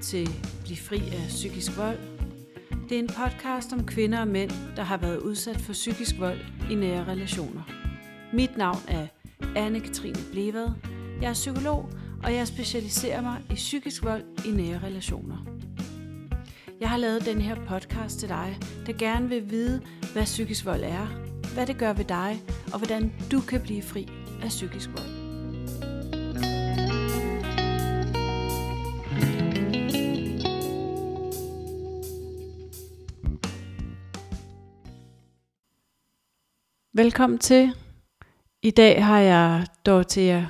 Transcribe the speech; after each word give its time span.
til 0.00 0.28
Bliv 0.64 0.76
fri 0.76 0.96
af 0.96 1.26
psykisk 1.28 1.76
vold. 1.76 1.98
Det 2.88 2.94
er 2.94 2.98
en 2.98 3.08
podcast 3.08 3.72
om 3.72 3.86
kvinder 3.86 4.20
og 4.20 4.28
mænd, 4.28 4.50
der 4.76 4.82
har 4.82 4.96
været 4.96 5.18
udsat 5.18 5.60
for 5.60 5.72
psykisk 5.72 6.18
vold 6.18 6.38
i 6.70 6.74
nære 6.74 7.04
relationer. 7.04 7.62
Mit 8.32 8.56
navn 8.56 8.78
er 8.88 9.06
Anne-Katrine 9.42 10.32
Blevad. 10.32 10.68
Jeg 11.20 11.28
er 11.28 11.32
psykolog, 11.32 11.88
og 12.22 12.34
jeg 12.34 12.46
specialiserer 12.46 13.20
mig 13.22 13.42
i 13.50 13.54
psykisk 13.54 14.04
vold 14.04 14.22
i 14.46 14.50
nære 14.50 14.78
relationer. 14.78 15.46
Jeg 16.80 16.90
har 16.90 16.96
lavet 16.96 17.26
den 17.26 17.40
her 17.40 17.54
podcast 17.68 18.18
til 18.18 18.28
dig, 18.28 18.58
der 18.86 18.92
gerne 18.92 19.28
vil 19.28 19.50
vide, 19.50 19.82
hvad 20.12 20.24
psykisk 20.24 20.64
vold 20.64 20.82
er, 20.82 21.06
hvad 21.54 21.66
det 21.66 21.78
gør 21.78 21.92
ved 21.92 22.04
dig, 22.04 22.42
og 22.72 22.78
hvordan 22.78 23.12
du 23.32 23.40
kan 23.40 23.60
blive 23.60 23.82
fri 23.82 24.08
af 24.42 24.48
psykisk 24.48 24.90
vold. 24.96 25.09
Velkommen 37.00 37.38
til. 37.38 37.72
I 38.62 38.70
dag 38.70 39.04
har 39.04 39.18
jeg 39.18 39.66
Dorothea 39.86 40.42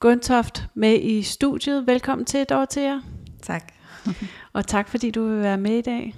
Gundtoft 0.00 0.64
med 0.74 1.00
i 1.00 1.22
studiet. 1.22 1.86
Velkommen 1.86 2.24
til, 2.24 2.44
Dorothea. 2.44 2.98
Tak. 3.42 3.72
Og 4.52 4.66
tak 4.66 4.88
fordi 4.88 5.10
du 5.10 5.28
vil 5.28 5.42
være 5.42 5.58
med 5.58 5.78
i 5.78 5.80
dag. 5.80 6.14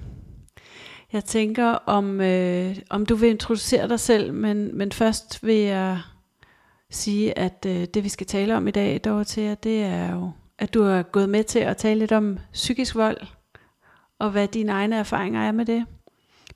Jeg 1.13 1.25
tænker, 1.25 1.65
om, 1.65 2.21
øh, 2.21 2.75
om 2.89 3.05
du 3.05 3.15
vil 3.15 3.29
introducere 3.29 3.89
dig 3.89 3.99
selv, 3.99 4.33
men, 4.33 4.77
men 4.77 4.91
først 4.91 5.43
vil 5.43 5.55
jeg 5.55 5.99
sige, 6.89 7.37
at 7.37 7.65
øh, 7.67 7.85
det 7.93 8.03
vi 8.03 8.09
skal 8.09 8.27
tale 8.27 8.57
om 8.57 8.67
i 8.67 8.71
dag, 8.71 9.01
Dorothea, 9.05 9.55
det 9.63 9.83
er 9.83 10.11
jo, 10.11 10.31
at 10.59 10.73
du 10.73 10.83
har 10.83 11.03
gået 11.03 11.29
med 11.29 11.43
til 11.43 11.59
at 11.59 11.77
tale 11.77 11.99
lidt 11.99 12.11
om 12.11 12.39
psykisk 12.53 12.95
vold, 12.95 13.17
og 14.19 14.31
hvad 14.31 14.47
dine 14.47 14.71
egne 14.71 14.95
erfaringer 14.95 15.41
er 15.41 15.51
med 15.51 15.65
det. 15.65 15.85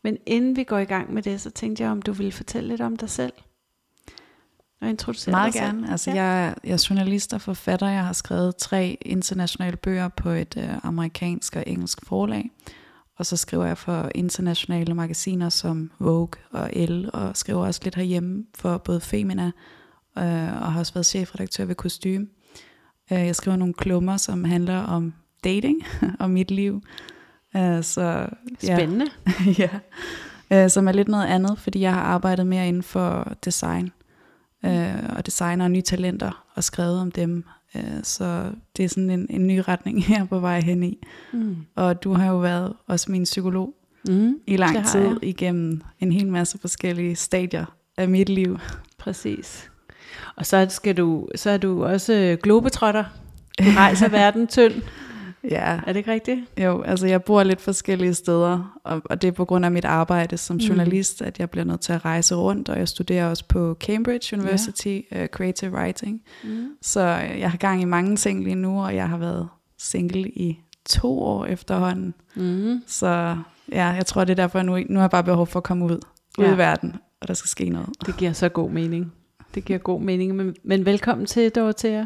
Men 0.04 0.18
inden 0.26 0.56
vi 0.56 0.64
går 0.64 0.78
i 0.78 0.86
gang 0.86 1.14
med 1.14 1.24
det, 1.24 1.42
så 1.42 1.50
tænkte 1.50 1.84
jeg, 1.84 1.92
om 1.92 2.02
du 2.02 2.12
ville 2.12 2.32
fortælle 2.32 2.70
lidt 2.70 2.82
om 2.82 2.96
dig 2.96 3.10
selv. 3.10 3.34
Og 4.82 4.90
introducere 4.90 5.32
Meget 5.32 5.54
dig 5.54 5.62
gerne. 5.62 5.82
Selv. 5.82 5.92
Altså, 5.92 6.12
ja. 6.12 6.24
jeg, 6.24 6.56
jeg 6.64 6.74
er 6.74 6.88
journalist 6.90 7.34
og 7.34 7.42
forfatter. 7.42 7.88
Jeg 7.88 8.06
har 8.06 8.14
skrevet 8.14 8.56
tre 8.56 8.98
internationale 9.02 9.78
bøger 9.78 10.08
på 10.08 10.30
et 10.30 10.56
uh, 10.58 10.86
amerikansk 10.86 11.56
og 11.56 11.64
engelsk 11.68 12.06
forlag. 12.06 12.52
Og 13.18 13.26
så 13.26 13.38
skriver 13.38 13.66
jeg 13.66 13.78
for 13.78 14.12
internationale 14.16 14.94
magasiner 14.94 15.50
som 15.50 15.92
Vogue 16.00 16.42
og 16.52 16.70
Elle, 16.74 17.12
og 17.12 17.38
skriver 17.38 17.66
også 17.66 17.82
lidt 17.84 17.96
herhjemme 17.96 18.46
for 18.56 18.78
både 18.78 19.02
Femina, 19.02 19.46
uh, 20.16 20.24
og 20.62 20.74
har 20.74 20.80
også 20.80 20.94
været 20.94 21.06
chefredaktør 21.06 21.66
ved 21.66 21.76
Kostume. 21.76 22.28
Uh, 23.12 23.18
jeg 23.18 23.36
skriver 23.36 23.58
nogle 23.58 23.74
klummer, 23.74 24.18
som 24.18 24.44
handler 24.44 24.80
om 24.80 25.14
dating 25.44 25.84
og 26.20 26.30
mit 26.30 26.52
liv. 26.52 26.82
Uh, 27.56 27.82
så, 27.84 28.28
Spændende. 28.64 29.06
Ja. 29.60 29.70
ja. 30.52 30.64
Uh, 30.66 30.70
som 30.70 30.88
er 30.88 30.92
lidt 30.92 31.08
noget 31.08 31.26
andet, 31.26 31.60
fordi 31.60 31.80
jeg 31.80 31.94
har 31.94 32.02
arbejdet 32.02 32.48
mere 32.48 32.68
inden 32.68 32.84
for 32.84 33.34
design 33.46 33.92
øh, 34.66 34.94
og 35.18 35.26
designer 35.26 35.68
nye 35.68 35.82
talenter 35.82 36.46
og 36.56 36.64
skrevet 36.64 37.00
om 37.00 37.12
dem. 37.12 37.44
Øh, 37.76 37.84
så 38.04 38.52
det 38.78 38.86
er 38.86 38.90
sådan 38.90 39.10
en, 39.10 39.28
en 39.30 39.48
ny 39.48 39.62
retning 39.68 40.04
her 40.06 40.26
på 40.26 40.40
vej 40.40 40.60
hen 40.62 40.84
i. 40.84 40.98
Mm. 41.34 41.56
Og 41.76 42.04
du 42.04 42.14
har 42.14 42.28
jo 42.32 42.38
været 42.38 42.74
også 42.88 43.12
min 43.12 43.24
psykolog 43.24 43.74
Mm, 44.10 44.36
i 44.48 44.58
lang 44.58 44.86
tid 44.86 45.00
jeg. 45.02 45.16
igennem 45.22 45.82
en 46.00 46.12
hel 46.12 46.28
masse 46.28 46.58
forskellige 46.62 47.16
stadier 47.16 47.66
af 47.98 48.08
mit 48.10 48.30
liv. 48.30 48.60
Præcis. 48.98 49.70
Og 50.36 50.46
så 50.46 50.66
skal 50.70 50.98
du, 50.98 51.28
så 51.36 51.50
er 51.50 51.58
du 51.58 51.86
også 51.86 52.38
globetrotter. 52.44 53.04
Du 53.60 53.64
rejser 53.76 54.10
verden 54.20 54.48
tynd. 54.48 54.74
Ja, 55.44 55.80
Er 55.88 55.94
det 55.94 55.96
ikke 55.96 56.12
rigtigt? 56.12 56.40
jo, 56.64 56.82
altså 56.82 57.08
jeg 57.08 57.24
bor 57.24 57.44
lidt 57.44 57.62
forskellige 57.62 58.14
steder, 58.14 58.80
og, 58.84 59.02
og 59.06 59.22
det 59.22 59.28
er 59.28 59.32
på 59.32 59.46
grund 59.46 59.66
af 59.66 59.72
mit 59.72 59.86
arbejde 59.86 60.38
som 60.38 60.56
Mm. 60.56 60.60
journalist, 60.60 61.22
at 61.22 61.40
jeg 61.40 61.50
bliver 61.50 61.64
nødt 61.66 61.82
til 61.82 61.94
at 61.94 62.06
rejse 62.06 62.36
rundt, 62.36 62.70
og 62.70 62.80
jeg 62.80 62.88
studerer 62.88 63.30
også 63.30 63.46
på 63.48 63.78
Cambridge 63.80 64.38
University 64.38 65.00
uh, 65.16 65.26
Creative 65.26 65.72
Writing. 65.72 66.22
Mm. 66.44 66.68
Så 66.82 67.00
øh, 67.32 67.40
jeg 67.40 67.52
har 67.52 67.58
gang 67.58 67.82
i 67.82 67.86
mange 67.86 68.16
ting 68.16 68.44
lige 68.44 68.56
nu, 68.56 68.84
og 68.84 68.96
jeg 68.96 69.10
har 69.10 69.18
været 69.18 69.48
single 69.78 70.30
i 70.30 70.60
to 70.90 71.20
år 71.20 71.46
efterhånden. 71.46 72.14
Mm. 72.36 72.82
Så 72.88 73.36
ja, 73.72 73.86
jeg 73.88 74.06
tror, 74.06 74.24
det 74.24 74.32
er 74.32 74.36
derfor, 74.36 74.62
nu, 74.62 74.78
nu 74.90 74.96
har 74.96 75.02
jeg 75.04 75.10
bare 75.10 75.24
behov 75.24 75.48
for 75.48 75.60
at 75.60 75.64
komme 75.64 75.86
ud, 75.86 76.00
ud 76.38 76.46
Ja. 76.46 76.54
i 76.54 76.58
verden, 76.58 76.96
og 77.22 77.28
der 77.28 77.34
skal 77.34 77.50
ske 77.50 77.70
noget. 77.70 77.90
Det 78.06 78.18
giver 78.18 78.34
så 78.34 78.50
god 78.50 78.70
mening. 78.72 79.14
Det 79.56 79.66
giver 79.66 79.80
god 79.80 80.02
mening, 80.02 80.36
men, 80.36 80.56
men 80.64 80.86
velkommen 80.86 81.28
til, 81.28 81.50
Dorothea. 81.50 82.06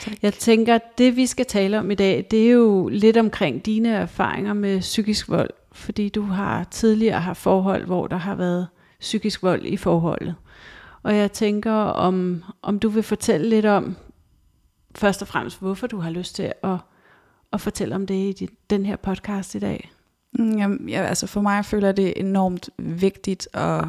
Tak. 0.00 0.14
Jeg 0.22 0.34
tænker, 0.34 0.74
at 0.74 0.98
det 0.98 1.16
vi 1.16 1.26
skal 1.26 1.46
tale 1.46 1.78
om 1.78 1.90
i 1.90 1.94
dag, 1.94 2.26
det 2.30 2.46
er 2.46 2.50
jo 2.50 2.88
lidt 2.88 3.16
omkring 3.16 3.66
dine 3.66 3.88
erfaringer 3.88 4.52
med 4.52 4.80
psykisk 4.80 5.28
vold, 5.28 5.50
fordi 5.72 6.08
du 6.08 6.22
har 6.22 6.64
tidligere 6.64 7.20
haft 7.20 7.40
forhold, 7.40 7.86
hvor 7.86 8.06
der 8.06 8.16
har 8.16 8.34
været 8.34 8.68
psykisk 9.00 9.42
vold 9.42 9.64
i 9.64 9.76
forholdet. 9.76 10.34
Og 11.02 11.16
jeg 11.16 11.32
tænker, 11.32 11.72
om, 11.72 12.44
om 12.62 12.78
du 12.78 12.88
vil 12.88 13.02
fortælle 13.02 13.48
lidt 13.48 13.66
om, 13.66 13.96
først 14.94 15.22
og 15.22 15.28
fremmest, 15.28 15.60
hvorfor 15.60 15.86
du 15.86 15.98
har 15.98 16.10
lyst 16.10 16.34
til 16.34 16.52
at, 16.62 16.76
at 17.52 17.60
fortælle 17.60 17.94
om 17.94 18.06
det 18.06 18.14
i 18.40 18.48
den 18.70 18.86
her 18.86 18.96
podcast 18.96 19.54
i 19.54 19.58
dag. 19.58 19.90
Mm, 20.32 20.58
Jamen, 20.58 20.88
ja, 20.88 21.02
altså 21.02 21.26
for 21.26 21.40
mig 21.40 21.64
føler 21.64 21.92
det 21.92 22.12
enormt 22.16 22.70
vigtigt 22.78 23.48
at, 23.52 23.84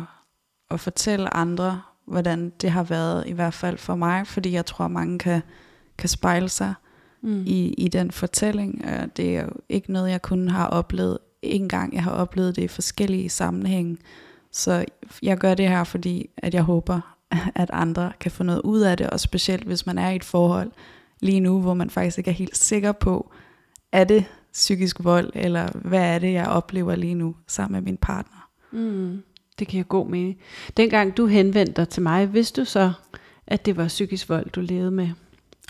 at 0.71 0.79
fortælle 0.79 1.33
andre, 1.33 1.81
hvordan 2.09 2.51
det 2.61 2.71
har 2.71 2.83
været, 2.83 3.27
i 3.27 3.31
hvert 3.31 3.53
fald 3.53 3.77
for 3.77 3.95
mig, 3.95 4.27
fordi 4.27 4.51
jeg 4.51 4.65
tror, 4.65 4.87
mange 4.87 5.19
kan, 5.19 5.41
kan 5.97 6.09
spejle 6.09 6.49
sig 6.49 6.73
Mm. 7.21 7.43
i, 7.45 7.73
i 7.73 7.87
den 7.87 8.11
fortælling. 8.11 8.85
Det 9.17 9.37
er 9.37 9.43
jo 9.43 9.49
ikke 9.69 9.91
noget, 9.91 10.11
jeg 10.11 10.21
kun 10.21 10.47
har 10.47 10.67
oplevet 10.67 11.17
en 11.41 11.69
gang. 11.69 11.93
Jeg 11.93 12.03
har 12.03 12.11
oplevet 12.11 12.55
det 12.55 12.61
i 12.61 12.67
forskellige 12.67 13.29
sammenhænge. 13.29 13.97
Så 14.51 14.85
jeg 15.23 15.37
gør 15.37 15.53
det 15.53 15.69
her, 15.69 15.83
fordi 15.83 16.29
at 16.37 16.53
jeg 16.53 16.63
håber, 16.63 17.15
at 17.55 17.69
andre 17.73 18.11
kan 18.19 18.31
få 18.31 18.43
noget 18.43 18.61
ud 18.61 18.79
af 18.81 18.97
det, 18.97 19.09
og 19.09 19.19
specielt 19.19 19.63
hvis 19.63 19.85
man 19.85 19.97
er 19.97 20.09
i 20.09 20.15
et 20.15 20.23
forhold 20.23 20.71
lige 21.19 21.39
nu, 21.39 21.61
hvor 21.61 21.73
man 21.73 21.89
faktisk 21.89 22.17
ikke 22.17 22.29
er 22.29 22.35
helt 22.35 22.57
sikker 22.57 22.91
på, 22.91 23.31
er 23.91 24.03
det 24.03 24.25
psykisk 24.53 25.03
vold, 25.03 25.31
eller 25.35 25.69
hvad 25.73 26.15
er 26.15 26.19
det, 26.19 26.33
jeg 26.33 26.47
oplever 26.47 26.95
lige 26.95 27.15
nu 27.15 27.35
sammen 27.47 27.73
med 27.73 27.81
min 27.91 27.97
partner. 27.97 28.49
Mm, 28.71 29.21
det 29.59 29.67
giver 29.67 29.83
god 29.83 30.07
mening. 30.07 30.37
Dengang 30.77 31.17
du 31.17 31.25
henvendte 31.25 31.73
dig 31.73 31.89
til 31.89 32.03
mig, 32.03 32.33
vidste 32.33 32.61
du 32.61 32.65
så, 32.65 32.91
at 33.47 33.65
det 33.65 33.77
var 33.77 33.87
psykisk 33.87 34.29
vold, 34.29 34.49
du 34.49 34.61
levede 34.61 34.91
med? 34.91 35.09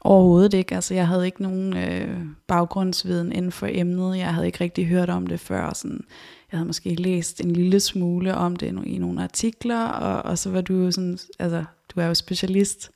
Overhovedet 0.02 0.54
ikke. 0.54 0.76
Altså, 0.76 0.94
jeg 0.94 1.08
havde 1.08 1.26
ikke 1.26 1.42
nogen 1.42 1.78
øh, 1.78 2.20
baggrundsviden 2.48 3.32
inden 3.32 3.52
for 3.52 3.68
emnet. 3.72 4.18
Jeg 4.18 4.34
havde 4.34 4.46
ikke 4.46 4.64
rigtig 4.64 4.88
hørt 4.88 5.10
om 5.10 5.28
det 5.28 5.40
før. 5.40 5.74
Sådan, 5.74 6.04
jeg 6.52 6.58
havde 6.58 6.68
måske 6.68 6.96
læst 6.96 7.42
en 7.42 7.52
lille 7.52 7.80
smule 7.80 8.36
om 8.36 8.56
det 8.56 8.84
i 8.86 8.98
nogle 8.98 9.24
artikler, 9.24 9.86
og, 9.86 10.32
og 10.32 10.38
så 10.38 10.50
var 10.50 10.62
du 10.62 10.74
jo 10.74 10.92
sådan, 10.92 11.20
altså, 11.40 11.64
du 11.96 12.00
er 12.00 12.06
jo 12.06 12.14
specialist 12.14 12.92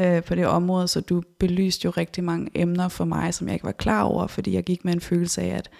øh, 0.00 0.22
på 0.22 0.34
det 0.34 0.46
område, 0.46 0.88
så 0.88 1.00
du 1.00 1.22
belyste 1.38 1.84
jo 1.84 1.90
rigtig 1.90 2.24
mange 2.24 2.50
emner 2.54 2.88
for 2.88 3.04
mig, 3.04 3.34
som 3.34 3.46
jeg 3.46 3.54
ikke 3.54 3.66
var 3.66 3.72
klar 3.72 4.02
over, 4.02 4.26
fordi 4.26 4.54
jeg 4.54 4.64
gik 4.64 4.84
med 4.84 4.92
en 4.92 5.00
følelse 5.00 5.42
af, 5.42 5.56
at 5.56 5.70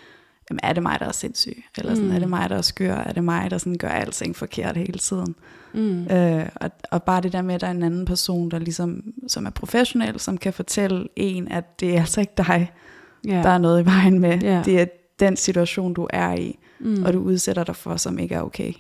jamen, 0.51 0.61
er 0.63 0.73
det 0.73 0.83
mig, 0.83 0.97
der 1.01 1.07
er 1.07 1.13
sindssyg? 1.13 1.65
Eller 1.79 1.95
sådan, 1.95 2.05
Mm. 2.05 2.11
mm. 2.11 2.15
er 2.17 2.19
det 2.19 2.29
mig, 2.29 2.51
der 2.51 2.57
er 2.57 2.63
skør? 2.63 2.95
Er 2.95 3.13
det 3.13 3.25
mig, 3.25 3.51
der 3.51 3.59
sådan 3.59 3.79
gør 3.79 3.89
alting 3.89 4.37
forkert 4.37 4.77
hele 4.77 4.99
tiden? 4.99 5.35
Mm. 5.75 6.07
Øh, 6.07 6.49
og, 6.55 6.71
og 6.91 7.03
bare 7.03 7.21
det 7.21 7.33
der 7.33 7.43
med, 7.43 7.55
at 7.55 7.61
der 7.61 7.67
er 7.67 7.71
en 7.71 7.83
anden 7.83 8.05
person, 8.05 8.51
der 8.51 8.59
ligesom, 8.59 9.03
som 9.29 9.47
er 9.47 9.51
professionel, 9.51 10.21
som 10.21 10.39
kan 10.39 10.53
fortælle 10.53 11.09
en, 11.17 11.49
at 11.49 11.81
det 11.81 11.97
er 11.97 12.01
altså 12.01 12.21
ikke 12.21 12.33
dig, 12.37 12.73
ja. 13.27 13.43
der 13.43 13.49
er 13.49 13.59
noget 13.59 13.83
i 13.83 13.87
vejen 13.87 14.19
med. 14.19 14.39
Ja. 14.43 14.63
Det 14.65 14.81
er 14.81 14.87
den 15.21 15.37
situation, 15.37 15.95
du 15.95 16.09
er 16.11 16.35
i, 16.35 16.59
mm. 16.79 16.87
mm. 16.91 17.05
og 17.05 17.13
du 17.13 17.19
udsætter 17.19 17.65
dig 17.65 17.77
for, 17.77 17.97
som 17.97 18.19
ikke 18.19 18.35
er 18.35 18.43
okay. 18.43 18.73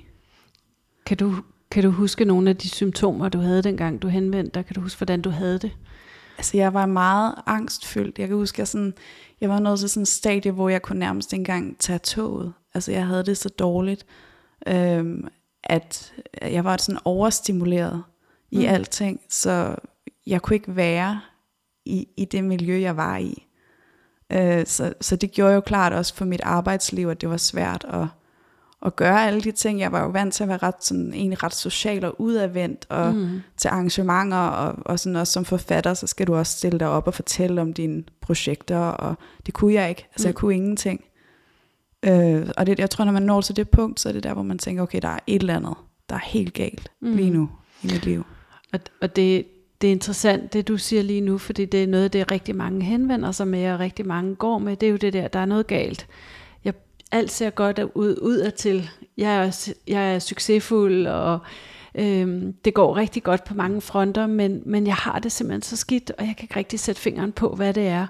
kan, 1.06 1.16
du, 1.16 1.34
kan 1.70 1.82
du 1.82 1.90
huske 1.90 2.24
nogle 2.24 2.50
af 2.50 2.56
de 2.56 2.68
symptomer, 2.68 3.28
du 3.28 3.38
havde 3.38 3.62
dengang, 3.62 4.02
du 4.02 4.08
henvendte 4.08 4.50
dig? 4.54 4.66
Kan 4.66 4.74
du 4.74 4.80
huske, 4.80 4.98
hvordan 4.98 5.22
du 5.22 5.30
havde 5.30 5.58
det? 5.58 5.70
Altså, 6.38 6.56
jeg 6.56 6.74
var 6.74 6.86
meget 6.86 7.34
angstfyldt. 7.46 8.18
Jeg 8.18 8.28
kan 8.28 8.36
huske, 8.36 8.60
jeg, 8.60 8.68
sådan, 8.68 8.94
jeg 9.40 9.48
var 9.48 9.58
nået 9.58 9.78
til 9.78 9.88
sådan 9.88 10.02
en 10.02 10.06
stadie, 10.06 10.52
hvor 10.52 10.68
jeg 10.68 10.82
kunne 10.82 10.98
nærmest 10.98 11.32
ikke 11.32 11.40
engang 11.40 11.78
tage 11.78 11.98
toget. 11.98 12.52
Altså, 12.74 12.92
jeg 12.92 13.06
havde 13.06 13.24
det 13.24 13.36
så 13.36 13.48
dårligt, 13.48 14.06
øhm, 14.66 15.28
at 15.64 16.12
jeg 16.42 16.64
var 16.64 16.76
sådan 16.76 17.00
overstimuleret 17.04 18.02
i 18.50 18.58
mm. 18.58 18.74
alting, 18.74 19.20
så 19.28 19.76
jeg 20.26 20.42
kunne 20.42 20.56
ikke 20.56 20.76
være 20.76 21.20
i, 21.84 22.08
i 22.16 22.24
det 22.24 22.44
miljø, 22.44 22.80
jeg 22.80 22.96
var 22.96 23.16
i. 23.16 23.46
Øh, 24.32 24.66
så, 24.66 24.92
så 25.00 25.16
det 25.16 25.32
gjorde 25.32 25.54
jo 25.54 25.60
klart 25.60 25.92
også 25.92 26.14
for 26.14 26.24
mit 26.24 26.40
arbejdsliv, 26.44 27.08
at 27.08 27.20
det 27.20 27.30
var 27.30 27.36
svært 27.36 27.84
at, 27.88 28.06
at 28.86 28.96
gøre 28.96 29.26
alle 29.26 29.40
de 29.40 29.50
ting. 29.52 29.80
Jeg 29.80 29.92
var 29.92 30.02
jo 30.02 30.08
vant 30.08 30.34
til 30.34 30.42
at 30.42 30.48
være 30.48 30.58
ret, 30.58 30.84
sådan, 30.84 31.12
egentlig 31.14 31.42
ret 31.42 31.54
social 31.54 32.04
og 32.04 32.20
udadvendt, 32.20 32.86
og 32.88 33.14
Mm. 33.14 33.40
til 33.56 33.68
arrangementer, 33.68 34.36
og, 34.36 34.74
og 34.86 34.98
sådan 34.98 35.16
også 35.16 35.32
som 35.32 35.44
forfatter, 35.44 35.94
så 35.94 36.06
skal 36.06 36.26
du 36.26 36.34
også 36.34 36.58
stille 36.58 36.78
dig 36.78 36.88
op 36.88 37.06
og 37.06 37.14
fortælle 37.14 37.60
om 37.60 37.72
dine 37.72 38.04
projekter, 38.20 38.78
og 38.78 39.14
det 39.46 39.54
kunne 39.54 39.74
jeg 39.74 39.88
ikke. 39.88 40.06
Altså, 40.12 40.26
Mm. 40.26 40.30
jeg 40.30 40.34
kunne 40.34 40.54
ingenting. 40.54 41.04
Øh, 42.02 42.48
og 42.56 42.66
det, 42.66 42.78
jeg 42.78 42.90
tror, 42.90 43.04
når 43.04 43.12
man 43.12 43.22
når 43.22 43.40
til 43.40 43.56
det 43.56 43.68
punkt, 43.68 44.00
så 44.00 44.08
er 44.08 44.12
det 44.12 44.22
der, 44.22 44.34
hvor 44.34 44.42
man 44.42 44.58
tænker, 44.58 44.82
okay, 44.82 44.98
der 45.02 45.08
er 45.08 45.18
et 45.26 45.40
eller 45.40 45.56
andet, 45.56 45.74
der 46.08 46.14
er 46.14 46.20
helt 46.24 46.54
galt 46.54 46.90
Mm. 47.00 47.12
lige 47.16 47.30
nu 47.30 47.48
i 47.82 47.86
mit 47.86 48.04
liv. 48.04 48.24
Og, 48.72 48.80
og 49.02 49.16
det, 49.16 49.44
det 49.80 49.88
er 49.88 49.92
interessant, 49.92 50.52
det 50.52 50.68
du 50.68 50.76
siger 50.76 51.02
lige 51.02 51.20
nu, 51.20 51.38
fordi 51.38 51.64
det 51.64 51.82
er 51.82 51.86
noget, 51.86 52.12
det 52.12 52.30
rigtig 52.30 52.56
mange 52.56 52.82
henvender 52.84 53.32
sig 53.32 53.48
med, 53.48 53.70
og 53.72 53.80
rigtig 53.80 54.06
mange 54.06 54.34
går 54.34 54.58
med. 54.58 54.76
Det 54.76 54.86
er 54.86 54.90
jo 54.90 54.96
det 54.96 55.12
der, 55.12 55.28
der 55.28 55.38
er 55.38 55.44
noget 55.44 55.66
galt. 55.66 56.06
Alt 57.10 57.30
ser 57.30 57.50
godt 57.50 57.80
ud, 57.94 58.18
ud 58.22 58.50
til. 58.50 58.90
Jeg 59.16 59.46
er, 59.46 59.68
jeg 59.86 60.14
er 60.14 60.18
succesfuld, 60.18 61.06
og 61.06 61.38
øhm, 61.94 62.52
det 62.64 62.74
går 62.74 62.96
rigtig 62.96 63.22
godt 63.22 63.44
på 63.44 63.54
mange 63.54 63.80
fronter, 63.80 64.26
men, 64.26 64.62
men 64.66 64.86
jeg 64.86 64.94
har 64.94 65.18
det 65.18 65.32
simpelthen 65.32 65.62
så 65.62 65.76
skidt, 65.76 66.10
og 66.18 66.26
jeg 66.26 66.34
kan 66.36 66.44
ikke 66.44 66.56
rigtig 66.56 66.80
sætte 66.80 67.00
fingeren 67.00 67.32
på, 67.32 67.48
hvad 67.54 67.74
det 67.74 67.86
er. 67.86 68.06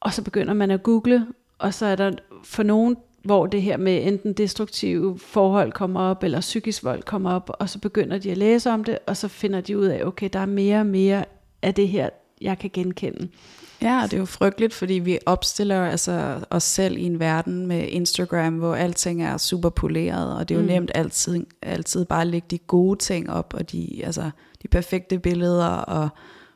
Og 0.00 0.12
så 0.12 0.22
begynder 0.22 0.54
man 0.54 0.70
at 0.70 0.82
google, 0.82 1.26
og 1.58 1.74
så 1.74 1.86
er 1.86 1.96
der 1.96 2.12
for 2.44 2.62
nogen 2.62 2.96
hvor 3.24 3.46
det 3.46 3.62
her 3.62 3.76
med 3.76 4.06
enten 4.06 4.32
destruktive 4.32 5.18
forhold 5.18 5.72
kommer 5.72 6.00
op, 6.00 6.22
eller 6.22 6.40
psykisk 6.40 6.84
vold 6.84 7.02
kommer 7.02 7.32
op, 7.32 7.50
og 7.58 7.68
så 7.68 7.78
begynder 7.78 8.18
de 8.18 8.30
at 8.30 8.38
læse 8.38 8.70
om 8.70 8.84
det, 8.84 8.98
og 9.06 9.16
så 9.16 9.28
finder 9.28 9.60
de 9.60 9.78
ud 9.78 9.86
af, 9.86 10.04
okay, 10.04 10.28
der 10.32 10.38
er 10.38 10.46
mere 10.46 10.80
og 10.80 10.86
mere 10.86 11.24
af 11.62 11.74
det 11.74 11.88
her, 11.88 12.08
jeg 12.40 12.58
kan 12.58 12.70
genkende. 12.72 13.28
Ja, 13.82 14.02
det 14.04 14.12
er 14.12 14.18
jo 14.18 14.24
frygteligt, 14.24 14.74
fordi 14.74 14.94
vi 14.94 15.18
opstiller 15.26 15.86
altså 15.86 16.40
os 16.50 16.62
selv 16.62 16.98
i 16.98 17.02
en 17.02 17.20
verden 17.20 17.66
med 17.66 17.88
Instagram, 17.88 18.54
hvor 18.54 18.74
alting 18.74 19.22
er 19.22 19.36
super 19.36 19.68
poleret, 19.68 20.36
og 20.36 20.48
det 20.48 20.54
er 20.54 20.58
jo 20.58 20.62
mm. 20.62 20.72
nemt 20.72 20.90
altid, 20.94 21.46
altid 21.62 22.04
bare 22.04 22.20
at 22.20 22.26
lægge 22.26 22.46
de 22.50 22.58
gode 22.58 22.98
ting 22.98 23.30
op, 23.30 23.54
og 23.54 23.72
de, 23.72 24.00
altså, 24.04 24.30
de 24.62 24.68
perfekte 24.68 25.18
billeder, 25.18 25.66
og 25.66 26.08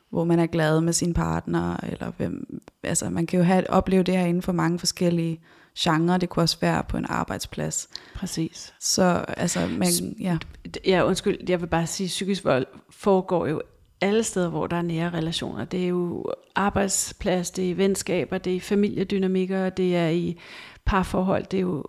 hvor 0.09 0.23
man 0.23 0.39
er 0.39 0.45
glad 0.45 0.81
med 0.81 0.93
sin 0.93 1.13
partner, 1.13 1.77
eller 1.83 2.11
hvem, 2.17 2.61
altså 2.83 3.09
man 3.09 3.25
kan 3.25 3.39
jo 3.39 3.45
have, 3.45 3.69
opleve 3.69 4.03
det 4.03 4.17
her 4.17 4.25
inden 4.25 4.41
for 4.41 4.51
mange 4.51 4.79
forskellige 4.79 5.39
genre. 5.79 6.17
Det 6.17 6.29
kunne 6.29 6.43
også 6.43 6.57
være 6.61 6.83
på 6.83 6.97
en 6.97 7.05
arbejdsplads. 7.09 7.89
Præcis. 8.15 8.73
Så 8.79 9.25
altså, 9.27 9.67
man, 9.67 10.15
ja. 10.19 10.37
Ja, 10.85 11.03
undskyld, 11.03 11.37
jeg 11.49 11.61
vil 11.61 11.67
bare 11.67 11.87
sige, 11.87 12.07
psykisk 12.07 12.45
vold 12.45 12.65
foregår 12.89 13.47
jo 13.47 13.61
alle 14.03 14.23
steder, 14.23 14.49
hvor 14.49 14.67
der 14.67 14.77
er 14.77 14.81
nære 14.81 15.09
relationer. 15.09 15.65
Det 15.65 15.83
er 15.83 15.87
jo 15.87 16.25
arbejdsplads, 16.55 17.51
det 17.51 17.71
er 17.71 17.75
venskaber, 17.75 18.37
det 18.37 18.55
er 18.55 18.59
familiedynamikker, 18.59 19.69
det 19.69 19.95
er 19.95 20.09
i 20.09 20.39
parforhold, 20.85 21.45
det 21.45 21.57
er 21.57 21.61
jo 21.61 21.83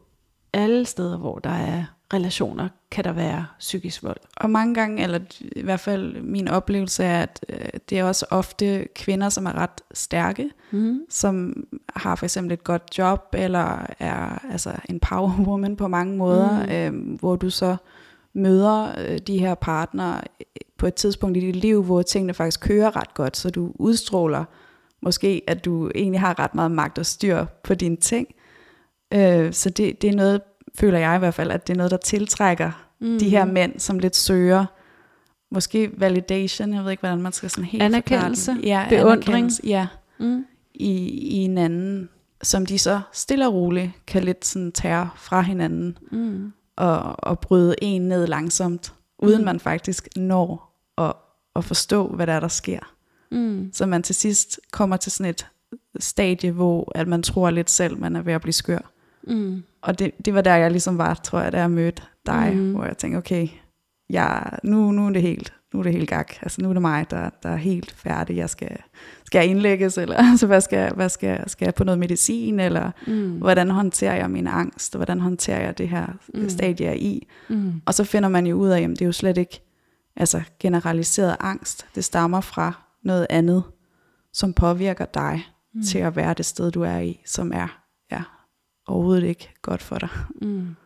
alle 0.52 0.84
steder, 0.86 1.18
hvor 1.18 1.38
der 1.38 1.50
er 1.50 1.84
relationer, 2.14 2.68
kan 2.90 3.04
der 3.04 3.12
være 3.12 3.46
psykisk 3.58 4.02
vold. 4.02 4.16
Og 4.36 4.50
mange 4.50 4.74
gange, 4.74 5.02
eller 5.02 5.18
i 5.56 5.62
hvert 5.62 5.80
fald 5.80 6.22
min 6.22 6.48
oplevelse 6.48 7.04
er, 7.04 7.22
at 7.22 7.44
øh, 7.48 7.68
det 7.90 7.98
er 7.98 8.04
også 8.04 8.26
ofte 8.30 8.88
kvinder, 8.94 9.28
som 9.28 9.46
er 9.46 9.58
ret 9.58 9.80
stærke, 9.94 10.50
mm. 10.70 11.00
som 11.08 11.64
har 11.96 12.14
for 12.14 12.26
eksempel 12.26 12.52
et 12.52 12.64
godt 12.64 12.98
job, 12.98 13.34
eller 13.38 13.86
er 13.98 14.44
altså 14.50 14.72
en 14.88 15.00
power 15.00 15.44
woman 15.46 15.76
på 15.76 15.88
mange 15.88 16.16
måder, 16.16 16.66
mm. 16.66 16.72
øh, 16.72 17.18
hvor 17.18 17.36
du 17.36 17.50
så 17.50 17.76
møder 18.34 18.94
øh, 18.98 19.18
de 19.18 19.38
her 19.38 19.54
partnere 19.54 20.20
på 20.84 20.88
et 20.88 20.94
tidspunkt 20.94 21.36
i 21.36 21.40
dit 21.40 21.56
liv, 21.56 21.82
hvor 21.82 22.02
tingene 22.02 22.34
faktisk 22.34 22.60
kører 22.60 22.96
ret 22.96 23.14
godt, 23.14 23.36
så 23.36 23.50
du 23.50 23.72
udstråler 23.74 24.44
måske, 25.02 25.42
at 25.46 25.64
du 25.64 25.90
egentlig 25.94 26.20
har 26.20 26.38
ret 26.38 26.54
meget 26.54 26.70
magt 26.70 26.98
og 26.98 27.06
styr 27.06 27.44
på 27.62 27.74
dine 27.74 27.96
ting. 27.96 28.28
Øh, 29.14 29.52
så 29.52 29.70
det, 29.70 30.02
det 30.02 30.10
er 30.10 30.14
noget, 30.14 30.40
føler 30.78 30.98
jeg 30.98 31.16
i 31.16 31.18
hvert 31.18 31.34
fald, 31.34 31.50
at 31.50 31.66
det 31.66 31.72
er 31.72 31.76
noget, 31.76 31.90
der 31.90 31.96
tiltrækker 31.96 32.88
mm. 33.00 33.18
de 33.18 33.28
her 33.28 33.44
mænd, 33.44 33.78
som 33.78 33.98
lidt 33.98 34.16
søger 34.16 34.66
måske 35.50 35.90
validation, 35.96 36.74
jeg 36.74 36.84
ved 36.84 36.90
ikke, 36.90 37.00
hvordan 37.00 37.22
man 37.22 37.32
skal 37.32 37.50
sådan 37.50 37.64
helt 37.64 37.82
Anerkendelse, 37.82 38.56
ja, 38.62 38.86
beundring. 38.88 39.50
Ja, 39.64 39.86
mm. 40.18 40.44
i, 40.74 40.94
i 41.08 41.36
en 41.36 41.58
anden, 41.58 42.08
som 42.42 42.66
de 42.66 42.78
så 42.78 43.00
stille 43.12 43.46
og 43.46 43.54
roligt 43.54 43.90
kan 44.06 44.24
lidt 44.24 44.44
sådan 44.44 44.72
tære 44.72 45.10
fra 45.16 45.40
hinanden, 45.40 45.98
mm. 46.12 46.52
og, 46.76 47.24
og 47.24 47.38
bryde 47.38 47.74
en 47.82 48.02
ned 48.02 48.26
langsomt, 48.26 48.92
uden 49.18 49.38
mm. 49.38 49.44
man 49.44 49.60
faktisk 49.60 50.08
når 50.16 50.73
at, 50.98 51.12
at 51.56 51.64
forstå, 51.64 52.08
hvad 52.08 52.26
der 52.26 52.32
er, 52.32 52.40
der 52.40 52.48
sker. 52.48 52.94
Mm. 53.30 53.70
Så 53.72 53.86
man 53.86 54.02
til 54.02 54.14
sidst 54.14 54.60
kommer 54.72 54.96
til 54.96 55.12
sådan 55.12 55.30
et 55.30 55.46
stadie, 55.98 56.50
hvor 56.50 56.92
at 56.94 57.08
man 57.08 57.22
tror 57.22 57.50
lidt 57.50 57.70
selv, 57.70 57.98
man 57.98 58.16
er 58.16 58.22
ved 58.22 58.32
at 58.32 58.40
blive 58.40 58.52
skør. 58.52 58.90
Mm. 59.22 59.62
Og 59.82 59.98
det, 59.98 60.10
det 60.24 60.34
var 60.34 60.40
der, 60.40 60.54
jeg 60.54 60.70
ligesom 60.70 60.98
var, 60.98 61.14
tror 61.14 61.40
jeg, 61.40 61.52
da 61.52 61.60
jeg 61.60 61.70
mødte 61.70 62.02
dig, 62.26 62.52
mm. 62.54 62.72
hvor 62.72 62.84
jeg 62.84 62.98
tænkte, 62.98 63.18
okay, 63.18 63.48
jeg, 64.10 64.58
nu, 64.62 64.92
nu 64.92 65.06
er 65.06 65.10
det 65.10 65.22
helt, 65.22 65.52
nu 65.74 65.78
er 65.80 65.82
det 65.82 65.92
helt 65.92 66.08
gak. 66.08 66.34
Altså 66.42 66.62
nu 66.62 66.68
er 66.68 66.72
det 66.72 66.82
mig, 66.82 67.10
der, 67.10 67.30
der 67.42 67.48
er 67.48 67.56
helt 67.56 67.90
færdig. 67.90 68.36
Jeg 68.36 68.50
skal, 68.50 68.76
skal 69.24 69.38
jeg 69.38 69.46
indlægges, 69.46 69.98
eller 69.98 70.16
altså, 70.30 70.46
hvad 70.46 70.60
skal, 70.60 70.94
hvad 70.94 71.08
skal, 71.08 71.50
skal 71.50 71.66
jeg 71.66 71.74
på 71.74 71.84
noget 71.84 71.98
medicin, 71.98 72.60
eller 72.60 72.90
mm. 73.06 73.30
hvordan 73.30 73.70
håndterer 73.70 74.14
jeg 74.14 74.30
min 74.30 74.46
angst, 74.46 74.94
og 74.94 74.98
hvordan 74.98 75.20
håndterer 75.20 75.60
jeg 75.60 75.78
det 75.78 75.88
her 75.88 76.06
mm. 76.34 76.48
stadie, 76.48 76.86
jeg 76.86 76.92
er 76.92 76.98
i. 76.98 77.26
Mm. 77.48 77.72
Og 77.86 77.94
så 77.94 78.04
finder 78.04 78.28
man 78.28 78.46
jo 78.46 78.56
ud 78.56 78.68
af, 78.68 78.82
at 78.82 78.90
det 78.90 79.02
er 79.02 79.06
jo 79.06 79.12
slet 79.12 79.38
ikke 79.38 79.60
altså, 80.16 80.42
generaliseret 80.58 81.36
angst. 81.40 81.86
Det 81.94 82.04
stammer 82.04 82.40
fra 82.40 82.72
noget 83.02 83.26
andet, 83.30 83.64
som 84.32 84.52
påvirker 84.52 85.04
dig 85.04 85.46
mm. 85.74 85.82
til 85.82 85.98
at 85.98 86.16
være 86.16 86.34
det 86.34 86.46
sted, 86.46 86.70
du 86.70 86.82
er 86.82 86.98
i, 86.98 87.20
som 87.26 87.52
er 87.52 87.82
ja, 88.10 88.22
overhovedet 88.86 89.24
ikke 89.24 89.54
godt 89.62 89.82
for 89.82 89.98
dig. 89.98 90.08
Mm. 90.42 90.76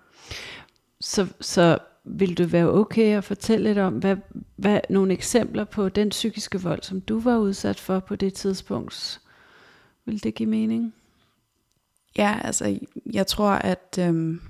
Så, 1.01 1.27
så 1.41 1.79
vil 2.05 2.39
du 2.39 2.45
være 2.45 2.73
okay 2.73 3.17
at 3.17 3.25
fortælle 3.25 3.65
lidt 3.65 3.79
om, 3.79 3.95
hvad, 3.95 4.17
hvad 4.57 4.81
nogle 4.91 5.13
eksempler 5.13 5.65
på 5.65 5.89
den 5.89 6.09
psykiske 6.09 6.63
vold, 6.63 6.83
som 6.83 7.01
du 7.01 7.21
var 7.21 7.37
udsat 7.37 7.81
for 7.81 8.01
på 8.01 8.17
det 8.17 8.35
tidspunkt? 8.35 9.21
Vil 10.05 10.25
det 10.25 10.35
give 10.35 10.49
mening? 10.49 10.95
Ja, 12.19 12.39
altså 12.45 12.79
jeg 13.13 13.27
tror, 13.27 13.51
at 13.51 13.99
øhm, 14.01 14.41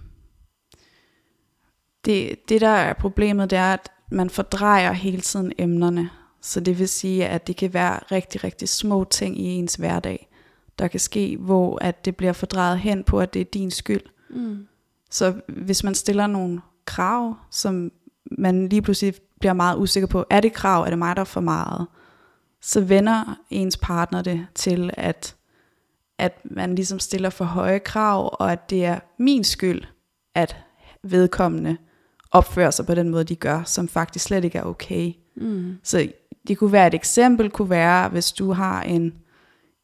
det, 2.05 2.49
det 2.49 2.61
der 2.61 2.69
er 2.69 2.93
problemet, 2.93 3.51
det 3.51 3.59
er, 3.59 3.73
at 3.73 3.91
man 4.11 4.31
fordrejer 4.31 4.93
hele 4.93 5.21
tiden 5.21 5.53
emnerne. 5.59 6.11
Så 6.41 6.61
det 6.61 6.79
vil 6.79 6.89
sige, 6.89 7.27
at 7.27 7.47
det 7.47 7.57
kan 7.57 7.75
være 7.75 7.99
rigtig, 8.13 8.45
rigtig 8.45 8.69
små 8.69 9.05
ting 9.05 9.41
i 9.41 9.45
ens 9.45 9.75
hverdag, 9.75 10.29
der 10.79 10.89
kan 10.89 11.01
ske, 11.01 11.37
hvor 11.37 11.79
at 11.81 12.05
det 12.05 12.17
bliver 12.17 12.33
fordrejet 12.33 12.79
hen 12.79 13.05
på, 13.05 13.21
at 13.21 13.35
det 13.35 13.41
er 13.41 13.45
din 13.45 13.71
skyld. 13.71 14.03
Mm. 14.31 14.67
Så 15.11 15.41
hvis 15.49 15.85
man 15.85 15.95
stiller 15.95 16.27
nogle 16.27 16.61
krav, 16.85 17.37
som 17.51 17.93
man 18.39 18.69
lige 18.69 18.83
pludselig 18.83 19.15
bliver 19.41 19.53
meget 19.53 19.79
usikker 19.79 20.07
på, 20.07 20.25
er 20.31 20.41
det 20.41 20.53
krav, 20.53 20.83
er 20.83 20.91
det 20.91 20.99
mig, 20.99 21.17
der 21.17 21.21
er 21.21 21.25
for 21.25 21.41
meget, 21.41 21.87
så 22.63 22.81
vender 22.81 23.39
ens 23.51 23.77
partner 23.77 24.23
det 24.23 24.47
til, 24.55 24.91
at, 24.97 25.37
at 26.19 26.41
man 26.45 26.75
ligesom 26.75 26.99
stiller 26.99 27.31
for 27.31 27.45
høje 27.45 27.79
krav, 27.79 28.37
og 28.41 28.53
at 28.53 28.71
det 28.71 28.85
er 28.85 29.01
min 29.19 29.45
skyld, 29.45 29.83
at 30.35 30.57
vedkommende 31.03 31.77
opfører 32.31 32.71
sig 32.71 32.87
på 32.87 32.95
den 32.95 33.09
måde, 33.09 33.25
de 33.25 33.37
gør, 33.37 33.62
som 33.62 33.88
faktisk 33.88 34.25
slet 34.25 34.45
ikke 34.45 34.59
er 34.59 34.62
okay. 34.62 35.12
Mm. 35.37 35.79
Så 35.83 36.09
det 36.49 36.59
kunne 36.59 36.73
være 36.73 36.87
et 36.87 36.95
eksempel, 36.95 37.50
kunne 37.50 37.71
være, 37.71 38.09
hvis 38.09 38.33
du 38.33 38.52
har 38.52 38.83
en 38.83 39.14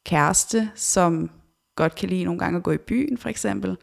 kæreste, 0.06 0.70
som 0.74 1.30
godt 1.76 1.94
kan 1.94 2.08
lide 2.08 2.24
nogle 2.24 2.38
gange 2.38 2.56
at 2.56 2.62
gå 2.62 2.70
i 2.70 2.78
byen, 2.78 3.18
for 3.18 3.28
eksempel, 3.28 3.76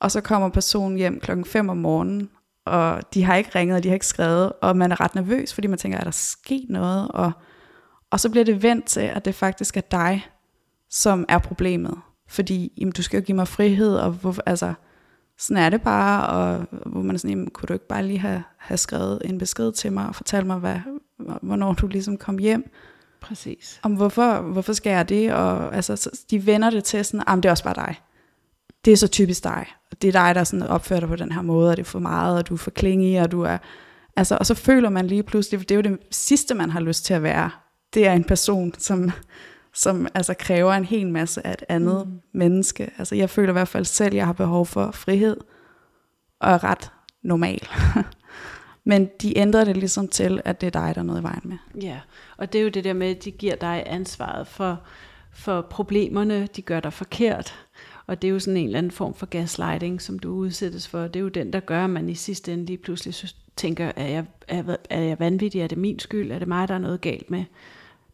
og 0.00 0.10
så 0.10 0.20
kommer 0.20 0.48
personen 0.48 0.98
hjem 0.98 1.20
klokken 1.20 1.44
5 1.44 1.68
om 1.68 1.76
morgenen, 1.76 2.30
og 2.66 3.14
de 3.14 3.24
har 3.24 3.36
ikke 3.36 3.50
ringet, 3.54 3.76
og 3.76 3.82
de 3.82 3.88
har 3.88 3.94
ikke 3.94 4.06
skrevet, 4.06 4.52
og 4.62 4.76
man 4.76 4.92
er 4.92 5.00
ret 5.00 5.14
nervøs, 5.14 5.54
fordi 5.54 5.66
man 5.66 5.78
tænker, 5.78 5.98
er 5.98 6.04
der 6.04 6.10
sket 6.10 6.66
noget? 6.68 7.08
Og, 7.08 7.32
og 8.10 8.20
så 8.20 8.30
bliver 8.30 8.44
det 8.44 8.62
vendt 8.62 8.84
til, 8.84 9.00
at 9.00 9.24
det 9.24 9.34
faktisk 9.34 9.76
er 9.76 9.80
dig, 9.80 10.26
som 10.90 11.24
er 11.28 11.38
problemet. 11.38 11.98
Fordi 12.28 12.72
jamen, 12.78 12.92
du 12.92 13.02
skal 13.02 13.18
jo 13.18 13.24
give 13.24 13.36
mig 13.36 13.48
frihed, 13.48 13.96
og 13.96 14.10
hvor, 14.10 14.36
altså, 14.46 14.74
sådan 15.42 15.62
er 15.62 15.70
det 15.70 15.82
bare, 15.82 16.26
og 16.26 16.66
hvor 16.86 17.02
man 17.02 17.18
sådan, 17.18 17.30
jamen, 17.30 17.50
kunne 17.50 17.66
du 17.66 17.72
ikke 17.72 17.88
bare 17.88 18.06
lige 18.06 18.18
have, 18.18 18.42
have 18.56 18.78
skrevet 18.78 19.22
en 19.24 19.38
besked 19.38 19.72
til 19.72 19.92
mig, 19.92 20.06
og 20.06 20.14
fortælle 20.14 20.46
mig, 20.46 20.58
hvad, 20.58 20.76
hvornår 21.42 21.72
du 21.72 21.86
ligesom 21.86 22.16
kom 22.16 22.38
hjem? 22.38 22.70
Præcis. 23.20 23.80
Om 23.82 23.92
hvorfor, 23.92 24.40
hvorfor 24.40 24.72
skal 24.72 24.90
jeg 24.90 25.08
det? 25.08 25.32
Og 25.32 25.76
altså, 25.76 26.10
de 26.30 26.46
vender 26.46 26.70
det 26.70 26.84
til 26.84 27.04
sådan, 27.04 27.24
jamen 27.28 27.42
det 27.42 27.48
er 27.48 27.52
også 27.52 27.64
bare 27.64 27.74
dig. 27.74 28.00
Det 28.84 28.92
er 28.92 28.96
så 28.96 29.08
typisk 29.08 29.44
dig 29.44 29.66
det 30.02 30.08
er 30.08 30.12
dig, 30.12 30.34
der 30.34 30.44
sådan 30.44 30.66
opfører 30.66 31.00
dig 31.00 31.08
på 31.08 31.16
den 31.16 31.32
her 31.32 31.42
måde, 31.42 31.70
og 31.70 31.76
det 31.76 31.82
er 31.82 31.86
for 31.86 31.98
meget, 31.98 32.38
og 32.38 32.48
du 32.48 32.54
er 32.54 32.58
for 32.58 32.70
klingig, 32.70 33.20
og 33.20 33.32
du 33.32 33.42
er... 33.42 33.58
Altså, 34.16 34.36
og 34.40 34.46
så 34.46 34.54
føler 34.54 34.90
man 34.90 35.06
lige 35.06 35.22
pludselig, 35.22 35.60
for 35.60 35.64
det 35.64 35.74
er 35.74 35.76
jo 35.76 35.82
det 35.82 35.98
sidste, 36.10 36.54
man 36.54 36.70
har 36.70 36.80
lyst 36.80 37.04
til 37.04 37.14
at 37.14 37.22
være. 37.22 37.50
Det 37.94 38.06
er 38.06 38.12
en 38.12 38.24
person, 38.24 38.74
som, 38.78 39.10
som 39.74 40.06
altså 40.14 40.34
kræver 40.38 40.72
en 40.72 40.84
hel 40.84 41.08
masse 41.08 41.46
af 41.46 41.52
et 41.52 41.64
andet 41.68 42.06
mm. 42.06 42.20
menneske. 42.32 42.90
Altså 42.98 43.14
jeg 43.14 43.30
føler 43.30 43.48
i 43.48 43.52
hvert 43.52 43.68
fald 43.68 43.84
selv, 43.84 44.06
at 44.06 44.14
jeg 44.14 44.26
har 44.26 44.32
behov 44.32 44.66
for 44.66 44.90
frihed, 44.90 45.36
og 46.40 46.50
er 46.50 46.64
ret 46.64 46.90
normal. 47.22 47.68
Men 48.84 49.08
de 49.22 49.38
ændrer 49.38 49.64
det 49.64 49.76
ligesom 49.76 50.08
til, 50.08 50.40
at 50.44 50.60
det 50.60 50.66
er 50.66 50.70
dig, 50.70 50.94
der 50.94 51.00
er 51.00 51.04
noget 51.04 51.20
i 51.20 51.22
vejen 51.22 51.42
med. 51.44 51.56
Ja, 51.82 52.00
og 52.36 52.52
det 52.52 52.58
er 52.58 52.62
jo 52.62 52.68
det 52.68 52.84
der 52.84 52.92
med, 52.92 53.16
at 53.16 53.24
de 53.24 53.30
giver 53.30 53.56
dig 53.56 53.82
ansvaret 53.86 54.46
for, 54.46 54.80
for 55.32 55.60
problemerne, 55.60 56.46
de 56.56 56.62
gør 56.62 56.80
dig 56.80 56.92
forkert. 56.92 57.54
Og 58.06 58.22
det 58.22 58.28
er 58.28 58.32
jo 58.32 58.38
sådan 58.38 58.56
en 58.56 58.66
eller 58.66 58.78
anden 58.78 58.92
form 58.92 59.14
for 59.14 59.26
gaslighting, 59.26 60.02
som 60.02 60.18
du 60.18 60.32
udsættes 60.32 60.88
for. 60.88 61.02
Det 61.02 61.16
er 61.16 61.20
jo 61.20 61.28
den, 61.28 61.52
der 61.52 61.60
gør, 61.60 61.84
at 61.84 61.90
man 61.90 62.08
i 62.08 62.14
sidste 62.14 62.52
ende 62.52 62.64
lige 62.66 62.78
pludselig 62.78 63.14
tænker, 63.56 63.92
er 63.96 64.06
jeg, 64.06 64.24
er, 64.48 64.76
er 64.90 65.00
jeg 65.00 65.18
vanvittig? 65.20 65.60
Er 65.60 65.66
det 65.66 65.78
min 65.78 65.98
skyld? 65.98 66.30
Er 66.30 66.38
det 66.38 66.48
mig, 66.48 66.68
der 66.68 66.74
er 66.74 66.78
noget 66.78 67.00
galt 67.00 67.30
med? 67.30 67.44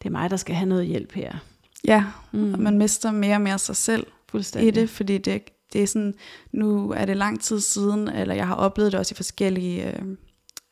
Det 0.03 0.07
er 0.07 0.11
mig, 0.11 0.31
der 0.31 0.37
skal 0.37 0.55
have 0.55 0.69
noget 0.69 0.87
hjælp 0.87 1.13
her. 1.13 1.33
Ja, 1.85 2.05
mm. 2.33 2.53
og 2.55 2.59
man 2.61 2.79
mister 2.79 3.11
mere 3.11 3.35
og 3.35 3.41
mere 3.41 3.59
sig 3.59 3.77
selv 3.77 4.07
i 4.61 4.71
det, 4.71 4.91
fordi 4.91 5.19
det, 5.19 5.43
det 5.73 5.83
er 5.83 5.87
sådan, 5.87 6.15
nu 6.53 6.91
er 6.93 7.05
det 7.05 7.17
lang 7.17 7.41
tid 7.41 7.61
siden, 7.61 8.09
eller 8.09 8.35
jeg 8.35 8.47
har 8.47 8.55
oplevet 8.55 8.93
det 8.93 9.01
også 9.01 9.13
i 9.13 9.17
forskellige 9.17 9.87
øh, 9.97 10.03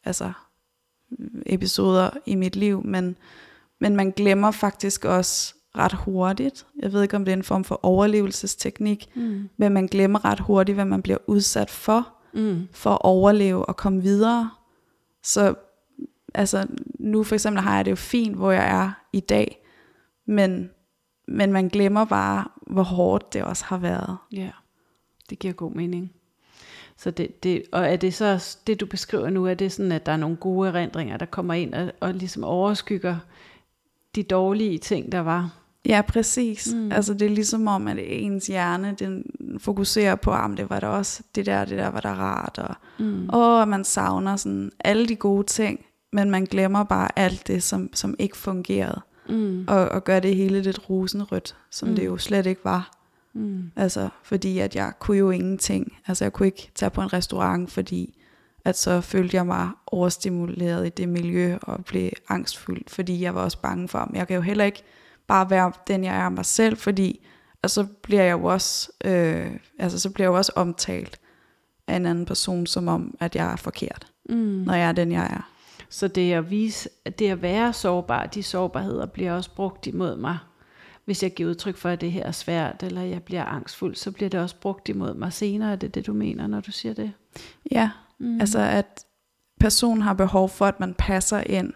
altså, 0.05 0.33
episoder 1.47 2.11
i 2.27 2.35
mit 2.35 2.57
liv, 2.57 2.83
men 2.87 3.17
Men 3.81 3.97
man 3.97 4.11
glemmer 4.11 4.51
faktisk 4.51 5.05
også 5.05 5.55
ret 5.79 5.93
hurtigt. 5.93 6.67
Jeg 6.83 6.93
ved 6.93 7.03
ikke, 7.03 7.17
om 7.17 7.25
det 7.25 7.33
er 7.33 7.37
en 7.37 7.43
form 7.43 7.65
for 7.65 7.81
overlevelsesteknik, 7.83 9.09
Mm. 9.15 9.49
men 9.57 9.73
man 9.73 9.87
glemmer 9.87 10.25
ret 10.25 10.41
hurtigt, 10.41 10.77
hvad 10.77 10.85
man 10.85 11.03
bliver 11.03 11.19
udsat 11.27 11.71
for, 11.71 12.09
Mm. 12.33 12.69
for 12.73 12.91
at 12.91 12.99
overleve 13.01 13.67
og 13.67 13.77
komme 13.77 14.03
videre. 14.03 14.51
Så 15.25 15.55
altså, 16.37 16.67
nu 16.99 17.23
for 17.25 17.35
eksempel 17.35 17.63
har 17.63 17.77
jeg 17.77 17.85
det 17.85 17.91
jo 17.91 17.97
fint, 17.97 18.37
hvor 18.37 18.51
jeg 18.51 18.67
er 18.83 18.91
i 19.13 19.21
dag, 19.21 19.67
men, 20.27 20.71
men 21.29 21.53
man 21.53 21.69
glemmer 21.69 22.05
bare, 22.05 22.45
hvor 22.67 22.83
hårdt 22.83 23.33
det 23.33 23.43
også 23.45 23.65
har 23.65 23.79
været. 23.79 24.17
Ja, 24.33 24.51
det 25.31 25.39
giver 25.39 25.55
god 25.55 25.73
mening. 25.73 26.13
Så 26.97 27.11
det, 27.11 27.43
det, 27.43 27.63
og 27.73 27.87
er 27.93 27.97
det 27.97 28.15
så 28.15 28.57
det, 28.67 28.81
du 28.81 28.87
beskriver 28.87 29.31
nu, 29.31 29.47
er 29.47 29.55
det 29.55 29.73
sådan, 29.73 29.93
at 29.93 30.07
der 30.07 30.13
er 30.13 30.17
nogle 30.17 30.37
gode 30.37 30.69
erindringer, 30.69 31.17
der 31.17 31.27
kommer 31.27 31.55
ind 31.55 31.75
og, 31.75 31.93
og 32.01 32.15
ligesom 32.15 32.45
overskygger 32.45 33.17
de 34.15 34.23
dårlige 34.23 34.79
ting, 34.79 35.13
der 35.13 35.21
var? 35.21 35.51
Ja, 35.87 36.03
præcis. 36.09 36.75
Mm. 36.75 36.93
Altså 36.93 37.15
det 37.15 37.23
er 37.23 37.31
ligesom 37.31 37.67
om, 37.69 37.89
at 37.89 37.97
ens 38.01 38.47
hjerne 38.47 38.97
den 38.99 39.25
fokuserer 39.59 40.15
på, 40.15 40.33
at 40.33 40.51
det 40.57 40.71
var 40.71 40.81
der 40.81 40.87
også, 40.89 41.23
det 41.35 41.47
der, 41.47 41.65
det 41.65 41.79
der 41.79 41.89
var 41.89 42.01
der 42.01 42.11
rart, 42.15 42.59
og 42.59 42.75
Mm. 42.99 43.31
åh, 43.33 43.69
man 43.69 43.85
savner 43.85 44.37
sådan 44.37 44.73
alle 44.85 45.09
de 45.09 45.17
gode 45.17 45.47
ting, 45.47 45.81
men 46.17 46.31
man 46.31 46.45
glemmer 46.45 46.85
bare 46.85 47.09
alt 47.19 47.47
det, 47.47 47.63
som, 47.63 47.91
som 47.95 48.15
ikke 48.19 48.37
fungerede, 48.37 49.01
Mm. 49.29 49.65
og, 49.69 49.89
og 49.89 50.05
gør 50.05 50.21
det 50.21 50.37
hele 50.37 50.63
lidt 50.63 50.91
rosenrødt, 50.91 51.57
som 51.71 51.89
Mm. 51.89 51.95
det 51.97 52.07
jo 52.07 52.19
slet 52.19 52.47
ikke 52.47 52.65
var. 52.65 52.91
Mm. 53.33 53.71
Altså, 53.77 54.09
fordi 54.23 54.59
at 54.59 54.77
jeg 54.77 54.93
kunne 54.99 55.17
jo 55.19 55.31
ingenting. 55.31 55.97
Altså, 56.07 56.25
jeg 56.25 56.33
kunne 56.33 56.47
ikke 56.47 56.71
tage 56.75 56.91
på 56.91 57.01
en 57.03 57.13
restaurant, 57.13 57.71
fordi 57.71 58.19
at 58.65 58.79
så 58.79 59.01
følte 59.01 59.37
jeg 59.37 59.47
mig 59.47 59.71
overstimuleret 59.87 60.87
i 60.87 60.89
det 60.89 61.09
miljø 61.09 61.57
og 61.63 61.85
blev 61.85 62.11
angstfuld, 62.29 62.83
fordi 62.89 63.23
jeg 63.23 63.35
var 63.35 63.41
også 63.43 63.59
bange 63.61 63.89
for, 63.89 64.07
men 64.11 64.17
jeg 64.17 64.27
kan 64.27 64.37
jo 64.37 64.43
heller 64.43 64.65
ikke 64.65 64.83
bare 65.27 65.51
være 65.51 65.73
den, 65.89 66.05
jeg 66.05 66.17
er 66.17 66.29
mig 66.29 66.45
selv, 66.45 66.77
fordi 66.77 67.27
og 67.63 67.71
så 67.71 67.85
bliver 68.03 68.23
jeg 68.23 68.33
jo 68.33 68.45
også, 68.45 68.91
øh, 69.05 69.51
altså 69.79 69.99
så 69.99 70.11
bliver 70.11 70.25
jeg 70.25 70.31
jo 70.33 70.37
også 70.37 70.53
omtalt 70.57 71.19
af 71.87 71.97
en 71.97 72.07
anden 72.07 72.27
person, 72.27 72.67
som 72.67 72.89
om, 72.89 73.17
at 73.21 73.37
jeg 73.37 73.53
er 73.53 73.57
forkert, 73.57 74.07
Mm. 74.29 74.37
når 74.37 74.75
jeg 74.75 74.89
er 74.89 74.93
den, 74.93 75.13
jeg 75.13 75.25
er. 75.25 75.51
Så 75.89 76.09
det 76.09 76.33
at 76.33 76.51
vise, 76.51 76.89
at 77.05 77.19
det 77.19 77.29
at 77.31 77.43
være 77.43 77.73
sårbar, 77.73 78.27
de 78.27 78.43
sårbarheder 78.43 79.07
bliver 79.07 79.33
også 79.33 79.51
brugt 79.55 79.87
imod 79.87 80.17
mig. 80.17 80.39
Hvis 81.05 81.23
jeg 81.23 81.35
giver 81.35 81.49
udtryk 81.51 81.77
for, 81.77 81.89
at 81.89 82.01
det 82.01 82.13
her 82.13 82.23
er 82.25 82.33
svært, 82.33 82.83
eller 82.83 83.03
jeg 83.03 83.23
bliver 83.23 83.45
angstfuld, 83.45 83.95
så 83.95 84.11
bliver 84.11 84.29
det 84.31 84.41
også 84.41 84.57
brugt 84.61 84.89
imod 84.89 85.15
mig 85.15 85.33
senere. 85.33 85.73
Er 85.73 85.77
det 85.77 85.95
det, 85.95 86.07
du 86.07 86.13
mener, 86.13 86.47
når 86.47 86.61
du 86.61 86.73
siger 86.73 86.95
det? 86.95 87.13
Ja, 87.71 87.91
Mm. 88.19 88.41
altså 88.41 88.59
at 88.59 89.05
personen 89.61 90.03
har 90.03 90.13
behov 90.13 90.49
for, 90.49 90.67
at 90.67 90.81
man 90.81 90.95
passer 90.95 91.41
ind 91.41 91.73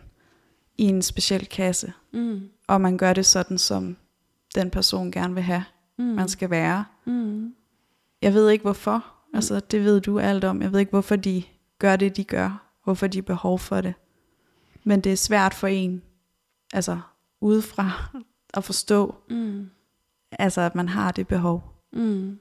i 0.78 0.82
en 0.84 1.02
speciel 1.02 1.46
kasse, 1.46 1.92
mm. 2.12 2.40
og 2.68 2.80
man 2.80 2.98
gør 2.98 3.12
det 3.12 3.26
sådan, 3.26 3.58
som 3.58 3.96
den 4.54 4.70
person 4.70 5.10
gerne 5.12 5.34
vil 5.34 5.42
have, 5.42 5.64
Mm. 5.98 6.04
man 6.04 6.28
skal 6.28 6.50
være. 6.50 6.84
Mm. 7.04 7.54
Jeg 8.22 8.34
ved 8.34 8.50
ikke 8.50 8.62
hvorfor, 8.62 9.04
altså 9.34 9.60
det 9.60 9.84
ved 9.84 10.00
du 10.00 10.18
alt 10.18 10.44
om. 10.44 10.62
Jeg 10.62 10.72
ved 10.72 10.80
ikke, 10.80 10.90
hvorfor 10.90 11.16
de 11.16 11.42
gør 11.78 11.96
det, 11.96 12.16
de 12.16 12.24
gør, 12.24 12.69
hvorfor 12.90 13.06
de 13.06 13.18
har 13.18 13.22
behov 13.22 13.58
for 13.58 13.80
det. 13.80 13.94
Men 14.84 15.00
det 15.00 15.12
er 15.12 15.16
svært 15.16 15.54
for 15.54 15.66
en, 15.66 16.02
altså 16.72 17.00
udefra, 17.40 17.90
at 18.56 18.64
forstå, 18.64 19.14
Mm. 19.30 19.70
altså 20.32 20.60
at 20.60 20.74
man 20.74 20.88
har 20.88 21.12
det 21.12 21.28
behov. 21.28 21.82
Mm. 21.92 22.38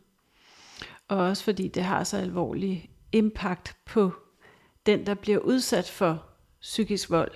Og 1.08 1.18
også 1.18 1.44
fordi 1.44 1.68
det 1.68 1.84
har 1.84 2.03
så 2.03 2.18
alvorlig 2.18 2.89
impact 3.12 3.77
på 3.86 4.12
den, 4.86 5.06
der 5.06 5.13
bliver 5.13 5.39
udsat 5.39 5.89
for 5.89 6.25
psykisk 6.62 7.10
vold. 7.10 7.32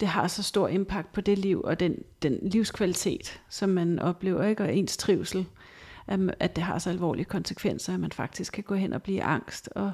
Det 0.00 0.08
har 0.08 0.28
så 0.28 0.42
stor 0.42 0.68
impact 0.68 1.12
på 1.12 1.20
det 1.20 1.38
liv 1.38 1.60
og 1.64 1.80
den, 1.80 2.02
den 2.22 2.38
livskvalitet, 2.42 3.40
som 3.48 3.68
man 3.68 3.98
oplever, 3.98 4.44
ikke? 4.44 4.62
og 4.62 4.74
ens 4.76 4.96
trivsel, 4.96 5.46
at, 6.06 6.20
at 6.40 6.56
det 6.56 6.64
har 6.64 6.78
så 6.78 6.90
alvorlige 6.90 7.24
konsekvenser, 7.24 7.94
at 7.94 8.00
man 8.00 8.12
faktisk 8.12 8.52
kan 8.52 8.64
gå 8.64 8.74
hen 8.74 8.92
og 8.92 9.02
blive 9.02 9.22
angst 9.22 9.68
og 9.74 9.92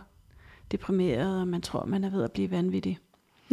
deprimeret, 0.73 1.40
og 1.40 1.49
man 1.49 1.62
tror, 1.62 1.85
man 1.85 2.04
er 2.04 2.11
ved 2.11 2.23
at 2.23 2.33
blive 2.33 2.50
vanvittig. 2.50 2.99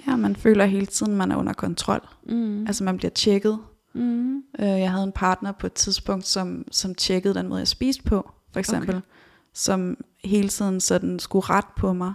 Ja, 0.08 0.16
man 0.16 0.36
føler 0.36 0.66
hele 0.66 0.86
tiden, 0.86 1.16
man 1.16 1.32
er 1.32 1.36
under 1.36 1.54
kontrol. 1.54 2.08
Mm. 2.24 2.68
Altså 2.68 2.84
man 2.84 2.98
bliver 2.98 3.12
tjekket. 3.12 3.60
Mm. 3.94 4.38
Øh, 4.38 4.68
Jeg 4.68 4.92
havde 4.92 5.04
en 5.04 5.12
partner 5.12 5.52
på 5.52 5.68
et 5.68 5.74
tidspunkt, 5.74 6.28
som, 6.28 6.66
som 6.72 6.96
tjekkede 6.96 7.34
den 7.34 7.48
måde, 7.48 7.60
jeg 7.60 7.68
spiste 7.68 8.04
på, 8.04 8.32
for 8.52 8.60
eksempel. 8.60 8.90
Okay. 8.90 8.98
Okay. 8.98 9.08
Som 9.54 9.98
hele 10.24 10.50
tiden 10.50 10.80
sådan 10.80 11.20
skulle 11.20 11.46
ret 11.50 11.66
på 11.78 11.94
mig. 11.94 12.14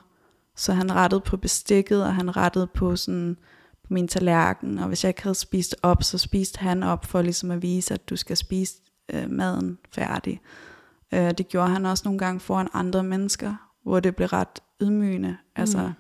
Så 0.57 0.73
han 0.73 0.95
rettede 0.95 1.21
på 1.21 1.37
bestikket, 1.37 2.05
og 2.05 2.15
han 2.15 2.37
rettede 2.37 2.67
på 2.67 2.97
sådan 2.97 3.37
på 3.83 3.95
min 3.95 4.09
tallerken. 4.09 4.79
Og 4.79 4.89
hvis 4.89 5.05
jeg 5.05 5.11
ikke 5.11 5.23
havde 5.23 5.35
spist 5.35 5.77
op, 5.83 6.03
så 6.03 6.19
spiste 6.19 6.59
han 6.59 6.83
op 6.83 7.05
for 7.05 7.23
ligesom 7.23 7.51
at 7.51 7.63
vise, 7.63 7.95
at 7.95 8.09
du 8.09 8.17
skal 8.17 8.37
spise 8.37 8.75
øh, 9.13 9.31
maden 9.31 9.79
færdig. 9.93 10.41
Øh, 11.15 11.31
det 11.39 11.49
gjorde 11.49 11.69
han 11.69 11.87
også 11.87 12.03
nogle 12.05 12.19
gange 12.19 12.41
foran 12.41 12.69
andre 12.73 13.03
mennesker, 13.03 13.55
hvor 13.83 14.01
det 14.01 14.17
blev 14.17 14.29
ret 14.29 14.61
ydmygende. 14.83 15.37
Altså, 15.57 15.79
Mm. 15.87 15.93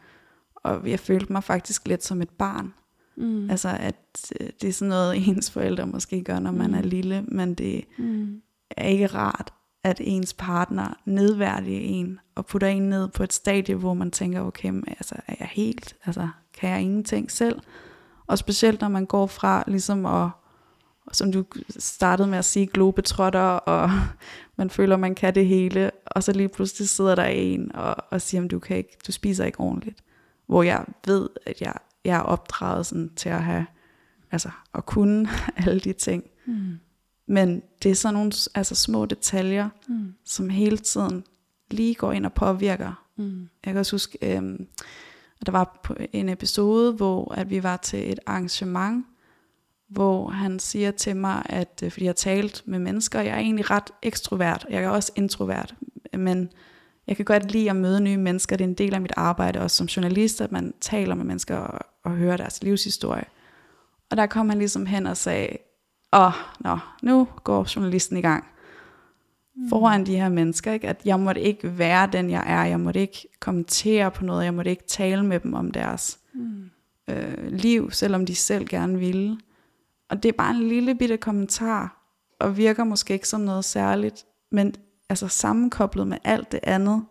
Og 0.55 0.91
jeg 0.91 1.01
følte 1.01 1.33
mig 1.33 1.45
faktisk 1.45 1.89
lidt 1.89 2.05
som 2.05 2.23
et 2.23 2.31
barn. 2.31 2.75
Mm. 3.17 3.51
Altså 3.51 3.69
at 3.81 4.33
øh, 4.41 4.49
det 4.61 4.69
er 4.69 4.73
sådan 4.73 4.89
noget, 4.89 5.17
ens 5.29 5.51
forældre 5.51 5.87
måske 5.87 6.25
gør, 6.25 6.39
når 6.39 6.51
man 6.51 6.71
Mm. 6.71 6.77
er 6.77 6.83
lille, 6.83 7.23
men 7.23 7.55
det 7.55 7.85
Mm. 7.99 8.41
er 8.71 8.87
ikke 8.89 9.07
rart, 9.07 9.53
at 9.85 10.01
ens 10.05 10.35
partner 10.35 10.95
nedværdiger 11.05 11.81
en, 11.81 12.21
og 12.35 12.47
putter 12.47 12.69
en 12.69 12.83
ned 12.89 13.09
på 13.09 13.23
et 13.23 13.33
stadie, 13.33 13.75
hvor 13.75 13.95
man 13.95 14.11
tænker, 14.11 14.41
okay, 14.41 14.69
men, 14.71 14.85
altså, 14.89 15.15
er 15.27 15.35
jeg 15.41 15.49
helt, 15.53 15.97
altså, 16.05 16.29
kan 16.61 16.71
jeg 16.71 16.81
ingenting 16.83 17.31
selv? 17.31 17.61
Og 18.27 18.39
specielt, 18.39 18.81
når 18.81 18.89
man 18.89 19.07
går 19.07 19.27
fra 19.27 19.65
ligesom 19.67 20.07
at, 20.07 20.29
som 21.13 21.33
du 21.33 21.45
startede 21.79 22.29
med 22.29 22.39
at 22.39 22.45
sige, 22.45 22.67
globetrotter, 22.67 23.41
og 23.41 23.91
man 24.57 24.71
føler, 24.71 24.97
man 24.97 25.15
kan 25.15 25.35
det 25.35 25.47
hele, 25.47 25.91
og 26.07 26.23
så 26.23 26.33
lige 26.33 26.49
pludselig 26.49 26.89
sidder 26.89 27.15
der 27.15 27.25
en 27.25 27.77
og, 27.77 27.97
og 28.11 28.21
siger, 28.21 28.49
du, 28.49 28.59
kan 28.59 28.77
ikke, 28.77 28.97
du 29.07 29.13
spiser 29.13 29.45
ikke 29.45 29.61
ordentligt. 29.61 30.03
Hvor 30.47 30.63
jeg 30.63 30.85
ved, 31.07 31.29
at 31.47 31.61
jeg, 31.61 31.75
jeg 32.05 32.17
er 32.17 32.21
opdraget 32.23 32.87
sådan, 32.87 33.11
til 33.17 33.29
at 33.29 33.43
have, 33.43 33.67
altså 34.33 34.51
at 34.75 34.87
kunne 34.87 35.29
alle 35.67 35.81
de 35.81 35.93
ting. 35.93 36.25
Mm. 36.47 36.79
Men 37.27 37.63
det 37.83 37.91
er 37.91 37.95
sådan 37.95 38.15
nogle 38.15 38.33
altså, 38.55 38.75
små 38.75 39.07
detaljer, 39.07 39.69
Mm. 39.89 40.15
som 40.25 40.49
hele 40.49 40.79
tiden 40.79 41.25
lige 41.71 41.95
går 41.95 42.13
ind 42.13 42.27
og 42.27 42.33
påvirker. 42.33 43.07
Mm. 43.17 43.49
Jeg 43.65 43.73
kan 43.73 43.77
også 43.77 43.95
huske, 43.95 44.37
øhm, 44.37 44.67
at 45.41 45.47
der 45.47 45.53
var 45.53 45.95
en 46.13 46.29
episode, 46.29 46.93
hvor 46.93 47.35
at 47.35 47.51
vi 47.51 47.63
var 47.63 47.77
til 47.77 48.13
et 48.13 48.19
arrangement, 48.27 49.07
hvor 49.89 50.29
han 50.29 50.59
siger 50.59 50.91
til 50.91 51.17
mig, 51.17 51.43
at 51.47 51.81
øh, 51.85 51.91
fordi 51.91 52.05
jeg 52.05 52.09
har 52.09 52.15
talt 52.15 52.63
med 52.67 52.79
mennesker, 52.79 53.21
jeg 53.21 53.35
er 53.35 53.39
egentlig 53.39 53.71
ret 53.71 53.91
ekstrovert, 54.03 54.67
jeg 54.71 54.83
er 54.83 54.89
også 54.89 55.13
introvert, 55.17 55.75
men 56.13 56.49
jeg 57.07 57.17
kan 57.17 57.25
godt 57.25 57.53
lide 57.53 57.71
at 57.71 57.77
møde 57.77 58.01
nye 58.01 58.17
mennesker, 58.17 58.57
det 58.57 58.65
er 58.65 58.69
en 58.69 58.75
del 58.75 58.95
af 58.95 59.01
mit 59.01 59.13
arbejde, 59.17 59.61
også 59.61 59.77
som 59.77 59.87
journalist, 59.87 60.41
at 60.41 60.53
man 60.53 60.75
taler 60.81 61.15
med 61.15 61.25
mennesker 61.25 61.57
og, 61.57 61.79
og 62.05 62.11
hører 62.11 62.37
deres 62.37 62.63
livshistorie. 62.63 63.25
Og 64.11 64.17
der 64.17 64.27
kom 64.27 64.49
han 64.49 64.59
ligesom 64.59 64.87
hen 64.87 65.07
og 65.07 65.17
sagde, 65.17 65.49
åh, 66.13 66.33
nå, 66.61 66.79
nu 67.03 67.29
går 67.45 67.67
journalisten 67.77 68.17
i 68.17 68.21
gang. 68.21 68.45
Mm. 69.57 69.69
Foran 69.69 70.07
de 70.07 70.17
her 70.17 70.29
mennesker, 70.29 70.73
ikke? 70.73 70.89
at 70.89 71.01
jeg 71.05 71.21
måtte 71.21 71.41
ikke 71.41 71.79
være 71.79 72.09
den, 72.13 72.31
jeg 72.31 72.45
er, 72.47 72.65
jeg 72.65 72.81
måtte 72.81 73.01
ikke 73.01 73.29
kommentere 73.41 74.11
på 74.11 74.25
noget, 74.25 74.45
jeg 74.45 74.55
måtte 74.55 74.71
ikke 74.71 74.87
tale 74.87 75.25
med 75.25 75.41
dem 75.41 75.55
om 75.55 75.71
deres 75.71 76.19
Mm. 76.37 76.71
øh, 77.09 77.49
liv, 77.49 77.91
selvom 77.91 78.27
de 78.27 78.35
selv 78.35 78.67
gerne 78.67 78.99
ville. 78.99 79.39
Og 80.11 80.23
det 80.23 80.29
er 80.29 80.33
bare 80.33 80.55
en 80.57 80.69
lille 80.69 80.95
bitte 80.95 81.17
kommentar, 81.17 82.03
og 82.41 82.57
virker 82.57 82.85
måske 82.85 83.15
ikke 83.15 83.29
som 83.29 83.41
noget 83.41 83.65
særligt, 83.65 84.25
men 84.51 84.75
altså 85.09 85.29
sammenkoblet 85.29 86.07
med 86.07 86.19
alt 86.25 86.53
det 86.53 86.61
andet, 86.63 87.05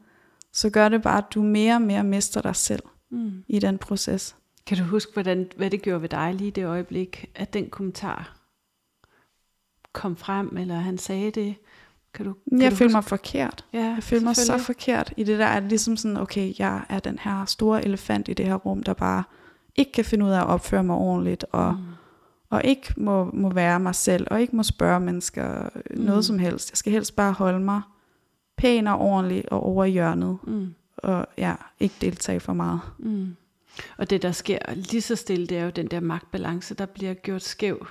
så 0.53 0.69
gør 0.69 0.89
det 0.89 1.01
bare, 1.01 1.17
at 1.17 1.25
du 1.33 1.43
mere 1.43 1.75
og 1.75 1.81
mere 1.81 2.03
mister 2.03 2.41
dig 2.41 2.55
selv 2.55 2.83
Mm. 3.09 3.43
i 3.47 3.59
den 3.59 3.77
proces. 3.77 4.35
Kan 4.67 4.77
du 4.77 4.83
huske, 4.83 5.13
hvordan, 5.13 5.47
hvad 5.57 5.69
det 5.69 5.81
gjorde 5.81 6.01
ved 6.01 6.09
dig 6.09 6.33
lige 6.33 6.51
det 6.51 6.65
øjeblik, 6.65 7.31
at 7.35 7.53
den 7.53 7.69
kommentar 7.69 8.37
kom 9.93 10.15
frem, 10.17 10.57
eller 10.57 10.75
han 10.75 10.97
sagde 10.97 11.31
det? 11.31 11.55
Kan 12.13 12.25
du, 12.25 12.33
kan 12.49 12.61
Jeg 12.61 12.71
du 12.71 12.75
føler 12.75 12.87
huske- 12.89 12.95
mig 12.95 13.03
forkert. 13.03 13.65
ja, 13.73 13.79
Jeg 13.85 14.03
føler 14.03 14.23
mig 14.23 14.35
så 14.35 14.57
forkert 14.57 15.13
i 15.17 15.23
det 15.23 15.39
der, 15.39 15.47
at 15.47 15.63
ligesom 15.63 15.97
sådan, 15.97 16.17
okay, 16.17 16.53
jeg 16.59 16.85
er 16.89 16.99
den 16.99 17.19
her 17.19 17.45
store 17.45 17.85
elefant 17.85 18.27
i 18.29 18.33
det 18.33 18.45
her 18.45 18.55
rum, 18.55 18.83
der 18.83 18.93
bare 18.93 19.23
ikke 19.75 19.91
kan 19.91 20.05
finde 20.05 20.25
ud 20.25 20.31
af 20.31 20.39
at 20.39 20.47
opføre 20.47 20.83
mig 20.83 20.95
ordentligt, 20.95 21.45
og, 21.51 21.73
mm. 21.73 21.83
Og 22.49 22.61
ikke 22.63 22.93
må, 22.97 23.31
må 23.33 23.49
være 23.49 23.79
mig 23.79 23.95
selv, 23.95 24.27
og 24.31 24.41
ikke 24.41 24.55
må 24.55 24.63
spørge 24.63 24.99
mennesker 24.99 25.69
mm. 25.91 26.01
noget 26.01 26.25
som 26.25 26.39
helst. 26.39 26.71
Jeg 26.71 26.77
skal 26.77 26.93
helst 26.93 27.15
bare 27.15 27.31
holde 27.31 27.59
mig 27.59 27.81
pæn 28.57 28.87
og 28.87 28.99
ordentlig 28.99 29.51
og 29.51 29.63
over 29.63 29.83
i 29.85 29.91
hjørnet, 29.91 30.37
Mm. 30.43 30.73
og 30.97 31.27
ja, 31.37 31.55
ikke 31.79 31.95
deltage 32.01 32.39
for 32.39 32.53
meget. 32.53 32.79
Mm. 32.97 33.35
Og 33.97 34.09
det, 34.09 34.21
der 34.21 34.31
sker 34.31 34.59
lige 34.75 35.01
så 35.01 35.15
stille, 35.15 35.47
det 35.47 35.57
er 35.57 35.63
jo 35.63 35.69
den 35.69 35.87
der 35.87 35.99
magtbalance, 35.99 36.73
der 36.75 36.85
bliver 36.85 37.13
gjort 37.13 37.43
skæv. 37.43 37.87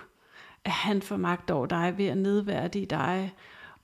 At 0.64 0.70
han 0.70 1.02
får 1.02 1.16
magt 1.16 1.50
over 1.50 1.66
dig 1.66 1.94
ved 1.96 2.06
at 2.06 2.18
nedværdige 2.18 2.86
dig, 2.86 3.34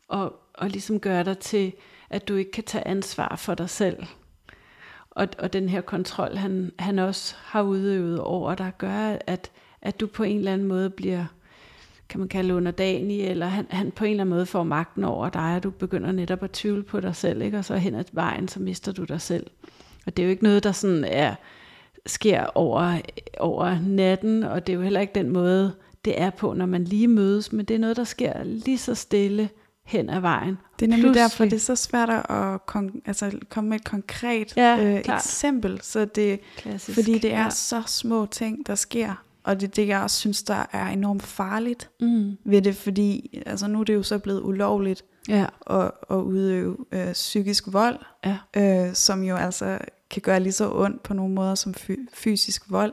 og, 0.08 0.34
og 0.54 0.68
ligesom 0.68 1.00
gøre 1.00 1.24
dig 1.24 1.38
til, 1.38 1.72
at 2.10 2.28
du 2.28 2.34
ikke 2.34 2.50
kan 2.50 2.64
tage 2.64 2.86
ansvar 2.86 3.36
for 3.36 3.54
dig 3.54 3.70
selv. 3.70 4.06
Og, 5.10 5.28
og 5.38 5.52
den 5.52 5.68
her 5.68 5.80
kontrol, 5.80 6.36
han, 6.36 6.72
han 6.78 6.98
også 6.98 7.34
har 7.38 7.62
udøvet 7.62 8.20
over 8.20 8.54
dig, 8.54 8.72
gør, 8.78 9.16
at, 9.26 9.50
at 9.82 10.00
du 10.00 10.06
på 10.06 10.22
en 10.22 10.38
eller 10.38 10.52
anden 10.52 10.68
måde 10.68 10.90
bliver, 10.90 11.24
kan 12.08 12.20
man 12.20 12.28
kalde 12.28 12.54
underdanig, 12.54 13.20
eller 13.20 13.46
han, 13.46 13.66
han 13.70 13.90
på 13.90 14.04
en 14.04 14.10
eller 14.10 14.22
anden 14.24 14.34
måde 14.34 14.46
får 14.46 14.62
magten 14.62 15.04
over 15.04 15.28
dig, 15.28 15.56
og 15.56 15.62
du 15.62 15.70
begynder 15.70 16.12
netop 16.12 16.42
at 16.42 16.50
tvivle 16.50 16.82
på 16.82 17.00
dig 17.00 17.16
selv, 17.16 17.42
ikke? 17.42 17.58
og 17.58 17.64
så 17.64 17.76
hen 17.76 17.94
ad 17.94 18.04
vejen, 18.12 18.48
så 18.48 18.60
mister 18.60 18.92
du 18.92 19.04
dig 19.04 19.20
selv. 19.20 19.46
Og 20.06 20.16
det 20.16 20.22
er 20.22 20.26
jo 20.26 20.30
ikke 20.30 20.42
noget, 20.42 20.64
der 20.64 20.72
sådan 20.72 21.04
er, 21.04 21.34
sker 22.06 22.44
over, 22.44 23.00
over 23.38 23.78
natten, 23.86 24.42
og 24.44 24.66
det 24.66 24.72
er 24.72 24.76
jo 24.76 24.82
heller 24.82 25.00
ikke 25.00 25.14
den 25.14 25.30
måde, 25.30 25.74
det 26.04 26.20
er 26.20 26.30
på, 26.30 26.52
når 26.54 26.66
man 26.66 26.84
lige 26.84 27.08
mødes, 27.08 27.52
men 27.52 27.64
det 27.66 27.74
er 27.74 27.78
noget, 27.78 27.96
der 27.96 28.04
sker 28.04 28.44
lige 28.44 28.78
så 28.78 28.94
stille 28.94 29.48
hen 29.84 30.10
ad 30.10 30.20
vejen. 30.20 30.58
Det 30.80 30.86
er 30.86 30.90
nemlig 30.90 31.04
Pludselig- 31.04 31.22
derfor, 31.22 31.44
det 31.44 31.52
er 31.52 31.58
så 31.58 31.76
svært 31.76 32.08
at 32.10 32.60
kon- 32.70 33.00
altså, 33.06 33.38
komme 33.48 33.70
med 33.70 33.78
et 33.78 33.84
konkret 33.84 34.56
Ja, 34.56 34.84
øh, 34.96 35.02
klart. 35.02 35.20
eksempel, 35.24 35.80
så 35.82 36.04
det, 36.04 36.40
Klassisk. 36.56 36.94
fordi 36.98 37.18
det 37.18 37.32
er 37.32 37.38
ja. 37.38 37.42
ja. 37.44 37.50
så 37.50 37.82
små 37.86 38.26
ting, 38.26 38.66
der 38.66 38.74
sker, 38.74 39.22
og 39.44 39.60
det 39.60 39.66
er 39.68 39.70
det, 39.70 39.88
jeg 39.88 40.02
også 40.02 40.16
synes, 40.18 40.42
der 40.42 40.66
er 40.72 40.86
enormt 40.88 41.22
farligt 41.22 41.90
Mm. 42.00 42.36
ved 42.44 42.62
det, 42.62 42.76
fordi 42.76 43.38
altså, 43.46 43.66
nu 43.68 43.80
er 43.80 43.84
det 43.84 43.94
jo 43.94 44.02
så 44.02 44.18
blevet 44.18 44.40
ulovligt 44.42 45.04
Ja, 45.28 45.46
at, 45.70 45.90
at 46.10 46.16
udøve 46.16 46.76
øh, 46.92 47.12
psykisk 47.12 47.64
vold, 47.72 47.98
ja. 48.24 48.38
øh, 48.56 48.94
som 48.94 49.22
jo 49.22 49.36
altså 49.36 49.78
kan 50.10 50.22
gøre 50.22 50.40
lige 50.40 50.52
så 50.52 50.70
ondt 50.72 51.02
på 51.02 51.14
nogle 51.14 51.34
måder 51.34 51.54
som 51.54 51.74
fy- 51.74 52.08
fysisk 52.14 52.70
vold, 52.70 52.92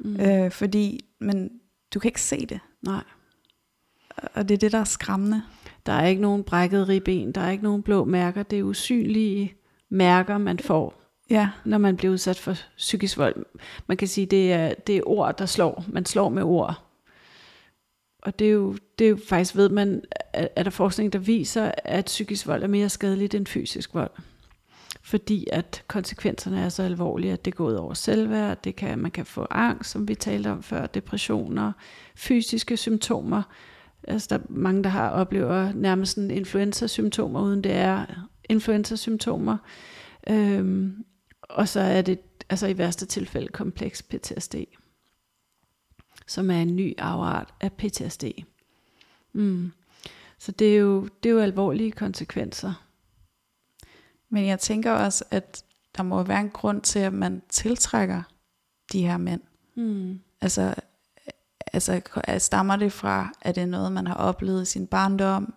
mm. 0.00 0.20
øh, 0.20 0.50
fordi 0.50 1.00
men 1.20 1.50
du 1.94 1.98
kan 1.98 2.08
ikke 2.08 2.22
se 2.22 2.46
det, 2.46 2.60
Nej. 2.82 3.02
og 4.34 4.48
det 4.48 4.54
er 4.54 4.58
det, 4.58 4.72
der 4.72 4.78
er 4.78 4.84
skræmmende. 4.84 5.42
Der 5.86 5.92
er 5.92 6.06
ikke 6.06 6.22
nogen 6.22 6.44
brækket 6.44 6.88
ribben, 6.88 7.32
der 7.32 7.40
er 7.40 7.50
ikke 7.50 7.64
nogen 7.64 7.82
blå 7.82 8.04
mærker. 8.04 8.42
Det 8.42 8.58
er 8.58 8.62
usynlige 8.62 9.54
mærker, 9.90 10.38
man 10.38 10.58
får, 10.58 10.97
Ja, 11.30 11.50
når 11.64 11.78
man 11.78 11.96
bliver 11.96 12.12
udsat 12.12 12.38
for 12.38 12.54
psykisk 12.76 13.18
vold. 13.18 13.46
Man 13.86 13.96
kan 13.96 14.08
sige, 14.08 14.26
det 14.26 14.52
er, 14.52 14.74
det 14.74 14.96
er 14.96 15.02
ord, 15.06 15.38
der 15.38 15.46
slår. 15.46 15.84
Man 15.88 16.06
slår 16.06 16.28
med 16.28 16.42
ord. 16.42 16.84
Og 18.22 18.38
det 18.38 18.46
er 18.46 18.52
jo, 18.52 18.76
det 18.98 19.04
er 19.04 19.08
jo 19.08 19.18
faktisk, 19.28 19.56
ved 19.56 19.68
man, 19.68 20.02
at 20.32 20.48
er 20.56 20.62
der 20.62 20.70
forskning, 20.70 21.12
der 21.12 21.18
viser, 21.18 21.72
at 21.84 22.04
psykisk 22.04 22.46
vold 22.46 22.62
er 22.62 22.66
mere 22.66 22.88
skadeligt 22.88 23.34
end 23.34 23.46
fysisk 23.46 23.94
vold. 23.94 24.10
Fordi 25.02 25.46
at 25.52 25.84
konsekvenserne 25.86 26.60
er 26.60 26.68
så 26.68 26.82
alvorlige, 26.82 27.32
at 27.32 27.44
det 27.44 27.54
går 27.54 27.66
ud 27.66 27.74
over 27.74 27.94
selvværd, 27.94 28.62
det 28.62 28.76
kan, 28.76 28.98
man 28.98 29.10
kan 29.10 29.26
få 29.26 29.46
angst, 29.50 29.90
som 29.90 30.08
vi 30.08 30.14
talte 30.14 30.50
om 30.50 30.62
før, 30.62 30.86
depressioner, 30.86 31.72
fysiske 32.16 32.76
symptomer. 32.76 33.42
Altså 34.08 34.26
der 34.30 34.36
er 34.36 34.46
mange, 34.48 34.84
der 34.84 34.90
har 34.90 35.10
oplever 35.10 35.72
nærmest 35.72 36.14
sådan 36.14 36.30
influenza-symptomer, 36.30 37.40
uden 37.40 37.64
det 37.64 37.72
er 37.72 38.04
influenza-symptomer. 38.48 39.56
Øhm, 40.30 41.04
og 41.48 41.68
så 41.68 41.80
er 41.80 42.02
det 42.02 42.20
altså 42.50 42.66
i 42.66 42.78
værste 42.78 43.06
tilfælde 43.06 43.48
kompleks 43.48 44.02
PTSD, 44.02 44.54
som 46.26 46.50
er 46.50 46.62
en 46.62 46.76
ny 46.76 46.94
afart 46.98 47.54
af 47.60 47.72
PTSD. 47.72 48.24
Mm. 49.32 49.72
Så 50.38 50.52
det 50.52 50.74
er, 50.74 50.78
jo, 50.78 51.08
det 51.22 51.28
er 51.28 51.32
jo 51.32 51.40
alvorlige 51.40 51.92
konsekvenser. 51.92 52.84
men 54.28 54.46
jeg 54.46 54.60
tænker 54.60 54.92
også, 54.92 55.24
at 55.30 55.64
der 55.96 56.02
må 56.02 56.22
være 56.22 56.40
en 56.40 56.50
grund 56.50 56.82
til, 56.82 56.98
at 56.98 57.12
man 57.12 57.42
tiltrækker 57.48 58.22
de 58.92 59.02
her 59.02 59.16
mænd. 59.16 59.40
Mm. 59.74 60.20
Altså, 60.40 60.74
altså 61.72 62.00
stammer 62.38 62.76
det 62.76 62.92
fra, 62.92 63.32
at 63.42 63.54
det 63.54 63.62
er 63.62 63.66
noget, 63.66 63.92
man 63.92 64.06
har 64.06 64.14
oplevet 64.14 64.62
i 64.62 64.70
sin 64.70 64.86
barndom? 64.86 65.54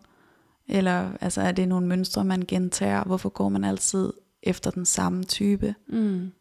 Eller 0.68 1.12
altså, 1.22 1.42
er 1.42 1.52
det 1.52 1.68
nogle 1.68 1.88
mønstre, 1.88 2.24
man 2.24 2.42
gentager? 2.48 3.04
Hvorfor 3.04 3.30
går 3.30 3.50
man 3.50 3.64
altid 3.64 4.14
efter 4.44 4.72
den 4.72 4.86
samme 4.86 5.24
type? 5.24 5.76
Mm. 5.88 6.32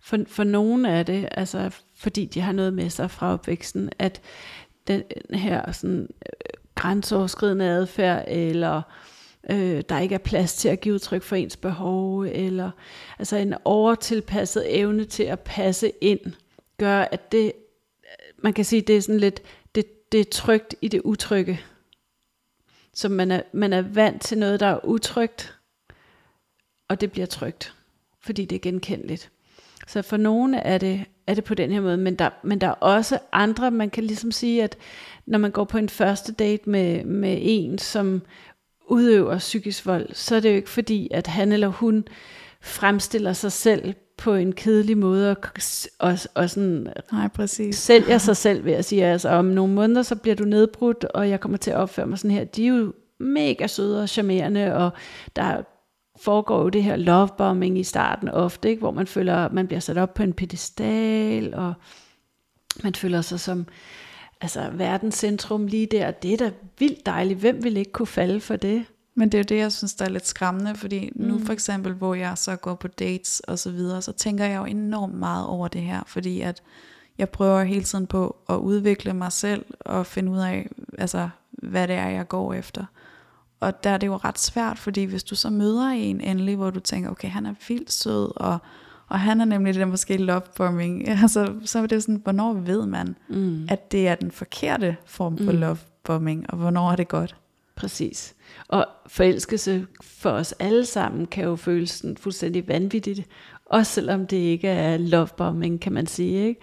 For, 0.00 0.18
for 0.26 0.44
nogle 0.44 0.88
er 0.88 1.02
det, 1.02 1.28
altså 1.30 1.70
fordi 1.94 2.24
de 2.24 2.40
har 2.40 2.52
noget 2.52 2.72
med 2.72 2.90
sig 2.90 3.10
fra 3.10 3.32
opvæksten, 3.32 3.90
at 3.98 4.20
den 4.86 5.02
her 5.30 5.72
sådan, 5.72 6.00
øh, 6.02 6.60
grænseoverskridende 6.74 7.64
adfærd, 7.64 8.24
eller 8.28 8.82
øh, 9.50 9.82
der 9.88 9.98
ikke 9.98 10.14
er 10.14 10.18
plads 10.18 10.54
til 10.54 10.68
at 10.68 10.80
give 10.80 10.94
udtryk 10.94 11.22
for 11.22 11.36
ens 11.36 11.56
behov, 11.56 12.20
eller 12.20 12.70
altså 13.18 13.36
en 13.36 13.54
overtilpasset 13.64 14.78
evne 14.80 15.04
til 15.04 15.22
at 15.22 15.40
passe 15.40 15.92
ind, 16.00 16.20
gør, 16.78 17.00
at 17.00 17.32
det, 17.32 17.44
øh, 17.44 17.52
man 18.38 18.52
kan 18.52 18.64
sige, 18.64 18.82
det 18.82 18.96
er 18.96 19.00
sådan 19.00 19.20
lidt, 19.20 19.42
det, 19.74 20.12
det 20.12 20.20
er 20.20 20.30
trygt 20.32 20.74
i 20.80 20.88
det 20.88 21.00
utrygge. 21.00 21.60
Så 22.94 23.08
man 23.08 23.30
er, 23.30 23.42
man 23.52 23.72
er 23.72 23.82
vant 23.82 24.22
til 24.22 24.38
noget, 24.38 24.60
der 24.60 24.66
er 24.66 24.84
utrygt, 24.84 25.53
og 26.88 27.00
det 27.00 27.12
bliver 27.12 27.26
trygt, 27.26 27.74
fordi 28.20 28.44
det 28.44 28.56
er 28.56 28.60
genkendeligt. 28.60 29.30
Så 29.86 30.02
for 30.02 30.16
nogle 30.16 30.56
er 30.56 30.78
det, 30.78 31.04
er 31.26 31.34
det 31.34 31.44
på 31.44 31.54
den 31.54 31.72
her 31.72 31.80
måde, 31.80 31.96
men 31.96 32.14
der, 32.14 32.30
men 32.42 32.60
der 32.60 32.66
er 32.66 32.72
også 32.72 33.18
andre, 33.32 33.70
man 33.70 33.90
kan 33.90 34.04
ligesom 34.04 34.32
sige, 34.32 34.62
at 34.62 34.76
når 35.26 35.38
man 35.38 35.50
går 35.50 35.64
på 35.64 35.78
en 35.78 35.88
første 35.88 36.32
date 36.32 36.70
med, 36.70 37.04
med 37.04 37.38
en, 37.40 37.78
som 37.78 38.22
udøver 38.88 39.38
psykisk 39.38 39.86
vold, 39.86 40.08
så 40.12 40.36
er 40.36 40.40
det 40.40 40.50
jo 40.50 40.54
ikke 40.54 40.70
fordi, 40.70 41.08
at 41.10 41.26
han 41.26 41.52
eller 41.52 41.68
hun 41.68 42.04
fremstiller 42.60 43.32
sig 43.32 43.52
selv 43.52 43.94
på 44.16 44.34
en 44.34 44.52
kedelig 44.52 44.98
måde 44.98 45.30
og, 45.30 45.36
og, 45.98 46.18
og 46.34 46.50
sådan 46.50 46.92
Nej, 47.12 47.28
præcis. 47.28 47.76
sælger 47.76 48.18
sig 48.18 48.36
selv 48.36 48.64
ved 48.64 48.72
at 48.72 48.84
sige, 48.84 49.06
altså 49.06 49.28
om 49.28 49.44
nogle 49.44 49.74
måneder, 49.74 50.02
så 50.02 50.16
bliver 50.16 50.34
du 50.36 50.44
nedbrudt, 50.44 51.04
og 51.04 51.30
jeg 51.30 51.40
kommer 51.40 51.58
til 51.58 51.70
at 51.70 51.76
opføre 51.76 52.06
mig 52.06 52.18
sådan 52.18 52.30
her. 52.30 52.44
De 52.44 52.64
er 52.66 52.68
jo 52.68 52.92
mega 53.18 53.66
søde 53.66 54.02
og 54.02 54.08
charmerende, 54.08 54.74
og 54.74 54.90
der 55.36 55.62
foregår 56.16 56.62
jo 56.62 56.68
det 56.68 56.82
her 56.82 56.96
lovebombing 56.96 57.78
i 57.78 57.84
starten 57.84 58.28
ofte, 58.28 58.68
ikke? 58.68 58.80
hvor 58.80 58.90
man 58.90 59.06
føler, 59.06 59.48
man 59.48 59.66
bliver 59.66 59.80
sat 59.80 59.98
op 59.98 60.14
på 60.14 60.22
en 60.22 60.32
pedestal, 60.32 61.54
og 61.54 61.74
man 62.82 62.94
føler 62.94 63.20
sig 63.20 63.40
som 63.40 63.66
altså, 64.40 64.70
verdens 64.72 65.14
centrum 65.14 65.66
lige 65.66 65.86
der. 65.86 66.10
Det 66.10 66.32
er 66.32 66.36
da 66.36 66.50
vildt 66.78 67.06
dejligt. 67.06 67.40
Hvem 67.40 67.64
vil 67.64 67.76
ikke 67.76 67.92
kunne 67.92 68.06
falde 68.06 68.40
for 68.40 68.56
det? 68.56 68.84
Men 69.14 69.28
det 69.28 69.38
er 69.38 69.42
jo 69.42 69.46
det, 69.48 69.56
jeg 69.56 69.72
synes, 69.72 69.94
der 69.94 70.04
er 70.04 70.08
lidt 70.08 70.26
skræmmende, 70.26 70.74
fordi 70.74 71.10
nu 71.14 71.34
Mm. 71.34 71.46
for 71.46 71.52
eksempel, 71.52 71.92
hvor 71.92 72.14
jeg 72.14 72.38
så 72.38 72.56
går 72.56 72.74
på 72.74 72.88
dates 72.88 73.40
og 73.40 73.58
så 73.58 73.70
videre, 73.70 74.02
så 74.02 74.12
tænker 74.12 74.44
jeg 74.44 74.58
jo 74.58 74.64
enormt 74.64 75.14
meget 75.14 75.46
over 75.46 75.68
det 75.68 75.82
her, 75.82 76.02
fordi 76.06 76.40
at 76.40 76.62
jeg 77.18 77.28
prøver 77.28 77.62
hele 77.62 77.82
tiden 77.84 78.06
på 78.06 78.36
at 78.48 78.54
udvikle 78.56 79.12
mig 79.12 79.32
selv 79.32 79.64
og 79.80 80.06
finde 80.06 80.32
ud 80.32 80.38
af, 80.38 80.68
altså, 80.98 81.28
hvad 81.50 81.88
det 81.88 81.96
er, 81.96 82.08
jeg 82.08 82.28
går 82.28 82.54
efter. 82.54 82.84
Og 83.64 83.84
der 83.84 83.90
er 83.90 83.98
det 83.98 84.06
jo 84.06 84.16
ret 84.16 84.38
svært, 84.38 84.78
fordi 84.78 85.04
hvis 85.04 85.24
du 85.24 85.34
så 85.34 85.50
møder 85.50 85.88
en 85.88 86.20
endelig, 86.20 86.56
hvor 86.56 86.70
du 86.70 86.80
tænker, 86.80 87.10
okay, 87.10 87.28
han 87.28 87.46
er 87.46 87.54
vildt 87.68 87.92
sød, 87.92 88.32
og, 88.36 88.58
og 89.08 89.20
han 89.20 89.40
er 89.40 89.44
nemlig 89.44 89.74
det 89.74 89.80
der 89.80 89.86
måske 89.86 90.16
lovebombing, 90.16 91.08
altså, 91.22 91.52
så 91.64 91.78
er 91.78 91.86
det 91.86 92.02
sådan, 92.02 92.20
hvornår 92.22 92.52
ved 92.52 92.86
man, 92.86 93.16
Mm. 93.28 93.66
at 93.70 93.92
det 93.92 94.08
er 94.08 94.14
den 94.14 94.30
forkerte 94.30 94.96
form 95.06 95.38
for 95.38 95.52
Mm. 95.52 95.58
lovebombing, 95.58 96.46
og 96.50 96.56
hvornår 96.58 96.90
er 96.92 96.96
det 96.96 97.08
godt? 97.08 97.36
Præcis. 97.76 98.34
Og 98.68 98.86
forelskelse 99.06 99.86
for 100.02 100.30
os 100.30 100.52
alle 100.52 100.84
sammen 100.86 101.26
kan 101.26 101.44
jo 101.44 101.56
føles 101.56 101.90
sådan 101.90 102.16
fuldstændig 102.16 102.68
vanvittigt, 102.68 103.28
også 103.66 103.92
selvom 103.92 104.26
det 104.26 104.36
ikke 104.36 104.68
er 104.68 104.96
lovebombing, 104.96 105.80
kan 105.80 105.92
man 105.92 106.06
sige. 106.06 106.46
Ikke? 106.48 106.60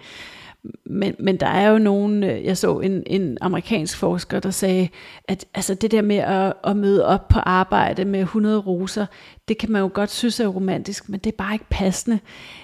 Men, 0.86 1.14
men 1.18 1.36
der 1.36 1.46
er 1.46 1.68
jo 1.68 1.78
nogen, 1.78 2.24
øh, 2.24 2.44
jeg 2.44 2.56
så 2.56 2.78
en, 2.78 3.02
en 3.06 3.38
amerikansk 3.40 3.98
forsker, 3.98 4.40
der 4.40 4.50
sagde, 4.50 4.88
at 5.28 5.44
altså 5.54 5.74
det 5.74 5.90
der 5.90 6.02
med 6.02 6.16
at, 6.16 6.52
at 6.64 6.76
møde 6.76 7.06
op 7.06 7.28
på 7.28 7.38
arbejde 7.38 8.04
med 8.04 8.20
100 8.20 8.58
roser, 8.58 9.06
det 9.48 9.58
kan 9.58 9.72
man 9.72 9.82
jo 9.82 9.90
godt 9.94 10.10
synes 10.10 10.40
er 10.40 10.46
romantisk, 10.46 11.08
men 11.08 11.20
det 11.20 11.32
er 11.32 11.36
bare 11.36 11.52
ikke 11.52 11.66
passende. 11.70 12.18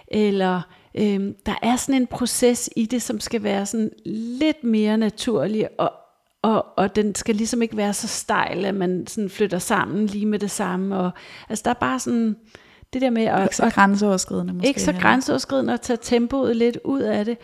Eller 0.09 0.61
øhm, 0.95 1.35
der 1.47 1.55
er 1.63 1.77
sådan 1.77 2.01
en 2.01 2.07
proces 2.07 2.71
i 2.77 2.87
det, 2.87 3.03
som 3.03 3.21
skal 3.21 3.43
være 3.43 3.67
sådan 3.67 3.91
lidt 4.05 4.65
mere 4.65 4.97
naturlig, 4.97 5.69
og, 5.79 5.93
og, 6.43 6.67
og 6.77 6.97
den 6.97 7.15
skal 7.15 7.35
ligesom 7.35 7.63
ikke 7.63 7.77
være 7.77 7.93
så 7.93 8.09
stejl, 8.09 8.65
at 8.65 8.75
man 8.75 9.07
sådan 9.07 9.31
flytter 9.31 9.59
sammen 9.59 10.07
lige 10.07 10.27
med 10.27 10.39
det 10.39 10.51
samme. 10.51 10.97
Og, 10.97 11.11
altså 11.49 11.63
der 11.65 11.71
er 11.71 11.75
bare 11.81 12.01
sådan 12.01 12.37
det 12.93 13.03
der 13.03 13.11
med 13.11 13.25
at, 13.25 13.43
Ikke 13.43 13.57
så 13.57 13.71
grænseoverskridende 13.71 14.53
måske. 14.53 14.69
ikke 14.69 14.83
så 14.83 14.93
grænseoverskridende 15.01 15.73
at 15.73 15.81
tage 15.81 15.99
tempoet 16.03 16.57
lidt 16.57 16.79
ud 16.85 17.01
af 17.01 17.25
det. 17.25 17.39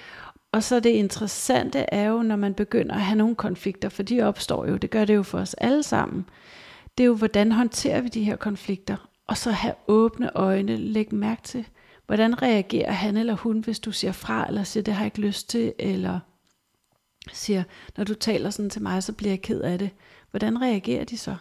Og 0.55 0.63
så 0.63 0.81
det 0.81 0.91
interessante 0.91 1.79
er 1.79 2.05
jo, 2.05 2.23
når 2.23 2.37
man 2.37 2.55
begynder 2.55 2.95
at 2.95 3.01
have 3.01 3.17
nogle 3.17 3.35
konflikter, 3.35 3.89
for 3.89 4.03
de 4.03 4.23
opstår 4.23 4.67
jo, 4.67 4.77
det 4.77 4.91
gør 4.91 5.05
det 5.05 5.15
jo 5.15 5.23
for 5.23 5.39
os 5.39 5.55
alle 5.55 5.83
sammen. 5.83 6.25
Det 6.99 7.05
er 7.05 7.07
jo, 7.09 7.15
hvordan 7.15 7.53
håndterer 7.53 8.01
vi 8.01 8.09
de 8.09 8.25
her 8.25 8.37
konflikter? 8.37 8.97
Og 9.27 9.37
så 9.37 9.51
have 9.51 9.75
åbne 9.89 10.37
øjne, 10.37 10.77
læg 10.77 11.15
mærke 11.15 11.43
til, 11.43 11.65
hvordan 12.07 12.43
reagerer 12.43 12.93
han 12.93 13.17
eller 13.17 13.35
hun, 13.35 13.61
hvis 13.61 13.81
du 13.81 13.93
siger 13.93 14.13
fra, 14.13 14.47
eller 14.49 14.63
siger, 14.63 14.83
det 14.85 14.95
har 14.95 15.01
jeg 15.01 15.07
ikke 15.07 15.21
lyst 15.21 15.49
til, 15.51 15.73
eller 15.79 16.21
siger, 17.33 17.63
når 17.97 18.05
du 18.05 18.15
taler 18.15 18.51
sådan 18.51 18.71
til 18.71 18.83
mig, 18.83 19.03
så 19.03 19.13
bliver 19.13 19.31
jeg 19.33 19.43
ked 19.43 19.61
af 19.61 19.79
det. 19.79 19.91
Hvordan 20.31 20.63
reagerer 20.63 21.05
de 21.05 21.19
så? 21.19 21.37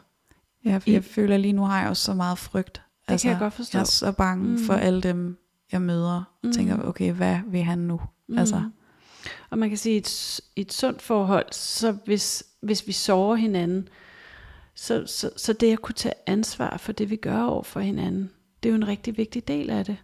Ja, 0.65 0.77
for 0.77 0.89
I- 0.89 0.93
jeg 0.93 1.03
føler 1.03 1.37
lige 1.37 1.53
nu 1.53 1.63
har 1.63 1.79
jeg 1.81 1.89
også 1.89 2.03
så 2.03 2.13
meget 2.13 2.37
frygt. 2.37 2.81
Det 3.09 3.21
kan 3.21 3.31
jeg 3.31 3.39
godt 3.39 3.53
forstå. 3.53 3.77
Jeg 3.77 3.81
er 3.81 3.85
så 3.87 4.11
bange 4.11 4.43
Mm. 4.49 4.59
for 4.59 4.73
alle 4.73 5.01
dem, 5.01 5.37
jeg 5.71 5.81
møder. 5.81 6.17
Mm. 6.43 6.47
Mm. 6.47 6.53
Tænker, 6.53 6.83
okay, 6.83 7.11
hvad 7.13 7.37
vil 7.47 7.63
han 7.63 7.77
nu? 7.79 8.01
Mm. 8.27 8.37
Altså, 8.37 8.61
Og 9.53 9.59
man 9.59 9.69
kan 9.69 9.77
sige, 9.77 9.97
et, 9.97 10.41
et 10.55 10.73
sundt 10.73 11.01
forhold, 11.01 11.45
så 11.51 11.91
hvis, 11.91 12.43
hvis 12.61 12.87
vi 12.87 12.91
sover 12.91 13.35
hinanden, 13.35 13.87
så, 14.75 15.03
så, 15.07 15.29
så 15.37 15.53
det 15.53 15.73
at 15.73 15.81
kunne 15.81 15.95
tage 15.95 16.13
ansvar 16.27 16.77
for 16.77 16.91
det, 16.91 17.09
vi 17.09 17.15
gør 17.15 17.43
over 17.43 17.63
for 17.63 17.79
hinanden, 17.79 18.31
det 18.63 18.69
er 18.69 18.73
jo 18.73 18.75
en 18.75 18.87
rigtig 18.87 19.17
vigtig 19.17 19.47
del 19.47 19.69
af 19.69 19.85
det. 19.85 19.97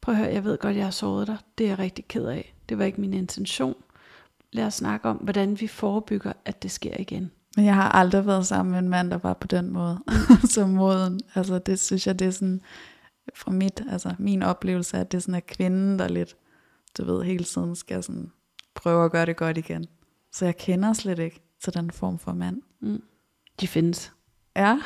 Prøv 0.00 0.14
at 0.14 0.18
høre, 0.18 0.32
jeg 0.32 0.44
ved 0.44 0.58
godt, 0.58 0.76
jeg 0.76 0.84
har 0.84 0.90
såret 0.90 1.26
dig. 1.26 1.36
Det 1.58 1.64
er 1.64 1.68
jeg 1.68 1.78
rigtig 1.78 2.08
ked 2.08 2.24
af. 2.24 2.54
Det 2.68 2.78
var 2.78 2.84
ikke 2.84 3.00
min 3.00 3.14
intention. 3.14 3.74
lad 4.52 4.66
os 4.66 4.74
snakke 4.74 5.08
om, 5.08 5.16
hvordan 5.16 5.60
vi 5.60 5.66
forebygger, 5.66 6.32
at 6.44 6.62
det 6.62 6.70
sker 6.70 6.96
igen. 6.98 7.30
Men 7.56 7.64
jeg 7.64 7.74
har 7.74 7.88
aldrig 7.88 8.26
været 8.26 8.46
sammen 8.46 8.70
med 8.70 8.78
en 8.78 8.88
mand, 8.88 9.10
der 9.10 9.18
var 9.18 9.34
på 9.34 9.46
den 9.46 9.70
måde, 9.70 9.98
som 10.54 10.70
moden. 10.70 11.20
Altså 11.34 11.58
det 11.58 11.80
synes 11.80 12.06
jeg, 12.06 12.18
det 12.18 12.26
er 12.26 12.30
sådan, 12.30 12.60
fra 13.34 13.50
mit, 13.50 13.82
altså 13.90 14.14
min 14.18 14.42
oplevelse, 14.42 14.98
at 14.98 15.12
det 15.12 15.18
er 15.18 15.22
sådan, 15.22 15.34
at 15.34 15.46
kvinden, 15.46 15.98
der 15.98 16.08
lidt, 16.08 16.36
du 16.98 17.04
ved, 17.04 17.24
hele 17.24 17.44
tiden 17.44 17.76
skal 17.76 18.02
sådan 18.02 18.30
prøve 18.74 19.04
at 19.04 19.12
gøre 19.12 19.26
det 19.26 19.36
godt 19.36 19.58
igen. 19.58 19.86
Så 20.32 20.44
jeg 20.44 20.56
kender 20.56 20.92
slet 20.92 21.18
ikke 21.18 21.40
til 21.62 21.74
den 21.74 21.90
form 21.90 22.18
for 22.18 22.32
mand. 22.32 22.62
Mm. 22.80 23.02
De 23.60 23.68
findes. 23.68 24.12
Ja. 24.56 24.78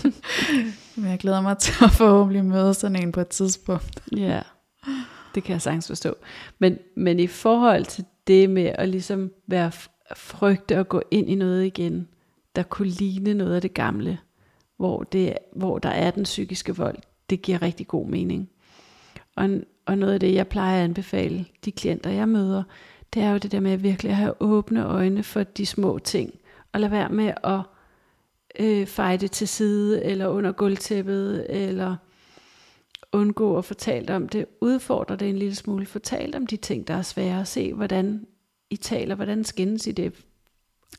Men 0.96 1.10
jeg 1.10 1.18
glæder 1.18 1.40
mig 1.40 1.58
til 1.58 1.84
at 1.84 1.90
forhåbentlig 1.90 2.44
møde 2.44 2.74
sådan 2.74 3.02
en 3.02 3.12
på 3.12 3.20
et 3.20 3.28
tidspunkt. 3.28 4.02
Ja, 4.16 4.42
det 5.34 5.44
kan 5.44 5.52
jeg 5.52 5.62
sagtens 5.62 5.86
forstå. 5.86 6.14
Men, 6.58 6.78
men 6.96 7.20
i 7.20 7.26
forhold 7.26 7.84
til 7.84 8.04
det 8.26 8.50
med 8.50 8.72
at 8.74 8.88
ligesom 8.88 9.32
være 9.46 9.72
frygte 10.16 10.76
at 10.76 10.88
gå 10.88 11.02
ind 11.10 11.30
i 11.30 11.34
noget 11.34 11.66
igen, 11.66 12.08
der 12.56 12.62
kunne 12.62 12.88
ligne 12.88 13.34
noget 13.34 13.54
af 13.54 13.60
det 13.60 13.74
gamle, 13.74 14.18
hvor, 14.76 15.02
det, 15.02 15.36
hvor 15.56 15.78
der 15.78 15.88
er 15.88 16.10
den 16.10 16.22
psykiske 16.22 16.76
vold, 16.76 16.98
det 17.30 17.42
giver 17.42 17.62
rigtig 17.62 17.88
god 17.88 18.06
mening. 18.06 18.50
Og, 19.36 19.50
og 19.86 19.98
noget 19.98 20.14
af 20.14 20.20
det, 20.20 20.34
jeg 20.34 20.48
plejer 20.48 20.78
at 20.78 20.84
anbefale 20.84 21.46
de 21.64 21.72
klienter, 21.72 22.10
jeg 22.10 22.28
møder, 22.28 22.62
det 23.14 23.22
er 23.22 23.30
jo 23.30 23.38
det 23.38 23.52
der 23.52 23.60
med 23.60 23.72
at 23.72 23.82
virkelig 23.82 24.16
have 24.16 24.42
åbne 24.42 24.86
øjne 24.86 25.22
for 25.22 25.42
de 25.42 25.66
små 25.66 25.98
ting, 25.98 26.34
og 26.72 26.80
lade 26.80 26.92
være 26.92 27.08
med 27.08 27.32
at 27.44 27.60
øh, 28.58 28.86
feje 28.86 29.16
det 29.16 29.30
til 29.30 29.48
side, 29.48 30.04
eller 30.04 30.26
under 30.26 30.52
gulvtæppet, 30.52 31.46
eller 31.48 31.96
undgå 33.12 33.58
at 33.58 33.64
fortælle 33.64 34.16
om 34.16 34.28
det. 34.28 34.46
Udfordre 34.60 35.16
det 35.16 35.28
en 35.28 35.38
lille 35.38 35.54
smule. 35.54 35.86
Fortæl 35.86 36.36
om 36.36 36.46
de 36.46 36.56
ting, 36.56 36.88
der 36.88 36.94
er 36.94 37.02
svære 37.02 37.40
at 37.40 37.48
se, 37.48 37.72
hvordan 37.72 38.26
I 38.70 38.76
taler, 38.76 39.14
hvordan 39.14 39.44
skændes 39.44 39.86
I 39.86 39.92
det. 39.92 40.14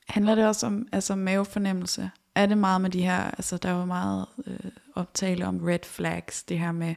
Handler 0.07 0.35
det 0.35 0.47
også 0.47 0.67
om 0.67 0.87
altså 0.91 1.15
mavefornemmelse? 1.15 2.11
Er 2.35 2.45
det 2.45 2.57
meget 2.57 2.81
med 2.81 2.89
de 2.89 3.01
her, 3.01 3.21
altså 3.21 3.57
der 3.57 3.71
var 3.71 3.85
meget 3.85 4.25
øh, 4.47 4.71
optale 4.95 5.47
om 5.47 5.59
red 5.59 5.85
flags, 5.85 6.43
det 6.43 6.59
her 6.59 6.71
med, 6.71 6.95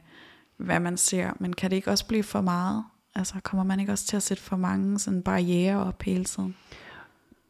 hvad 0.57 0.79
man 0.79 0.97
ser, 0.97 1.31
men 1.39 1.53
kan 1.53 1.69
det 1.69 1.75
ikke 1.75 1.91
også 1.91 2.07
blive 2.07 2.23
for 2.23 2.41
meget? 2.41 2.83
Altså 3.15 3.35
kommer 3.43 3.63
man 3.63 3.79
ikke 3.79 3.91
også 3.91 4.05
til 4.05 4.15
at 4.17 4.23
sætte 4.23 4.43
for 4.43 4.55
mange 4.55 4.99
sådan 4.99 5.21
barriere 5.21 5.85
op 5.85 6.01
hele 6.01 6.25
tiden? 6.25 6.55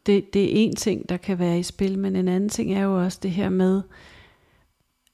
Det, 0.06 0.34
det 0.34 0.43
er 0.43 0.49
en 0.54 0.75
ting, 0.75 1.10
der 1.10 1.17
kan 1.17 1.39
være 1.39 1.60
i 1.60 1.63
spil, 1.63 1.99
men 1.99 2.15
en 2.15 2.28
anden 2.28 2.49
ting 2.49 2.73
er 2.73 2.82
jo 2.82 3.04
også 3.04 3.19
det 3.23 3.32
her 3.32 3.49
med, 3.49 3.82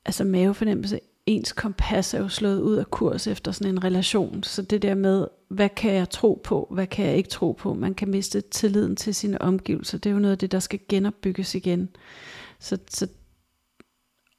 altså 0.05 0.23
mavefornemmelse, 0.23 0.99
ens 1.25 1.51
kompas 1.51 2.13
er 2.13 2.19
jo 2.19 2.27
slået 2.27 2.61
ud 2.61 2.75
af 2.75 2.91
kurs 2.91 3.27
efter 3.27 3.51
sådan 3.51 3.73
en 3.73 3.83
relation. 3.83 4.43
Så 4.43 4.61
det 4.61 4.81
der 4.81 4.95
med, 4.95 5.27
hvad 5.47 5.69
kan 5.69 5.93
jeg 5.93 6.09
tro 6.09 6.41
på, 6.43 6.67
hvad 6.71 6.87
kan 6.87 7.05
jeg 7.05 7.17
ikke 7.17 7.29
tro 7.29 7.51
på, 7.51 7.73
man 7.73 7.93
kan 7.93 8.09
miste 8.09 8.41
tilliden 8.41 8.95
til 8.95 9.15
sine 9.15 9.41
omgivelser, 9.41 9.97
det 9.97 10.09
er 10.09 10.13
jo 10.13 10.19
noget 10.19 10.31
af 10.31 10.37
det, 10.37 10.51
der 10.51 10.59
skal 10.59 10.79
genopbygges 10.89 11.55
igen. 11.55 11.89
Så, 12.59 12.77
så 12.89 13.07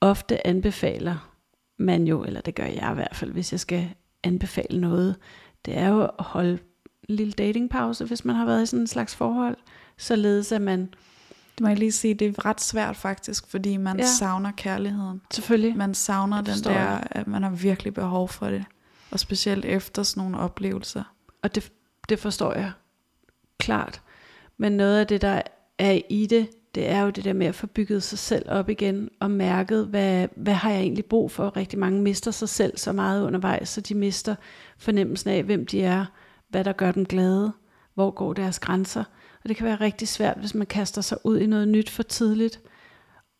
ofte 0.01 0.47
anbefaler 0.47 1.33
man 1.79 2.07
jo, 2.07 2.25
eller 2.25 2.41
det 2.41 2.55
gør 2.55 2.65
jeg 2.65 2.91
i 2.93 2.95
hvert 2.95 3.17
fald, 3.17 3.33
hvis 3.33 3.53
jeg 3.53 3.61
skal 3.61 3.91
anbefale 4.25 4.81
noget, 4.81 5.17
det 5.65 5.79
er 5.79 5.89
jo 5.89 6.03
at 6.03 6.25
holde 6.25 6.59
en 7.09 7.15
lille 7.15 7.33
datingpause, 7.33 8.05
hvis 8.05 8.25
man 8.25 8.37
har 8.37 8.45
været 8.45 8.63
i 8.63 8.67
sådan 8.67 8.81
en 8.81 8.87
slags 8.87 9.15
forhold, 9.17 9.57
således 9.99 10.53
at 10.53 10.63
man... 10.63 10.81
Det 11.55 11.61
må 11.61 11.69
jeg 11.69 11.79
lige 11.79 11.93
sige, 11.93 12.15
det 12.15 12.29
er 12.29 12.45
ret 12.45 12.61
svært 12.61 12.97
faktisk, 12.97 13.47
fordi 13.47 13.77
man 13.77 13.99
ja. 13.99 14.07
savner 14.07 14.53
kærligheden. 14.57 15.21
Selvfølgelig. 15.31 15.77
Man 15.77 15.95
savner 15.95 16.43
den 16.43 16.65
der, 16.65 17.01
at 17.11 17.27
man 17.27 17.43
har 17.43 17.51
virkelig 17.51 17.95
behov 17.95 18.29
for 18.29 18.51
det. 18.51 18.65
Og 19.11 19.21
specielt 19.21 19.65
efter 19.65 20.03
sådan 20.03 20.23
nogle 20.23 20.39
oplevelser. 20.45 21.03
Og 21.43 21.55
det, 21.55 21.73
det 22.09 22.19
forstår 22.19 22.55
jeg 22.55 22.73
klart. 23.59 24.03
Men 24.57 24.73
noget 24.73 25.01
af 25.01 25.07
det, 25.07 25.21
der 25.21 25.43
er 25.79 26.01
i 26.11 26.27
det, 26.27 26.49
det 26.75 26.89
er 26.89 27.01
jo 27.01 27.11
det 27.11 27.25
der 27.25 27.33
med 27.33 27.47
at 27.47 27.55
få 27.55 27.67
bygget 27.67 28.03
sig 28.03 28.19
selv 28.19 28.45
op 28.49 28.69
igen, 28.69 29.11
og 29.21 29.31
mærket, 29.31 29.87
hvad, 29.87 30.29
hvad 30.37 30.55
har 30.55 30.71
jeg 30.71 30.81
egentlig 30.81 31.05
brug 31.05 31.31
for? 31.31 31.57
Rigtig 31.57 31.79
mange 31.79 32.03
mister 32.03 32.31
sig 32.31 32.49
selv 32.49 32.77
så 32.77 32.93
meget 32.93 33.27
undervejs, 33.27 33.69
så 33.69 33.81
de 33.81 33.95
mister 33.95 34.35
fornemmelsen 34.79 35.31
af, 35.31 35.43
hvem 35.43 35.67
de 35.67 35.83
er, 35.83 36.05
hvad 36.49 36.65
der 36.65 36.73
gør 36.73 36.93
dem 36.93 37.07
glade, 37.07 37.53
hvor 37.95 38.11
går 38.11 38.33
deres 38.33 38.59
grænser. 38.59 39.05
Og 39.43 39.49
det 39.49 39.57
kan 39.57 39.67
være 39.67 39.77
rigtig 39.77 40.09
svært, 40.09 40.39
hvis 40.39 40.55
man 40.55 40.67
kaster 40.67 41.01
sig 41.01 41.19
ud 41.25 41.39
i 41.39 41.47
noget 41.47 41.69
nyt 41.69 41.91
for 41.91 42.03
tidligt, 42.03 42.61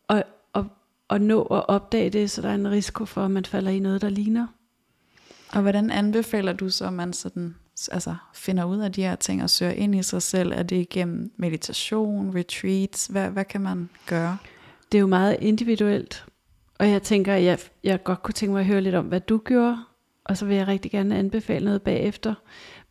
og, 0.07 0.23
og, 0.53 0.65
og 1.07 1.21
nå 1.21 1.41
at 1.41 1.67
opdage 1.67 2.09
det, 2.09 2.31
så 2.31 2.41
der 2.41 2.49
er 2.49 2.55
en 2.55 2.71
risiko 2.71 3.05
for, 3.05 3.25
at 3.25 3.31
man 3.31 3.45
falder 3.45 3.71
i 3.71 3.79
noget, 3.79 4.01
der 4.01 4.09
ligner. 4.09 4.47
Og 5.53 5.61
hvordan 5.61 5.91
anbefaler 5.91 6.53
du 6.53 6.69
så, 6.69 6.85
at 6.85 6.93
man 6.93 7.13
sådan 7.13 7.55
altså, 7.91 8.15
finder 8.33 8.63
ud 8.63 8.79
af 8.79 8.91
de 8.91 9.01
her 9.01 9.15
ting 9.15 9.43
og 9.43 9.49
søger 9.49 9.71
ind 9.71 9.95
i 9.95 10.03
sig 10.03 10.21
selv? 10.21 10.51
Er 10.51 10.63
det 10.63 10.75
igennem 10.75 11.33
meditation, 11.37 12.37
retreats? 12.37 13.07
Hvad, 13.07 13.29
hvad 13.29 13.45
kan 13.45 13.61
man 13.61 13.89
gøre? 14.07 14.37
Det 14.91 14.97
er 14.97 15.01
jo 15.01 15.07
meget 15.07 15.37
individuelt. 15.39 16.25
Og 16.79 16.89
jeg 16.89 17.03
tænker, 17.03 17.33
at 17.33 17.43
jeg, 17.43 17.59
jeg 17.83 18.03
godt 18.03 18.23
kunne 18.23 18.33
tænke 18.33 18.53
mig 18.53 18.59
at 18.59 18.65
høre 18.65 18.81
lidt 18.81 18.95
om, 18.95 19.05
hvad 19.05 19.19
du 19.19 19.37
gjorde. 19.37 19.77
Og 20.25 20.37
så 20.37 20.45
vil 20.45 20.55
jeg 20.55 20.67
rigtig 20.67 20.91
gerne 20.91 21.17
anbefale 21.17 21.65
noget 21.65 21.81
bagefter. 21.81 22.33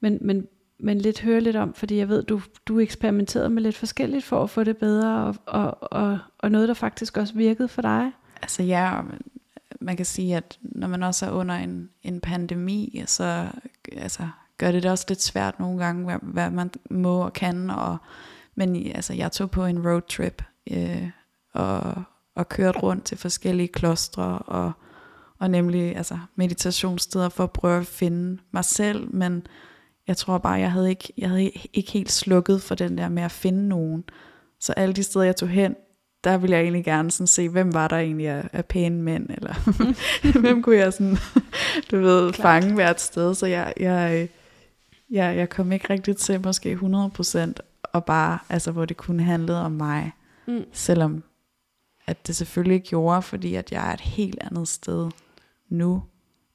Men, 0.01 0.19
men, 0.21 0.47
men 0.79 0.99
lidt 0.99 1.21
høre 1.21 1.41
lidt 1.41 1.57
om, 1.57 1.75
fordi 1.75 1.97
jeg 1.97 2.09
ved, 2.09 2.23
du, 2.23 2.41
du 2.67 2.81
eksperimenterede 2.81 3.51
med 3.51 3.63
lidt 3.63 3.77
forskelligt 3.77 4.25
for 4.25 4.43
at 4.43 4.51
få 4.51 4.65
det 4.65 4.77
bedre, 4.77 5.27
og, 5.27 5.37
og, 5.47 5.93
og, 5.93 6.19
og 6.39 6.51
noget, 6.51 6.69
der 6.69 6.75
faktisk 6.75 7.17
også 7.17 7.35
virkede 7.35 7.69
for 7.69 7.83
dig. 7.83 8.13
Altså 8.43 8.63
ja, 8.63 9.01
man 9.81 9.97
kan 9.97 10.07
sige, 10.07 10.37
at 10.37 10.59
når 10.63 10.89
man 10.89 11.03
også 11.03 11.27
er 11.27 11.31
under 11.31 11.55
en, 11.55 11.91
en 12.03 12.21
pandemi, 12.21 13.03
så 13.07 13.47
altså, 13.97 14.29
gør 14.63 14.73
det 14.73 14.83
det 14.83 14.91
også 14.91 15.05
lidt 15.09 15.23
svært 15.23 15.61
nogle 15.61 15.85
gange, 15.85 16.05
hvad, 16.05 16.19
hvad 16.23 16.51
man 16.51 16.71
må 16.91 17.25
og 17.25 17.33
kan. 17.33 17.71
Og, 17.71 17.97
men 18.55 18.93
altså, 18.95 19.13
jeg 19.13 19.33
tog 19.33 19.51
på 19.51 19.65
en 19.65 19.89
roadtrip 19.89 20.43
øh, 20.71 21.09
og, 21.55 22.03
og 22.37 22.49
kørte 22.49 22.79
rundt 22.79 23.05
til 23.05 23.19
forskellige 23.19 23.69
klostre 23.69 24.39
og, 24.39 24.73
og 25.39 25.51
nemlig 25.51 25.97
altså, 25.97 26.19
meditationssteder 26.37 27.29
for 27.29 27.45
at 27.45 27.51
prøve 27.51 27.81
at 27.81 27.87
finde 27.87 28.39
mig 28.53 28.65
selv, 28.65 29.15
men 29.15 29.47
jeg 30.07 30.17
tror 30.17 30.39
bare, 30.39 30.53
jeg 30.53 30.73
havde 30.73 30.91
ikke, 30.91 31.13
jeg 31.19 31.29
havde 31.29 31.51
ikke 31.73 31.93
helt 31.93 32.13
slukket 32.13 32.63
for 32.63 32.75
den 32.75 32.99
der 32.99 33.09
med 33.09 33.23
at 33.23 33.33
finde 33.33 33.69
nogen. 33.69 34.05
Så 34.61 34.73
alle 34.73 34.95
de 34.95 35.03
steder, 35.03 35.25
jeg 35.25 35.37
tog 35.37 35.49
hen, 35.49 35.77
der 36.25 36.37
ville 36.37 36.57
jeg 36.57 36.63
egentlig 36.63 36.85
gerne 36.85 37.11
sådan 37.11 37.27
se, 37.27 37.49
hvem 37.49 37.75
var 37.75 37.89
der 37.89 37.97
egentlig 37.97 38.29
af, 38.29 38.49
af 38.53 38.65
pæne 38.65 39.03
mænd, 39.03 39.27
eller 39.31 39.55
hvem 40.41 40.63
kunne 40.63 40.77
jeg 40.77 40.93
sådan, 40.93 41.17
du 41.91 42.01
ved, 42.01 42.33
Klart. 42.33 42.63
fange 42.63 42.75
hvert 42.75 43.01
sted. 43.01 43.35
Så 43.35 43.47
jeg, 43.47 43.73
jeg, 43.81 44.29
jeg, 45.13 45.37
jeg 45.37 45.51
kom 45.51 45.73
ikke 45.73 45.91
rigtig 45.91 46.17
til 46.17 46.41
måske 46.45 46.79
100% 46.83 47.53
og 47.83 48.05
bare, 48.05 48.39
altså 48.49 48.73
hvor 48.73 48.85
det 48.85 48.97
kun 48.97 49.21
handlede 49.21 49.65
om 49.65 49.73
mig. 49.73 50.13
Mm. 50.47 50.65
Selvom 50.73 51.25
at 52.07 52.27
det 52.27 52.37
selvfølgelig 52.37 52.83
gjorde, 52.83 53.23
fordi 53.23 53.55
at 53.55 53.73
jeg 53.73 53.89
er 53.89 53.93
et 53.93 54.01
helt 54.01 54.39
andet 54.41 54.69
sted 54.69 55.11
nu, 55.69 56.03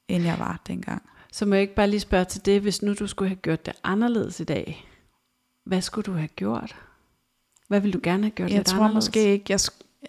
end 0.07 0.23
jeg 0.23 0.35
var 0.39 0.61
dengang. 0.67 1.01
Så 1.31 1.45
må 1.45 1.55
jeg 1.55 1.61
ikke 1.61 1.75
bare 1.75 1.89
lige 1.89 1.99
spørge 1.99 2.25
til 2.25 2.45
det, 2.45 2.61
hvis 2.61 2.81
nu 2.81 2.93
du 2.93 3.07
skulle 3.07 3.29
have 3.29 3.35
gjort 3.35 3.65
det 3.65 3.73
anderledes 3.83 4.39
i 4.39 4.43
dag, 4.43 4.85
hvad 5.65 5.81
skulle 5.81 6.05
du 6.05 6.13
have 6.13 6.27
gjort? 6.27 6.75
Hvad 7.67 7.79
ville 7.79 7.93
du 7.93 7.99
gerne 8.03 8.23
have 8.23 8.31
gjort 8.31 8.51
Jeg 8.51 8.65
tror 8.65 8.83
anderledes? 8.83 9.07
måske 9.07 9.31
ikke, 9.31 9.45
jeg, 9.49 9.59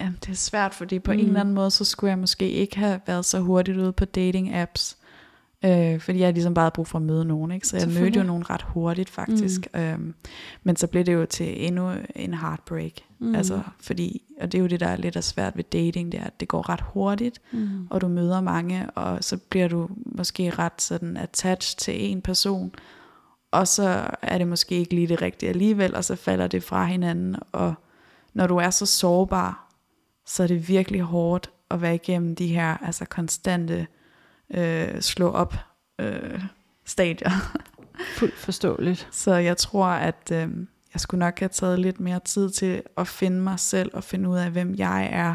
ja, 0.00 0.12
det 0.20 0.28
er 0.28 0.34
svært, 0.34 0.74
fordi 0.74 0.98
på 0.98 1.12
mm. 1.12 1.18
en 1.18 1.26
eller 1.26 1.40
anden 1.40 1.54
måde, 1.54 1.70
så 1.70 1.84
skulle 1.84 2.10
jeg 2.10 2.18
måske 2.18 2.50
ikke 2.50 2.78
have 2.78 3.00
været 3.06 3.24
så 3.24 3.40
hurtigt 3.40 3.78
ude 3.78 3.92
på 3.92 4.04
dating 4.04 4.54
apps. 4.54 4.96
Øh, 5.64 6.00
fordi 6.00 6.18
jeg 6.18 6.32
ligesom 6.32 6.54
bare 6.54 6.62
havde 6.62 6.74
brug 6.74 6.86
for 6.86 6.98
at 6.98 7.04
møde 7.04 7.24
nogen, 7.24 7.50
ikke? 7.50 7.68
så 7.68 7.76
jeg 7.76 7.88
mødte 7.88 8.18
jo 8.18 8.24
nogen 8.24 8.50
ret 8.50 8.62
hurtigt 8.62 9.10
faktisk. 9.10 9.68
Mm. 9.74 9.80
Øhm, 9.80 10.14
men 10.62 10.76
så 10.76 10.86
blev 10.86 11.04
det 11.04 11.14
jo 11.14 11.26
til 11.26 11.66
endnu 11.66 11.92
en 12.16 12.34
heartbreak. 12.34 12.92
Mm. 13.18 13.34
Altså, 13.34 13.60
fordi, 13.80 14.22
og 14.40 14.52
det 14.52 14.58
er 14.58 14.62
jo 14.62 14.68
det, 14.68 14.80
der 14.80 14.86
er 14.86 14.96
lidt 14.96 15.16
af 15.16 15.24
svært 15.24 15.56
ved 15.56 15.64
dating, 15.64 16.12
det 16.12 16.20
er, 16.20 16.24
at 16.24 16.40
det 16.40 16.48
går 16.48 16.68
ret 16.68 16.80
hurtigt, 16.80 17.40
mm. 17.52 17.86
og 17.90 18.00
du 18.00 18.08
møder 18.08 18.40
mange, 18.40 18.90
og 18.90 19.24
så 19.24 19.36
bliver 19.36 19.68
du 19.68 19.88
måske 20.04 20.50
ret 20.50 20.82
sådan 20.82 21.16
attached 21.16 21.78
til 21.78 22.10
en 22.10 22.22
person, 22.22 22.72
og 23.50 23.68
så 23.68 24.10
er 24.22 24.38
det 24.38 24.48
måske 24.48 24.74
ikke 24.74 24.94
lige 24.94 25.06
det 25.06 25.22
rigtige 25.22 25.50
alligevel, 25.50 25.94
og 25.94 26.04
så 26.04 26.16
falder 26.16 26.46
det 26.46 26.62
fra 26.62 26.84
hinanden, 26.84 27.36
og 27.52 27.74
når 28.34 28.46
du 28.46 28.56
er 28.56 28.70
så 28.70 28.86
sårbar, 28.86 29.74
så 30.26 30.42
er 30.42 30.46
det 30.46 30.68
virkelig 30.68 31.00
hårdt 31.00 31.50
at 31.70 31.82
være 31.82 31.94
igennem 31.94 32.36
de 32.36 32.46
her 32.46 32.76
altså 32.84 33.04
konstante 33.04 33.86
øh, 34.54 35.00
slå 35.00 35.30
op 35.30 35.54
øh, 36.00 36.42
stadier. 36.84 37.30
Fuldt 38.18 38.34
forståeligt. 38.34 39.08
Så 39.10 39.34
jeg 39.34 39.56
tror, 39.56 39.86
at 39.86 40.30
øh, 40.32 40.48
jeg 40.94 41.00
skulle 41.00 41.18
nok 41.18 41.38
have 41.38 41.48
taget 41.48 41.78
lidt 41.78 42.00
mere 42.00 42.20
tid 42.20 42.50
til 42.50 42.82
at 42.96 43.08
finde 43.08 43.40
mig 43.40 43.58
selv 43.58 43.90
og 43.94 44.04
finde 44.04 44.28
ud 44.28 44.36
af, 44.36 44.50
hvem 44.50 44.74
jeg 44.74 45.08
er, 45.12 45.34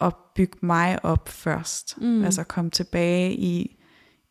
og 0.00 0.16
bygge 0.34 0.58
mig 0.60 1.04
op 1.04 1.28
først. 1.28 1.98
Mm. 2.00 2.24
Altså 2.24 2.44
komme 2.44 2.70
tilbage 2.70 3.32
i, 3.32 3.76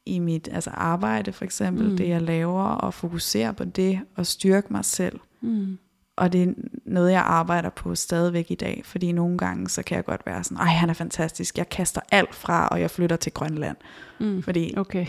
i 0.06 0.20
mit 0.20 0.50
altså 0.52 0.70
arbejde 0.70 1.32
for 1.32 1.46
eksempel, 1.46 1.90
mm. 1.90 1.98
det 1.98 2.10
jeg 2.10 2.22
laver, 2.22 2.64
og 2.64 2.94
fokusere 2.94 3.54
på 3.54 3.64
det, 3.64 4.00
og 4.16 4.26
styrke 4.26 4.68
mig 4.74 4.86
selv. 4.86 5.20
Mm. 5.42 5.78
Og 6.16 6.34
det 6.34 6.44
er 6.44 6.54
noget, 6.86 7.12
jeg 7.12 7.22
arbejder 7.22 7.70
på 7.70 7.96
stadigvæk 7.96 8.52
i 8.52 8.56
dag, 8.56 8.82
fordi 8.86 9.12
nogle 9.12 9.38
gange, 9.38 9.70
så 9.70 9.84
kan 9.84 9.96
jeg 9.96 10.06
godt 10.06 10.22
være 10.26 10.44
sådan, 10.44 10.58
ej, 10.58 10.74
han 10.74 10.90
er 10.90 10.94
fantastisk, 10.94 11.58
jeg 11.58 11.70
kaster 11.70 12.02
alt 12.12 12.36
fra, 12.36 12.68
og 12.68 12.82
jeg 12.82 12.92
flytter 12.92 13.16
til 13.16 13.32
Grønland. 13.32 13.78
Mm. 14.20 14.44
Fordi, 14.44 14.74
okay. 14.78 15.06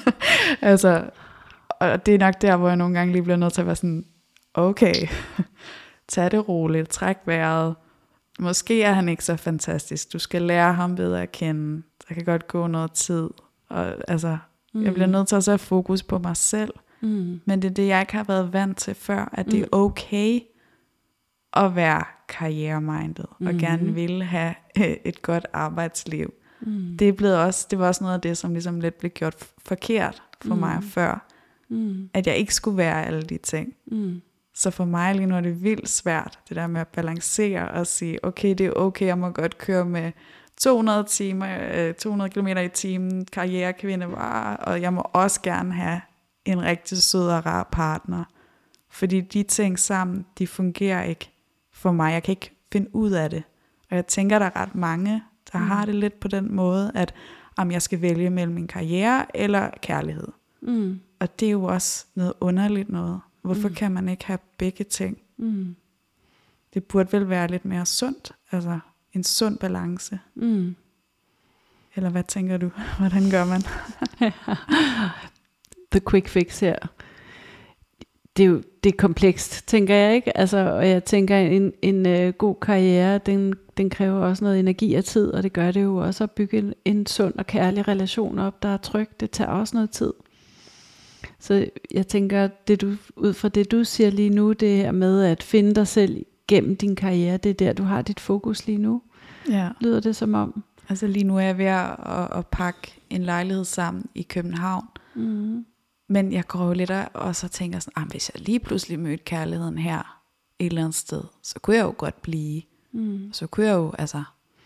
altså, 0.60 1.10
og 1.68 2.06
det 2.06 2.14
er 2.14 2.18
nok 2.18 2.42
der, 2.42 2.56
hvor 2.56 2.68
jeg 2.68 2.76
nogle 2.76 2.98
gange 2.98 3.12
lige 3.12 3.22
bliver 3.22 3.36
nødt 3.36 3.52
til 3.52 3.60
at 3.60 3.66
være 3.66 3.76
sådan, 3.76 4.04
okay, 4.54 4.94
tag 6.08 6.30
det 6.30 6.48
roligt, 6.48 6.88
træk 6.88 7.16
vejret. 7.26 7.74
Måske 8.38 8.82
er 8.82 8.92
han 8.92 9.08
ikke 9.08 9.24
så 9.24 9.36
fantastisk. 9.36 10.12
Du 10.12 10.18
skal 10.18 10.42
lære 10.42 10.74
ham 10.74 10.96
bedre 10.96 11.22
at 11.22 11.32
kende. 11.32 11.82
Der 12.08 12.14
kan 12.14 12.24
godt 12.24 12.48
gå 12.48 12.66
noget 12.66 12.92
tid. 12.92 13.28
Og, 13.68 13.94
altså, 14.08 14.38
mm. 14.74 14.84
Jeg 14.84 14.94
bliver 14.94 15.06
nødt 15.06 15.28
til 15.28 15.36
at 15.36 15.46
have 15.46 15.58
fokus 15.58 16.02
på 16.02 16.18
mig 16.18 16.36
selv. 16.36 16.72
Mm. 17.00 17.40
Men 17.44 17.62
det 17.62 17.70
er 17.70 17.74
det, 17.74 17.86
jeg 17.86 18.00
ikke 18.00 18.12
har 18.12 18.24
været 18.24 18.52
vant 18.52 18.78
til 18.78 18.94
før, 18.94 19.28
at 19.32 19.46
det 19.46 19.60
er 19.60 19.64
mm. 19.64 19.80
okay 19.80 20.40
at 21.52 21.76
være 21.76 22.04
karrieremindet, 22.28 23.26
mm. 23.40 23.46
og 23.46 23.54
gerne 23.54 23.94
vil 23.94 24.22
have 24.22 24.54
et 25.04 25.22
godt 25.22 25.46
arbejdsliv. 25.52 26.34
Mm. 26.60 26.96
Det, 26.98 27.08
er 27.08 27.12
blevet 27.12 27.38
også, 27.38 27.66
det 27.70 27.78
var 27.78 27.86
også 27.86 28.04
noget 28.04 28.14
af 28.14 28.20
det, 28.20 28.38
som 28.38 28.52
ligesom 28.52 28.80
lidt 28.80 28.98
blev 28.98 29.10
gjort 29.10 29.34
forkert 29.58 30.22
for 30.42 30.54
mm. 30.54 30.60
mig 30.60 30.82
før. 30.82 31.26
Mm. 31.68 32.10
At 32.14 32.26
jeg 32.26 32.36
ikke 32.36 32.54
skulle 32.54 32.76
være 32.76 33.06
alle 33.06 33.22
de 33.22 33.38
ting. 33.38 33.74
Mm. 33.86 34.20
Så 34.54 34.70
for 34.70 34.84
mig 34.84 35.14
lige 35.14 35.26
nu 35.26 35.36
er 35.36 35.40
det 35.40 35.62
vildt 35.62 35.88
svært, 35.88 36.38
det 36.48 36.56
der 36.56 36.66
med 36.66 36.80
at 36.80 36.88
balancere 36.88 37.68
og 37.68 37.86
sige, 37.86 38.24
okay, 38.24 38.54
det 38.54 38.66
er 38.66 38.72
okay, 38.72 39.06
jeg 39.06 39.18
må 39.18 39.30
godt 39.30 39.58
køre 39.58 39.84
med 39.84 40.12
200 40.60 41.04
timer, 41.04 41.92
200 41.92 42.30
km 42.30 42.46
i 42.46 42.68
timen, 42.68 43.24
karrierekvinde 43.24 44.12
var, 44.12 44.56
og 44.56 44.80
jeg 44.80 44.92
må 44.92 45.02
også 45.12 45.42
gerne 45.42 45.72
have 45.72 46.00
en 46.44 46.62
rigtig 46.62 46.98
sød 46.98 47.28
og 47.28 47.46
rar 47.46 47.68
partner. 47.72 48.24
Fordi 48.88 49.20
de 49.20 49.42
ting 49.42 49.78
sammen, 49.78 50.26
de 50.38 50.46
fungerer 50.46 51.02
ikke 51.02 51.30
for 51.72 51.92
mig. 51.92 52.12
Jeg 52.12 52.22
kan 52.22 52.32
ikke 52.32 52.56
finde 52.72 52.94
ud 52.94 53.10
af 53.10 53.30
det. 53.30 53.42
Og 53.90 53.96
jeg 53.96 54.06
tænker, 54.06 54.38
der 54.38 54.46
er 54.46 54.56
ret 54.56 54.74
mange, 54.74 55.22
der 55.52 55.58
mm. 55.58 55.64
har 55.66 55.84
det 55.84 55.94
lidt 55.94 56.20
på 56.20 56.28
den 56.28 56.54
måde, 56.54 56.92
at 56.94 57.14
om 57.56 57.70
jeg 57.70 57.82
skal 57.82 58.00
vælge 58.00 58.30
mellem 58.30 58.54
min 58.54 58.68
karriere 58.68 59.36
eller 59.36 59.70
kærlighed. 59.82 60.28
Mm. 60.60 61.00
Og 61.18 61.40
det 61.40 61.46
er 61.46 61.52
jo 61.52 61.64
også 61.64 62.06
noget 62.14 62.32
underligt 62.40 62.88
noget. 62.88 63.20
Hvorfor 63.42 63.68
mm. 63.68 63.74
kan 63.74 63.92
man 63.92 64.08
ikke 64.08 64.26
have 64.26 64.38
begge 64.58 64.84
ting? 64.84 65.18
Mm. 65.36 65.76
Det 66.74 66.84
burde 66.84 67.12
vel 67.12 67.28
være 67.28 67.48
lidt 67.48 67.64
mere 67.64 67.86
sundt, 67.86 68.32
altså 68.50 68.78
en 69.12 69.24
sund 69.24 69.58
balance. 69.58 70.18
Mm. 70.34 70.76
Eller 71.94 72.10
hvad 72.10 72.24
tænker 72.24 72.56
du? 72.56 72.70
Hvordan 72.98 73.30
gør 73.30 73.44
man? 73.44 73.62
The 75.92 76.00
quick 76.10 76.28
fix 76.28 76.60
her. 76.60 76.76
Det 78.36 78.42
er 78.42 78.48
jo 78.48 78.62
det 78.84 78.92
er 78.92 78.96
komplekst, 78.96 79.68
tænker 79.68 79.94
jeg 79.94 80.14
ikke. 80.14 80.38
Altså, 80.38 80.58
og 80.58 80.88
jeg 80.88 81.04
tænker, 81.04 81.38
en, 81.38 81.72
en 81.82 82.06
uh, 82.06 82.34
god 82.34 82.54
karriere, 82.62 83.18
den, 83.18 83.54
den 83.76 83.90
kræver 83.90 84.20
også 84.20 84.44
noget 84.44 84.58
energi 84.60 84.94
og 84.94 85.04
tid, 85.04 85.30
og 85.30 85.42
det 85.42 85.52
gør 85.52 85.70
det 85.70 85.82
jo 85.82 85.96
også 85.96 86.24
at 86.24 86.30
bygge 86.30 86.58
en, 86.58 86.74
en 86.84 87.06
sund 87.06 87.34
og 87.38 87.46
kærlig 87.46 87.88
relation 87.88 88.38
op, 88.38 88.62
der 88.62 88.68
er 88.68 88.76
tryg. 88.76 89.08
Det 89.20 89.30
tager 89.30 89.50
også 89.50 89.76
noget 89.76 89.90
tid. 89.90 90.12
Så 91.38 91.66
jeg 91.90 92.06
tænker, 92.06 92.48
det 92.68 92.80
du, 92.80 92.92
ud 93.16 93.32
fra 93.32 93.48
det 93.48 93.70
du 93.70 93.84
siger 93.84 94.10
lige 94.10 94.30
nu, 94.30 94.52
det 94.52 94.76
her 94.76 94.92
med 94.92 95.22
at 95.22 95.42
finde 95.42 95.74
dig 95.74 95.86
selv 95.86 96.24
gennem 96.48 96.76
din 96.76 96.96
karriere, 96.96 97.36
det 97.36 97.50
er 97.50 97.54
der, 97.54 97.72
du 97.72 97.82
har 97.82 98.02
dit 98.02 98.20
fokus 98.20 98.66
lige 98.66 98.78
nu. 98.78 99.02
Ja. 99.48 99.68
Lyder 99.80 100.00
det 100.00 100.16
som 100.16 100.34
om? 100.34 100.62
Altså 100.88 101.06
lige 101.06 101.24
nu 101.24 101.36
er 101.36 101.40
jeg 101.40 101.58
ved 101.58 101.64
at, 101.64 101.90
at, 102.06 102.38
at 102.38 102.46
pakke 102.46 103.00
en 103.10 103.22
lejlighed 103.22 103.64
sammen 103.64 104.04
i 104.14 104.22
København. 104.22 104.84
Mm. 105.14 105.64
Men 106.12 106.32
jeg 106.32 106.46
går 106.46 106.66
jo 106.66 106.72
lidt 106.72 106.90
og 107.14 107.36
så 107.36 107.48
tænker 107.48 107.78
sådan, 107.78 108.02
ah, 108.02 108.08
hvis 108.08 108.30
jeg 108.34 108.42
lige 108.42 108.60
pludselig 108.60 108.98
mødte 108.98 109.24
kærligheden 109.24 109.78
her 109.78 110.22
et 110.58 110.66
eller 110.66 110.80
andet 110.80 110.94
sted, 110.94 111.22
så 111.42 111.58
kunne 111.60 111.76
jeg 111.76 111.84
jo 111.84 111.94
godt 111.98 112.22
blive. 112.22 112.62
Mm. 112.92 113.32
Så 113.32 113.46
kunne 113.46 113.66
jeg 113.66 113.74
jo, 113.74 113.92
altså... 113.98 114.22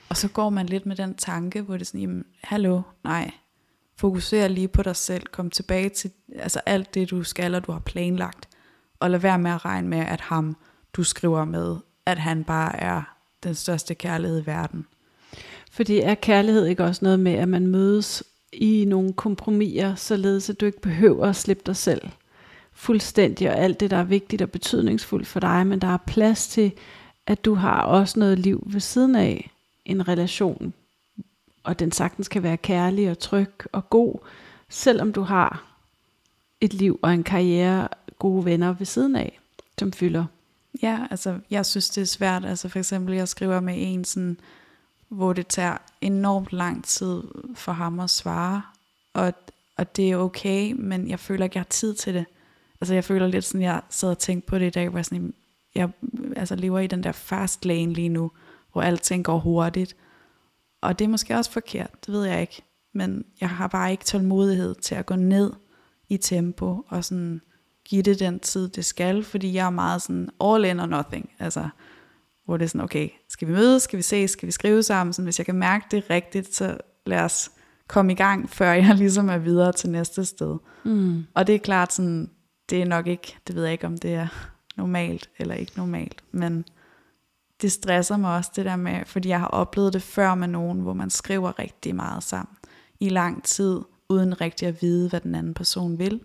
Og 0.09 0.17
så 0.17 0.29
går 0.29 0.51
man 0.51 0.67
lidt 0.67 0.87
med 0.87 0.97
den 0.97 1.15
tanke, 1.15 1.63
hvor 1.63 1.75
det 1.75 1.81
er 1.81 1.85
sådan, 1.85 2.01
jamen, 2.01 2.25
hallo, 2.43 2.83
nej, 3.05 3.31
fokuser 3.97 4.49
lige 4.49 4.69
på 4.69 4.83
dig 4.83 4.97
selv, 4.97 5.27
kom 5.27 5.51
tilbage 5.51 5.89
til 5.89 6.11
altså 6.37 6.61
alt 6.67 6.95
det, 6.95 7.11
du 7.11 7.23
skal, 7.23 7.55
og 7.55 7.67
du 7.67 7.73
har 7.73 7.81
planlagt, 7.81 8.49
og 9.01 9.11
lad 9.11 9.19
være 9.19 9.39
med 9.39 9.51
at 9.51 9.65
regne 9.65 9.89
med, 9.89 9.99
at 9.99 10.21
ham, 10.21 10.57
du 10.93 11.05
skriver 11.05 11.45
med, 11.45 11.77
at 12.07 12.19
han 12.19 12.45
bare 12.45 12.77
er 12.77 13.03
den 13.43 13.55
største 13.55 13.95
kærlighed 13.95 14.43
i 14.43 14.47
verden. 14.47 14.87
Fordi 15.71 16.01
er 16.01 16.15
kærlighed 16.15 16.67
ikke 16.67 16.85
også 16.85 17.05
noget 17.05 17.21
med, 17.21 17.33
at 17.33 17.49
man 17.49 17.67
mødes 17.67 18.23
i 18.55 18.85
nogle 18.85 19.13
kompromiser, 19.13 19.95
således 19.95 20.51
at 20.51 20.61
du 20.61 20.67
ikke 20.67 20.81
behøver 20.81 21.27
at 21.27 21.37
slippe 21.37 21.63
dig 21.67 21.77
selv 21.77 22.03
fuldstændig, 22.73 23.51
og 23.51 23.59
alt 23.59 23.81
det, 23.81 23.91
der 23.91 23.97
er 23.97 24.05
vigtigt 24.05 24.43
og 24.43 24.51
betydningsfuldt 24.51 25.27
for 25.27 25.41
dig, 25.41 25.67
men 25.67 25.79
der 25.79 25.89
er 25.89 25.99
plads 26.07 26.49
til, 26.49 26.73
at 27.27 27.45
du 27.45 27.55
har 27.55 27.83
også 27.83 28.19
noget 28.19 28.39
liv 28.39 28.63
ved 28.67 28.81
siden 28.81 29.17
af 29.17 29.51
en 29.85 30.09
relation, 30.09 30.75
og 31.63 31.79
den 31.79 31.93
sagtens 31.93 32.29
kan 32.29 32.43
være 32.43 32.57
kærlig 32.57 33.11
og 33.11 33.19
tryg 33.19 33.53
og 33.73 33.91
god, 33.91 34.19
selvom 34.69 35.13
du 35.13 35.23
har 35.23 35.77
et 36.61 36.75
liv 36.75 36.99
og 37.03 37.15
en 37.15 37.25
karriere, 37.25 37.89
gode 38.19 38.45
venner 38.45 38.73
ved 38.73 38.87
siden 38.87 39.17
af, 39.17 39.41
som 39.79 39.93
fylder. 39.93 40.25
Ja, 40.83 41.07
altså 41.11 41.39
jeg 41.51 41.67
synes 41.67 41.91
det 41.91 42.03
er 42.03 42.07
svært, 42.07 42.45
altså 42.45 42.69
for 42.69 42.79
eksempel 42.79 43.15
jeg 43.15 43.29
skriver 43.29 43.61
med 43.61 43.75
en 43.77 44.05
sådan, 44.05 44.41
hvor 45.15 45.33
det 45.33 45.47
tager 45.47 45.77
enormt 46.01 46.53
lang 46.53 46.85
tid 46.85 47.23
for 47.55 47.73
ham 47.73 48.01
at 48.01 48.11
svare, 48.11 48.63
og, 49.15 49.35
og 49.77 49.97
det 49.97 50.11
er 50.11 50.17
okay, 50.17 50.73
men 50.73 51.09
jeg 51.09 51.21
føler 51.21 51.45
ikke, 51.45 51.57
jeg 51.57 51.61
har 51.61 51.71
tid 51.71 51.95
til 51.95 52.15
det. 52.15 52.25
Altså 52.81 52.95
jeg 52.95 53.05
føler 53.05 53.27
lidt 53.27 53.45
sådan, 53.45 53.63
jeg 53.63 53.83
sad 53.91 54.11
og 54.11 54.19
tænkte 54.19 54.49
på 54.49 54.59
det 54.59 54.67
i 54.67 54.71
dag, 54.71 54.89
hvor 54.89 54.99
jeg, 54.99 55.05
sådan, 55.05 55.35
jeg 55.75 55.91
altså, 56.37 56.57
lever 56.57 56.79
i 56.79 56.87
den 56.87 57.03
der 57.03 57.13
fast 57.13 57.65
lane 57.65 57.93
lige 57.93 58.09
nu, 58.09 58.31
hvor 58.73 58.83
alting 58.83 59.25
går 59.25 59.39
hurtigt. 59.39 59.97
Og 60.83 60.99
det 60.99 61.05
er 61.05 61.09
måske 61.09 61.37
også 61.37 61.51
forkert, 61.51 62.07
det 62.07 62.15
ved 62.15 62.25
jeg 62.25 62.41
ikke. 62.41 62.63
Men 62.93 63.25
jeg 63.41 63.51
har 63.51 63.67
bare 63.67 63.91
ikke 63.91 64.05
tålmodighed 64.05 64.75
til 64.75 64.95
at 64.95 65.07
gå 65.07 65.17
ned 65.17 65.53
i 66.09 66.17
tempo 66.17 66.85
og 66.89 67.05
sådan 67.05 67.41
give 67.85 68.03
det 68.03 68.21
den 68.21 68.41
tid, 68.41 68.69
det 68.69 68.85
skal, 68.85 69.25
fordi 69.25 69.55
jeg 69.55 69.67
er 69.67 69.71
meget 69.71 70.03
sådan 70.03 70.31
all 70.41 70.65
in 70.65 70.81
or 70.81 70.87
nothing. 70.87 71.31
Altså, 71.39 71.69
hvor 72.45 72.57
det 72.57 72.65
er 72.65 72.69
sådan, 72.69 72.81
okay, 72.81 73.09
skal 73.29 73.49
vi 73.49 73.53
mødes, 73.53 73.83
skal 73.83 73.97
vi 73.97 74.03
ses, 74.03 74.31
skal 74.31 74.47
vi 74.47 74.53
skrive 74.53 74.83
sammen? 74.83 75.13
Sådan, 75.13 75.25
hvis 75.25 75.39
jeg 75.39 75.47
kan 75.47 75.55
mærke 75.55 75.87
det 75.91 76.11
rigtigt, 76.11 76.55
så 76.55 76.77
lad 77.07 77.21
os 77.21 77.51
komme 77.89 78.13
i 78.13 78.15
gang, 78.15 78.51
før 78.51 78.73
jeg 78.73 78.95
ligesom 79.05 79.29
er 79.29 79.39
videre 79.39 79.73
til 79.73 79.91
næste 79.91 80.25
sted. 80.25 80.59
Mm. 80.85 81.27
Og 81.35 81.47
det 81.47 81.55
er 81.55 81.59
klart 81.59 81.93
sådan, 81.93 82.31
det 82.71 82.83
er 82.83 82.87
nok 82.87 83.07
ikke, 83.07 83.37
det 83.47 83.55
ved 83.55 83.63
jeg 83.63 83.73
ikke, 83.73 83.87
om 83.87 83.99
det 83.99 84.15
er 84.15 84.27
normalt 84.77 85.31
eller 85.39 85.55
ikke 85.55 85.73
normalt, 85.77 86.25
men 86.33 86.65
det 87.63 87.73
stresser 87.73 88.17
mig 88.17 88.37
også 88.37 88.51
det 88.57 88.65
der 88.65 88.77
med, 88.77 89.05
fordi 89.07 89.29
jeg 89.29 89.41
har 89.41 89.47
oplevet 89.47 89.93
det 89.93 90.03
før 90.03 90.35
med 90.35 90.49
nogen, 90.49 90.81
hvor 90.81 90.93
man 90.93 91.11
skriver 91.11 91.59
rigtig 91.59 91.95
meget 91.95 92.23
sammen 92.23 92.57
i 93.01 93.09
lang 93.09 93.45
tid, 93.45 93.81
uden 94.09 94.41
rigtig 94.41 94.69
at 94.69 94.83
vide, 94.83 95.09
hvad 95.09 95.21
den 95.21 95.35
anden 95.35 95.55
person 95.55 95.99
vil. 95.99 96.21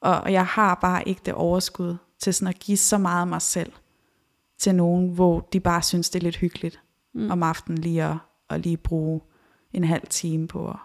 Og 0.00 0.32
jeg 0.32 0.46
har 0.46 0.74
bare 0.74 1.08
ikke 1.08 1.20
det 1.24 1.34
overskud 1.34 1.96
til 2.18 2.34
sådan 2.34 2.48
at 2.48 2.58
give 2.58 2.76
så 2.76 2.98
meget 2.98 3.20
af 3.20 3.26
mig 3.26 3.42
selv 3.42 3.72
til 4.58 4.74
nogen, 4.74 5.08
hvor 5.08 5.48
de 5.52 5.60
bare 5.60 5.82
synes, 5.82 6.10
det 6.10 6.18
er 6.18 6.24
lidt 6.24 6.36
hyggeligt 6.36 6.80
mm. 7.14 7.30
om 7.30 7.42
aftenen 7.42 7.78
lige 7.78 8.04
at, 8.04 8.16
at 8.50 8.60
lige 8.60 8.76
bruge 8.76 9.20
en 9.72 9.84
halv 9.84 10.06
time 10.10 10.48
på 10.48 10.68
at, 10.68 10.76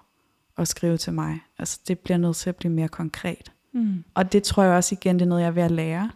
at 0.58 0.68
skrive 0.68 0.98
til 0.98 1.14
mig. 1.14 1.40
Altså 1.60 1.80
det 1.88 2.00
bliver 2.00 2.18
nødt 2.18 2.36
til 2.36 2.50
at 2.50 2.56
blive 2.56 2.74
mere 2.74 2.88
konkret. 2.88 3.52
Mm. 3.74 4.04
Og 4.14 4.34
det 4.34 4.44
tror 4.44 4.64
jeg 4.64 4.74
også 4.74 4.96
igen, 4.96 5.16
det 5.16 5.26
er 5.26 5.30
noget, 5.30 5.42
jeg 5.42 5.48
er 5.48 5.52
ved 5.52 5.64
at 5.64 5.72
lære. 5.72 6.12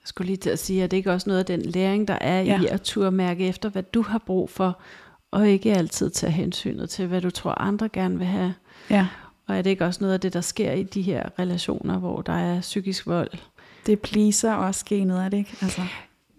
Jeg 0.00 0.08
skulle 0.08 0.26
lige 0.26 0.36
til 0.36 0.50
at 0.50 0.58
sige, 0.58 0.84
at 0.84 0.90
det 0.90 0.96
ikke 0.96 1.12
også 1.12 1.30
noget 1.30 1.40
af 1.40 1.46
den 1.46 1.62
læring, 1.62 2.08
der 2.08 2.18
er 2.20 2.42
ja. 2.42 2.60
i 2.60 2.66
at 2.66 2.82
turde 2.82 3.10
mærke 3.10 3.48
efter, 3.48 3.68
hvad 3.68 3.82
du 3.82 4.02
har 4.02 4.18
brug 4.18 4.50
for, 4.50 4.80
og 5.30 5.48
ikke 5.48 5.74
altid 5.74 6.10
tage 6.10 6.32
hensynet 6.32 6.90
til, 6.90 7.06
hvad 7.06 7.20
du 7.20 7.30
tror, 7.30 7.60
andre 7.60 7.88
gerne 7.88 8.18
vil 8.18 8.26
have. 8.26 8.54
Ja. 8.90 9.06
Og 9.46 9.56
er 9.56 9.62
det 9.62 9.70
ikke 9.70 9.84
også 9.84 10.00
noget 10.00 10.14
af 10.14 10.20
det, 10.20 10.32
der 10.32 10.40
sker 10.40 10.72
i 10.72 10.82
de 10.82 11.02
her 11.02 11.28
relationer, 11.38 11.98
hvor 11.98 12.22
der 12.22 12.32
er 12.32 12.60
psykisk 12.60 13.06
vold? 13.06 13.30
Det 13.86 14.00
pleaser 14.00 14.54
også 14.54 14.84
genet, 14.84 15.24
er 15.24 15.28
det 15.28 15.36
ikke? 15.36 15.56
Altså. 15.62 15.82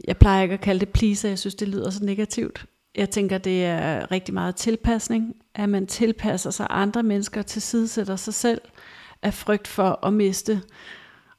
Jeg 0.07 0.17
plejer 0.17 0.43
ikke 0.43 0.53
at 0.53 0.61
kalde 0.61 0.79
det 0.79 0.89
pleaser, 0.89 1.29
jeg 1.29 1.39
synes, 1.39 1.55
det 1.55 1.67
lyder 1.67 1.89
så 1.89 2.03
negativt. 2.03 2.65
Jeg 2.95 3.09
tænker, 3.09 3.37
det 3.37 3.65
er 3.65 4.11
rigtig 4.11 4.33
meget 4.33 4.55
tilpasning, 4.55 5.35
at 5.55 5.69
man 5.69 5.87
tilpasser 5.87 6.49
sig 6.49 6.67
andre 6.69 7.03
mennesker, 7.03 7.41
tilsidesætter 7.41 8.15
sig 8.15 8.33
selv 8.33 8.61
af 9.21 9.33
frygt 9.33 9.67
for 9.67 10.05
at 10.05 10.13
miste. 10.13 10.61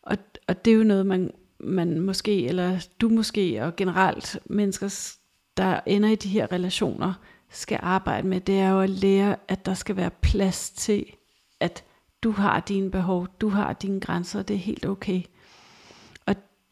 Og, 0.03 0.16
og 0.49 0.64
det 0.64 0.71
er 0.71 0.77
jo 0.77 0.85
noget, 0.85 1.07
man, 1.07 1.31
man 1.61 2.01
måske, 2.01 2.47
eller 2.47 2.87
du 3.01 3.09
måske, 3.09 3.64
og 3.64 3.77
generelt 3.77 4.38
mennesker, 4.47 5.16
der 5.57 5.81
ender 5.87 6.09
i 6.09 6.14
de 6.14 6.29
her 6.29 6.53
relationer, 6.53 7.14
skal 7.51 7.79
arbejde 7.83 8.29
med, 8.29 8.40
det 8.40 8.61
er 8.61 8.71
jo 8.71 8.81
at 8.81 8.90
lære, 8.90 9.37
at 9.49 9.66
der 9.66 9.75
skal 9.75 9.97
være 9.97 10.11
plads 10.11 10.71
til, 10.71 11.07
at 11.61 11.85
du 12.23 12.31
har 12.31 12.61
dine 12.61 12.90
behov, 12.90 13.27
du 13.40 13.49
har 13.49 13.73
dine 13.73 14.01
grænser, 14.01 14.42
det 14.42 14.55
er 14.55 14.59
helt 14.59 14.87
okay. 14.87 15.23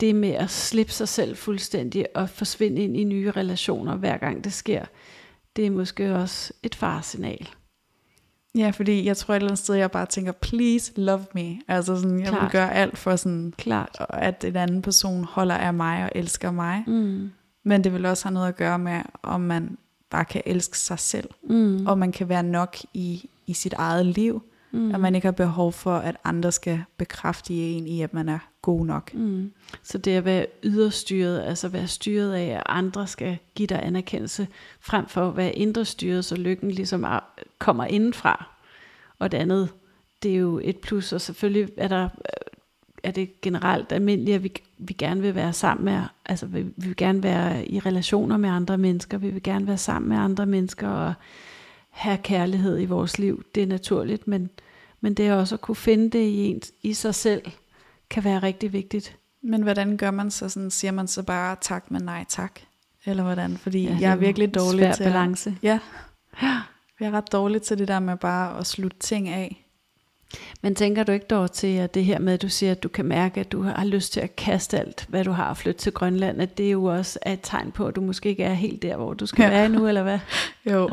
Det 0.05 0.15
med 0.15 0.31
at 0.31 0.51
slippe 0.51 0.93
sig 0.93 1.09
selv 1.09 1.37
fuldstændig 1.37 2.07
og 2.15 2.31
forsvinde 2.31 2.83
ind 2.83 2.97
i 2.97 3.05
nye 3.05 3.31
relationer, 3.31 3.97
hver 3.97 4.17
gang 4.17 4.45
det 4.45 4.53
sker, 4.53 4.85
det 5.57 5.67
er 5.67 5.71
måske 5.71 6.15
også 6.15 6.53
et 6.63 6.75
faresignal. 6.75 7.49
Ja, 8.55 8.71
fordi 8.71 9.05
jeg 9.05 9.17
tror 9.17 9.35
et 9.35 9.37
eller 9.37 9.49
andet 9.49 9.59
sted, 9.59 9.75
jeg 9.75 9.91
bare 9.91 10.07
tænker, 10.07 10.33
please 10.33 10.93
love 10.97 11.27
me. 11.35 11.61
Altså 11.69 11.97
sådan, 11.97 12.21
jeg 12.21 12.29
Klart. 12.29 12.43
vil 12.43 12.51
gøre 12.51 12.75
alt 12.75 12.99
for 12.99 13.17
sådan, 13.17 13.55
Klart. 13.59 14.07
at 14.09 14.45
en 14.45 14.57
anden 14.57 14.83
person 14.83 15.25
holder 15.25 15.55
af 15.55 15.75
mig 15.75 16.05
og 16.05 16.11
elsker 16.15 16.51
mig. 16.51 16.85
Mm. 16.87 17.31
Men 17.63 17.85
det 17.85 17.93
vil 17.93 18.07
også 18.07 18.25
have 18.25 18.35
noget 18.35 18.49
at 18.49 18.57
gøre 18.57 18.79
med, 18.79 19.01
om 19.23 19.41
man 19.41 19.79
bare 20.11 20.25
kan 20.25 20.43
elske 20.47 20.79
sig 20.79 20.99
selv. 20.99 21.31
Mm. 21.43 21.87
Og 21.87 21.99
man 21.99 22.13
kan 22.13 22.29
være 22.29 22.43
nok 22.43 22.77
i, 22.95 23.31
i 23.47 23.53
sit 23.55 23.73
eget 23.73 24.07
liv. 24.07 24.43
Mm. 24.75 24.95
At 24.95 25.01
man 25.01 25.15
ikke 25.15 25.27
har 25.27 25.33
behov 25.33 25.73
for, 25.73 25.97
at 25.97 26.17
andre 26.25 26.53
skal 26.53 26.85
bekræfte 26.97 27.55
en 27.55 27.87
i, 27.87 28.03
at 28.03 28.15
man 28.15 28.29
er 28.29 28.39
god 28.63 28.87
nok. 28.87 29.15
Mm. 29.15 29.53
Så 29.83 29.99
det 29.99 30.11
at 30.11 30.25
være 30.25 30.47
yderstyret, 30.63 31.43
altså 31.43 31.69
være 31.69 31.87
styret 31.87 32.33
af, 32.33 32.47
at 32.47 32.63
andre 32.67 33.07
skal 33.07 33.39
give 33.55 33.67
dig 33.67 33.81
anerkendelse, 33.83 34.49
frem 34.81 35.07
for 35.07 35.29
at 35.29 35.37
være 35.37 35.53
indre 35.53 35.85
styret, 35.85 36.25
så 36.25 36.37
lykken 36.37 36.71
ligesom 36.71 37.07
kommer 37.59 37.85
indenfra. 37.85 38.47
Og 39.19 39.33
det 39.33 39.39
andet, 39.39 39.69
det 40.23 40.31
er 40.31 40.37
jo 40.37 40.61
et 40.65 40.79
plus, 40.79 41.13
og 41.13 41.21
selvfølgelig 41.21 41.69
er 41.77 41.89
der 41.89 42.09
er 43.05 43.11
det 43.11 43.41
generelt 43.41 43.93
almindeligt, 43.93 44.35
at 44.35 44.43
vi, 44.43 44.53
vi 44.79 44.93
gerne 44.93 45.21
vil 45.21 45.35
være 45.35 45.53
sammen 45.53 45.85
med, 45.85 46.01
altså 46.27 46.47
vi, 46.47 46.63
vi 46.63 46.87
vil 46.87 46.97
gerne 46.97 47.23
være 47.23 47.69
i 47.69 47.79
relationer 47.79 48.37
med 48.37 48.51
andre 48.51 48.79
mennesker, 48.79 49.19
vi 49.19 49.29
vil 49.29 49.43
gerne 49.43 49.67
være 49.67 49.79
sammen 49.79 50.09
med 50.09 50.17
andre 50.17 50.47
mennesker 50.47 50.89
og 50.89 51.15
have 51.91 52.19
kærlighed 52.19 52.81
i 52.81 52.85
vores 52.85 53.19
liv. 53.19 53.45
Det 53.55 53.63
er 53.63 53.67
naturligt, 53.67 54.29
men, 54.29 54.51
men 55.05 55.15
det 55.15 55.27
er 55.27 55.35
også 55.35 55.55
at 55.55 55.61
kunne 55.61 55.77
finde 55.77 56.11
det 56.11 56.25
i, 56.25 56.47
en, 56.47 56.63
i 56.83 56.93
sig 56.95 57.15
selv, 57.15 57.43
kan 58.11 58.25
være 58.25 58.39
rigtig 58.39 58.73
vigtigt. 58.73 59.17
Men 59.43 59.63
hvordan 59.63 59.97
gør 59.97 60.11
man 60.11 60.31
så 60.31 60.49
sådan, 60.49 60.71
siger 60.71 60.93
man 60.93 61.09
så 61.09 61.23
bare 61.23 61.57
tak, 61.61 61.91
men 61.91 62.03
nej 62.03 62.25
tak? 62.29 62.61
Eller 63.05 63.23
hvordan? 63.23 63.57
Fordi 63.57 63.85
ja, 63.85 63.97
jeg 64.01 64.13
er 64.13 64.17
virkelig 64.17 64.55
dårlig 64.55 64.95
til 64.95 65.05
balance. 65.05 65.51
At, 65.51 65.57
ja. 65.63 65.79
Jeg 67.01 67.07
er 67.07 67.11
ret 67.11 67.33
dårlig 67.33 67.63
til 67.63 67.79
det 67.79 67.89
der 67.89 68.01
med 68.01 68.17
bare 68.17 68.59
at 68.59 68.67
slutte 68.67 68.99
ting 69.01 69.29
af. 69.29 69.67
Men 70.63 70.75
tænker 70.75 71.03
du 71.03 71.13
ikke 71.13 71.27
dog 71.27 71.53
til, 71.53 71.77
at 71.77 71.95
det 71.95 72.05
her 72.05 72.19
med, 72.19 72.33
at 72.33 72.43
du 72.43 72.49
siger, 72.49 72.73
at 72.73 72.83
du 72.83 72.89
kan 72.89 73.05
mærke, 73.05 73.41
at 73.41 73.53
du 73.53 73.63
har 73.63 73.85
lyst 73.85 74.13
til 74.13 74.21
at 74.21 74.37
kaste 74.37 74.79
alt, 74.79 75.07
hvad 75.09 75.25
du 75.25 75.31
har 75.31 75.51
at 75.51 75.57
flytte 75.57 75.81
til 75.81 75.93
Grønland, 75.93 76.43
at 76.43 76.59
det 76.59 76.73
jo 76.73 76.85
også 76.85 77.19
er 77.23 77.33
et 77.33 77.41
tegn 77.43 77.73
på, 77.73 77.87
at 77.87 77.97
du 77.97 78.01
måske 78.01 78.29
ikke 78.29 78.45
er 78.45 78.55
helt 78.55 78.83
der, 78.83 78.97
hvor 78.97 79.15
du 79.15 79.27
skal 79.27 79.43
ja. 79.43 79.51
være 79.51 79.69
nu, 79.69 79.89
eller 79.89 80.03
hvad? 80.03 80.19
Jo. 80.73 80.91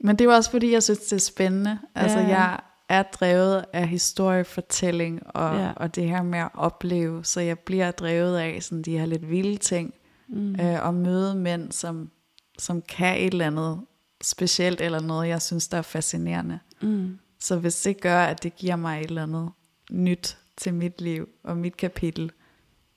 Men 0.00 0.16
det 0.16 0.20
er 0.24 0.28
jo 0.28 0.36
også 0.36 0.50
fordi, 0.50 0.72
jeg 0.72 0.82
synes, 0.82 0.98
det 0.98 1.12
er 1.12 1.20
spændende. 1.20 1.78
Altså, 1.94 2.18
ja. 2.18 2.26
jeg 2.26 2.60
drevet 3.02 3.64
af 3.72 3.88
historiefortælling 3.88 5.22
og, 5.26 5.56
ja. 5.56 5.72
og 5.76 5.94
det 5.94 6.08
her 6.08 6.22
med 6.22 6.38
at 6.38 6.48
opleve, 6.54 7.24
så 7.24 7.40
jeg 7.40 7.58
bliver 7.58 7.90
drevet 7.90 8.38
af 8.38 8.62
sådan 8.62 8.82
de 8.82 8.98
her 8.98 9.06
lidt 9.06 9.30
vilde 9.30 9.56
ting, 9.56 9.94
mm. 10.28 10.60
øh, 10.60 10.86
og 10.86 10.94
møde 10.94 11.34
mænd, 11.34 11.72
som, 11.72 12.10
som 12.58 12.82
kan 12.82 13.18
et 13.18 13.32
eller 13.32 13.46
andet 13.46 13.80
specielt, 14.22 14.80
eller 14.80 15.00
noget, 15.00 15.28
jeg 15.28 15.42
synes, 15.42 15.68
der 15.68 15.78
er 15.78 15.82
fascinerende. 15.82 16.58
Mm. 16.82 17.18
Så 17.40 17.56
hvis 17.56 17.82
det 17.82 18.00
gør, 18.00 18.22
at 18.24 18.42
det 18.42 18.56
giver 18.56 18.76
mig 18.76 19.00
et 19.00 19.08
eller 19.08 19.22
andet 19.22 19.50
nyt 19.90 20.38
til 20.56 20.74
mit 20.74 21.00
liv 21.00 21.28
og 21.44 21.56
mit 21.56 21.76
kapitel, 21.76 22.30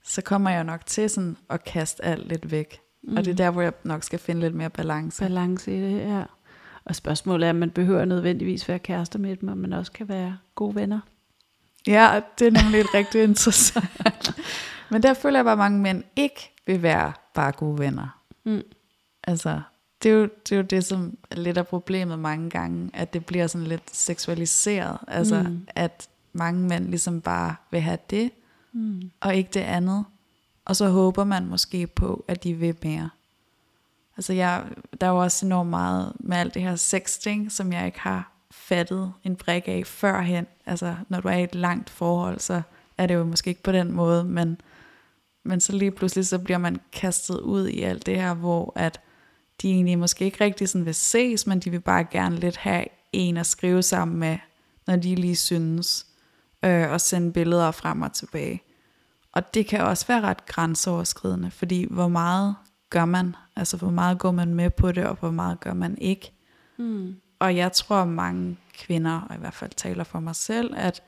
så 0.04 0.22
kommer 0.22 0.50
jeg 0.50 0.64
nok 0.64 0.86
til 0.86 1.10
sådan 1.10 1.38
at 1.50 1.64
kaste 1.64 2.06
alt 2.06 2.28
lidt 2.28 2.52
væk. 2.52 2.80
Mm. 3.04 3.18
Og 3.18 3.26
det 3.26 3.32
er 3.32 3.34
mm. 3.34 3.38
der, 3.38 3.52
hvor 3.52 3.62
jeg 3.62 3.74
nok 3.84 4.04
skal 4.04 4.20
finde 4.20 4.42
lidt 4.42 4.56
mere 4.56 4.70
balance. 4.70 5.24
Balance 5.24 5.78
i 5.78 5.82
det, 5.82 6.00
ja. 6.00 6.24
Og 6.86 6.96
spørgsmålet 6.96 7.46
er, 7.46 7.50
at 7.50 7.56
man 7.56 7.70
behøver 7.70 8.06
nødvendigvis 8.06 8.68
være 8.68 8.80
kærester 8.80 9.20
med 9.20 9.36
dem, 9.36 9.58
men 9.58 9.74
også 9.74 9.92
kan 9.92 10.10
være 10.10 10.38
gode 10.56 10.76
venner. 10.76 11.00
Ja, 11.88 12.22
det 12.40 12.48
er 12.48 12.64
nemlig 12.64 12.94
rigtig 12.94 13.24
interessant. 13.30 14.36
men 14.92 15.04
der 15.04 15.14
føler 15.14 15.40
jeg 15.40 15.46
bare, 15.46 15.52
at 15.52 15.58
mange 15.58 15.80
mænd 15.80 16.04
ikke 16.16 16.52
vil 16.66 16.82
være 16.82 17.14
bare 17.34 17.52
gode 17.52 17.80
venner. 17.80 18.22
Mm. 18.44 18.62
Altså, 19.24 19.62
det 20.04 20.12
er, 20.12 20.16
jo, 20.16 20.24
det 20.24 20.52
er 20.52 20.56
jo 20.56 20.64
det, 20.64 20.86
som 20.86 21.18
er 21.32 21.36
lidt 21.36 21.58
af 21.58 21.68
problemet 21.68 22.20
mange 22.20 22.50
gange, 22.50 22.90
at 22.94 23.14
det 23.14 23.26
bliver 23.26 23.48
sådan 23.48 23.68
lidt 23.68 23.96
seksualiseret. 23.96 24.98
Altså, 25.08 25.44
mm. 25.44 25.68
at 25.76 26.10
mange 26.34 26.68
mænd 26.68 26.88
ligesom 26.88 27.22
bare 27.22 27.56
vil 27.72 27.82
have 27.82 27.98
det, 28.10 28.32
mm. 28.74 29.12
og 29.20 29.36
ikke 29.36 29.50
det 29.54 29.60
andet. 29.60 30.06
Og 30.66 30.76
så 30.76 30.90
håber 30.90 31.24
man 31.24 31.46
måske 31.46 31.88
på, 31.88 32.26
at 32.28 32.44
de 32.44 32.54
vil 32.54 32.76
mere. 32.84 33.10
Altså, 34.18 34.34
jeg, 34.34 34.64
der 35.02 35.08
er 35.08 35.12
jo 35.12 35.18
også 35.18 35.46
enormt 35.46 35.70
meget 35.70 36.14
med 36.20 36.38
alt 36.38 36.54
det 36.54 36.62
her 36.62 36.76
sexting, 36.76 37.52
som 37.52 37.74
jeg 37.74 37.86
ikke 37.86 38.00
har 38.00 38.32
fattet 38.52 39.14
en 39.24 39.36
brik 39.36 39.64
af 39.68 39.84
førhen. 39.86 40.48
Altså, 40.66 40.96
når 41.10 41.22
du 41.22 41.28
er 41.28 41.34
i 41.34 41.44
et 41.44 41.56
langt 41.56 41.90
forhold, 41.90 42.40
så 42.40 42.62
er 42.98 43.08
det 43.08 43.14
jo 43.14 43.24
måske 43.24 43.50
ikke 43.50 43.64
på 43.64 43.72
den 43.72 43.92
måde, 43.92 44.24
men, 44.24 44.62
men 45.44 45.60
så 45.60 45.76
lige 45.76 45.92
pludselig, 45.92 46.28
så 46.28 46.40
bliver 46.40 46.58
man 46.58 46.80
kastet 46.94 47.40
ud 47.40 47.68
i 47.68 47.82
alt 47.82 48.06
det 48.06 48.16
her, 48.16 48.34
hvor 48.34 48.74
at 48.76 49.00
de 49.62 49.72
egentlig 49.72 50.00
måske 50.00 50.26
ikke 50.26 50.44
rigtig 50.44 50.70
sådan 50.70 50.86
vil 50.86 50.96
ses, 50.96 51.48
men 51.48 51.60
de 51.60 51.70
vil 51.70 51.80
bare 51.80 52.04
gerne 52.04 52.36
lidt 52.36 52.58
have 52.58 52.86
en 53.14 53.38
at 53.38 53.46
skrive 53.46 53.84
sammen 53.84 54.18
med, 54.18 54.38
når 54.88 54.96
de 54.96 55.16
lige 55.16 55.36
synes, 55.36 56.06
øh, 56.66 56.92
og 56.92 57.02
sende 57.02 57.34
billeder 57.34 57.72
frem 57.72 58.02
og 58.02 58.14
tilbage. 58.14 58.62
Og 59.32 59.54
det 59.54 59.68
kan 59.68 59.82
også 59.82 60.08
være 60.08 60.22
ret 60.22 60.46
grænseoverskridende, 60.46 61.52
fordi 61.52 61.88
hvor 61.90 62.08
meget 62.08 62.56
gør 62.92 63.06
man? 63.06 63.36
Altså 63.56 63.78
hvor 63.78 63.90
meget 63.90 64.20
går 64.20 64.32
man 64.32 64.54
med 64.54 64.70
på 64.70 64.92
det, 64.92 65.06
og 65.06 65.16
hvor 65.16 65.32
meget 65.32 65.60
gør 65.60 65.74
man 65.74 65.98
ikke? 65.98 66.32
Mm. 66.78 67.16
Og 67.40 67.56
jeg 67.56 67.72
tror 67.72 68.06
mange 68.06 68.58
kvinder, 68.74 69.22
og 69.30 69.36
i 69.36 69.40
hvert 69.40 69.54
fald 69.54 69.72
taler 69.78 70.04
for 70.04 70.20
mig 70.20 70.36
selv, 70.36 70.74
at 70.78 71.04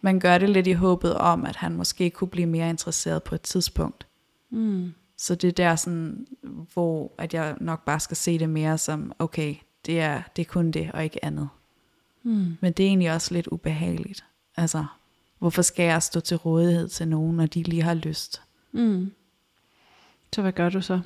man 0.00 0.20
gør 0.20 0.38
det 0.38 0.50
lidt 0.50 0.66
i 0.66 0.72
håbet 0.72 1.14
om, 1.14 1.46
at 1.46 1.56
han 1.56 1.74
måske 1.74 2.10
kunne 2.10 2.28
blive 2.28 2.46
mere 2.46 2.70
interesseret 2.70 3.22
på 3.22 3.34
et 3.34 3.42
tidspunkt. 3.42 4.06
Mm. 4.50 4.92
Så 5.16 5.34
det 5.34 5.48
er 5.48 5.52
der 5.52 5.76
sådan, 5.76 6.26
hvor 6.72 7.12
at 7.18 7.34
jeg 7.34 7.56
nok 7.60 7.84
bare 7.84 8.00
skal 8.00 8.16
se 8.16 8.38
det 8.38 8.50
mere 8.50 8.78
som, 8.78 9.12
okay, 9.18 9.54
det 9.86 10.00
er, 10.00 10.22
det 10.36 10.42
er 10.42 10.46
kun 10.46 10.70
det, 10.70 10.90
og 10.92 11.04
ikke 11.04 11.24
andet. 11.24 11.48
Mm. 12.22 12.56
Men 12.60 12.72
det 12.72 12.84
er 12.84 12.88
egentlig 12.88 13.12
også 13.12 13.34
lidt 13.34 13.46
ubehageligt. 13.46 14.24
Altså, 14.56 14.84
hvorfor 15.38 15.62
skal 15.62 15.84
jeg 15.84 16.02
stå 16.02 16.20
til 16.20 16.36
rådighed 16.36 16.88
til 16.88 17.08
nogen, 17.08 17.36
når 17.36 17.46
de 17.46 17.62
lige 17.62 17.82
har 17.82 17.94
lyst? 17.94 18.42
Mm. 18.72 19.12
Så 20.32 20.42
hvad 20.42 20.52
gør 20.52 20.68
du 20.68 20.80
så? 20.80 21.00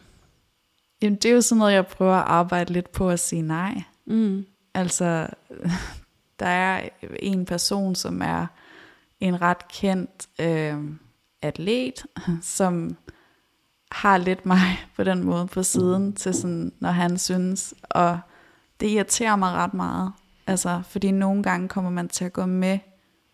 Jamen, 1.03 1.17
det 1.17 1.25
er 1.25 1.35
jo 1.35 1.41
sådan 1.41 1.59
noget, 1.59 1.73
jeg 1.73 1.87
prøver 1.87 2.15
at 2.15 2.29
arbejde 2.29 2.73
lidt 2.73 2.93
på 2.93 3.11
at 3.11 3.21
sige 3.21 3.43
nej. 3.43 3.83
Mm. 4.07 4.47
Altså, 4.75 5.29
der 6.41 6.47
er 6.47 6.89
en 7.21 7.45
person, 7.45 7.95
som 7.95 8.23
er 8.23 8.47
en 9.21 9.43
ret 9.43 9.69
kendt 9.69 10.29
øh, 10.41 10.77
atlet, 11.43 12.07
som 12.59 12.97
har 13.93 14.19
lidt 14.19 14.47
mig 14.47 14.79
på 14.97 15.05
den 15.05 15.25
måde 15.25 15.47
på 15.47 15.63
siden 15.63 16.13
til 16.13 16.35
sådan, 16.35 16.73
når 16.81 16.91
han 16.91 17.19
synes, 17.19 17.75
og 17.83 18.21
det 18.81 18.89
irriterer 18.89 19.37
mig 19.37 19.53
ret 19.53 19.75
meget. 19.75 20.13
Altså, 20.47 20.83
fordi 20.89 21.11
nogle 21.11 21.43
gange 21.43 21.69
kommer 21.69 21.91
man 21.91 22.09
til 22.09 22.25
at 22.25 22.33
gå 22.33 22.47
med 22.47 22.79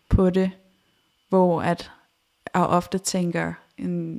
på 0.09 0.29
det, 0.29 0.51
hvor 1.29 1.61
at 1.61 1.91
jeg 2.53 2.61
ofte 2.61 2.97
tænker, 2.97 3.53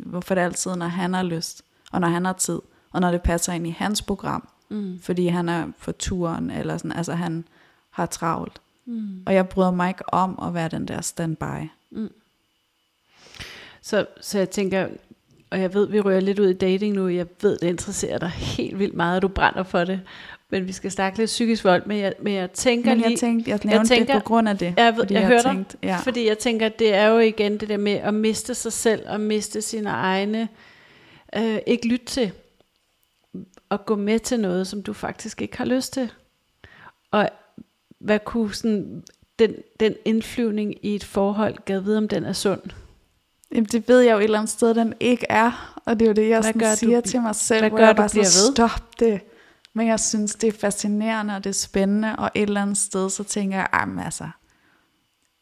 hvorfor 0.07 0.35
det 0.35 0.43
altid, 0.43 0.77
når 0.77 0.87
han 0.87 1.15
har 1.15 1.23
lyst, 1.23 1.63
og 1.93 2.01
når 2.01 2.09
han 2.09 2.25
har 2.25 2.33
tid, 2.33 2.59
og 2.93 3.01
når 3.01 3.11
det 3.11 3.23
passer 3.23 3.53
ind 3.53 3.67
i 3.67 3.71
hans 3.71 4.03
program, 4.03 4.49
mm. 4.69 5.01
fordi 5.03 5.27
han 5.27 5.49
er 5.49 5.67
på 5.83 5.93
turen, 5.93 6.51
eller 6.51 6.77
sådan, 6.77 6.93
altså 6.93 7.13
han 7.13 7.45
har 7.91 8.07
travlt. 8.07 8.61
Mm. 8.87 9.23
Og 9.27 9.35
jeg 9.35 9.49
bryder 9.49 9.71
mig 9.71 9.89
ikke 9.89 10.15
om 10.15 10.39
at 10.43 10.55
være 10.55 10.69
den 10.69 10.89
der 10.89 11.01
standby. 11.01 11.69
Mm. 11.91 12.13
Så, 13.83 14.07
så 14.21 14.39
jeg 14.39 14.51
tænker, 14.51 14.89
og 15.51 15.61
jeg 15.61 15.75
ved, 15.75 15.89
vi 15.89 16.01
rører 16.01 16.21
lidt 16.21 16.39
ud 16.39 16.49
i 16.49 16.53
dating 16.53 16.95
nu, 16.95 17.09
jeg 17.09 17.27
ved, 17.43 17.59
det 17.59 17.69
interesserer 17.69 18.19
dig 18.19 18.29
helt 18.29 18.79
vildt 18.79 18.95
meget, 18.95 19.17
og 19.17 19.23
du 19.23 19.29
brænder 19.29 19.63
for 19.63 19.85
det. 19.85 20.01
Men 20.51 20.67
vi 20.67 20.73
skal 20.73 20.91
snakke 20.91 21.19
lidt 21.19 21.29
psykisk 21.29 21.65
vold, 21.65 21.87
men 21.87 21.99
jeg, 21.99 22.15
men 22.23 22.33
jeg 22.33 22.51
tænker 22.51 22.91
men 22.91 23.01
jeg 23.01 23.09
lige... 23.09 23.19
Tænkte, 23.19 23.51
jeg, 23.51 23.65
jeg 23.65 23.87
tænker, 23.87 24.15
det 24.15 24.23
på 24.23 24.29
grund 24.29 24.49
af 24.49 24.59
det. 24.59 24.75
Jeg, 24.77 24.97
ved, 24.97 25.07
jeg, 25.11 25.21
jeg 25.21 25.27
hører 25.27 25.43
tænkt, 25.43 25.73
dig, 25.73 25.79
ja. 25.83 25.97
fordi 25.97 26.29
jeg 26.29 26.39
tænker, 26.39 26.67
at 26.67 26.79
det 26.79 26.95
er 26.95 27.07
jo 27.07 27.19
igen 27.19 27.59
det 27.59 27.69
der 27.69 27.77
med 27.77 27.93
at 27.93 28.15
miste 28.15 28.55
sig 28.55 28.73
selv, 28.73 29.03
og 29.07 29.21
miste 29.21 29.63
sine 29.63 29.91
egne... 29.91 30.49
Øh, 31.37 31.59
ikke 31.67 31.89
lytte 31.89 32.07
til, 32.07 32.33
at 33.71 33.87
gå 33.87 33.97
med 33.97 34.19
til 34.19 34.41
noget, 34.41 34.67
som 34.67 34.83
du 34.83 34.93
faktisk 34.93 35.43
ikke 35.43 35.59
har 35.59 35.65
lyst 35.65 35.93
til. 35.93 36.13
Og 37.11 37.29
hvad 37.99 38.19
kunne 38.25 38.55
sådan, 38.55 39.03
den, 39.39 39.55
den 39.81 39.95
indflyvning 40.05 40.75
i 40.85 40.95
et 40.95 41.05
forhold, 41.05 41.57
gav 41.65 41.85
vide, 41.85 41.99
om 41.99 42.09
den 42.09 42.25
er 42.25 42.33
sund? 42.33 42.61
Jamen, 43.53 43.65
det 43.65 43.89
ved 43.89 44.01
jeg 44.01 44.13
jo 44.13 44.19
et 44.19 44.25
eller 44.25 44.39
andet 44.39 44.51
sted, 44.51 44.75
den 44.75 44.95
ikke 45.01 45.27
er. 45.29 45.81
Og 45.85 46.01
det 46.01 46.07
er 46.07 46.11
jo 46.11 46.15
det, 46.15 46.29
jeg 46.29 46.45
sådan 46.45 46.77
siger 46.77 47.01
du, 47.01 47.09
til 47.09 47.21
mig 47.21 47.35
selv, 47.35 47.61
hvad 47.61 47.71
hvor 47.71 47.79
gør, 47.79 47.87
jeg 47.87 47.97
bare 47.97 48.09
du 48.09 48.25
så, 48.25 48.53
stop 48.53 49.01
det. 49.01 49.21
Men 49.73 49.87
jeg 49.87 50.01
synes, 50.01 50.35
det 50.35 50.49
er 50.49 50.59
fascinerende, 50.61 51.37
og 51.37 51.45
det 51.45 51.51
er 51.51 51.55
spændende, 51.55 52.17
og 52.17 52.31
et 52.35 52.43
eller 52.43 52.63
andet 52.63 52.79
sted, 52.79 53.11
så 53.11 53.25
tænker 53.25 53.57
jeg, 53.57 53.69
ah, 53.73 54.05
altså, 54.05 54.29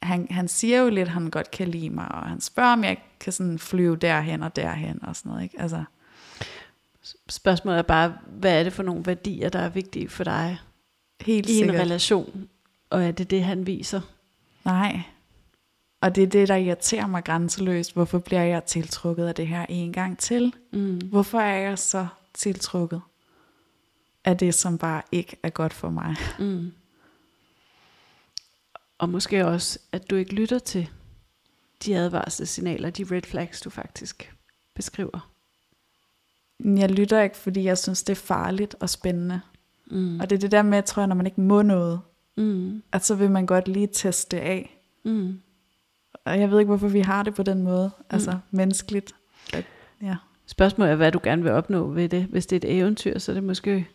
han, 0.02 0.26
han 0.30 0.48
siger 0.48 0.78
jo 0.78 0.88
lidt, 0.88 1.08
at 1.08 1.14
han 1.14 1.30
godt 1.30 1.50
kan 1.50 1.68
lide 1.68 1.90
mig, 1.90 2.08
og 2.08 2.28
han 2.28 2.40
spørger, 2.40 2.72
om 2.72 2.84
jeg 2.84 2.98
kan 3.20 3.32
sådan 3.32 3.58
flyve 3.58 3.96
derhen 3.96 4.42
og 4.42 4.56
derhen, 4.56 5.04
og 5.04 5.16
sådan 5.16 5.30
noget, 5.30 5.42
ikke? 5.42 5.60
Altså. 5.60 5.84
Spørgsmålet 7.28 7.78
er 7.78 7.82
bare, 7.82 8.18
hvad 8.26 8.58
er 8.58 8.62
det 8.62 8.72
for 8.72 8.82
nogle 8.82 9.06
værdier, 9.06 9.48
der 9.48 9.58
er 9.58 9.68
vigtige 9.68 10.08
for 10.08 10.24
dig 10.24 10.58
Helt 11.20 11.48
i 11.48 11.54
sikkert. 11.54 11.74
en 11.74 11.80
relation? 11.80 12.48
Og 12.90 13.04
er 13.04 13.10
det 13.10 13.30
det, 13.30 13.44
han 13.44 13.66
viser? 13.66 14.00
Nej, 14.64 15.00
og 16.00 16.14
det 16.14 16.22
er 16.22 16.26
det, 16.26 16.48
der 16.48 16.56
irriterer 16.56 17.06
mig 17.06 17.24
grænseløst. 17.24 17.92
Hvorfor 17.92 18.18
bliver 18.18 18.42
jeg 18.42 18.64
tiltrukket 18.64 19.26
af 19.26 19.34
det 19.34 19.46
her 19.46 19.66
en 19.68 19.92
gang 19.92 20.18
til? 20.18 20.54
Mm. 20.72 20.98
Hvorfor 20.98 21.40
er 21.40 21.58
jeg 21.58 21.78
så 21.78 22.06
tiltrukket 22.34 23.00
af 24.24 24.36
det, 24.36 24.54
som 24.54 24.78
bare 24.78 25.02
ikke 25.12 25.36
er 25.42 25.50
godt 25.50 25.72
for 25.72 25.90
mig? 25.90 26.16
Mm. 26.38 26.72
Og 28.98 29.08
måske 29.08 29.46
også, 29.46 29.78
at 29.92 30.10
du 30.10 30.16
ikke 30.16 30.34
lytter 30.34 30.58
til 30.58 30.90
de 31.84 31.96
advarselssignaler, 31.96 32.90
de 32.90 33.06
red 33.10 33.22
flags, 33.22 33.60
du 33.60 33.70
faktisk 33.70 34.34
beskriver. 34.74 35.27
Jeg 36.64 36.90
lytter 36.90 37.22
ikke, 37.22 37.36
fordi 37.36 37.64
jeg 37.64 37.78
synes, 37.78 38.02
det 38.02 38.12
er 38.12 38.22
farligt 38.26 38.74
og 38.80 38.90
spændende. 38.90 39.40
Mm. 39.90 40.20
Og 40.20 40.30
det 40.30 40.36
er 40.36 40.40
det 40.40 40.52
der 40.52 40.62
med, 40.62 40.82
tror 40.82 41.02
jeg, 41.02 41.06
når 41.06 41.16
man 41.16 41.26
ikke 41.26 41.40
må 41.40 41.62
noget, 41.62 42.00
Mm. 42.38 42.82
At 42.92 43.04
så 43.04 43.14
vil 43.14 43.30
man 43.30 43.46
godt 43.46 43.68
lige 43.68 43.88
teste 43.92 44.36
det 44.36 44.42
af. 44.42 44.80
Mm. 45.04 45.40
Og 46.24 46.40
jeg 46.40 46.50
ved 46.50 46.58
ikke, 46.58 46.68
hvorfor 46.68 46.88
vi 46.88 47.00
har 47.00 47.22
det 47.22 47.34
på 47.34 47.42
den 47.42 47.62
måde. 47.62 47.90
Altså 48.10 48.30
mm. 48.30 48.38
menneskeligt. 48.50 49.14
At, 49.52 49.64
ja. 50.02 50.16
Spørgsmålet 50.46 50.92
er, 50.92 50.96
hvad 50.96 51.12
du 51.12 51.20
gerne 51.22 51.42
vil 51.42 51.52
opnå 51.52 51.86
ved 51.86 52.08
det. 52.08 52.24
Hvis 52.24 52.46
det 52.46 52.64
er 52.64 52.68
et 52.68 52.78
eventyr, 52.78 53.18
så 53.18 53.32
er 53.32 53.34
det 53.34 53.44
måske 53.44 53.86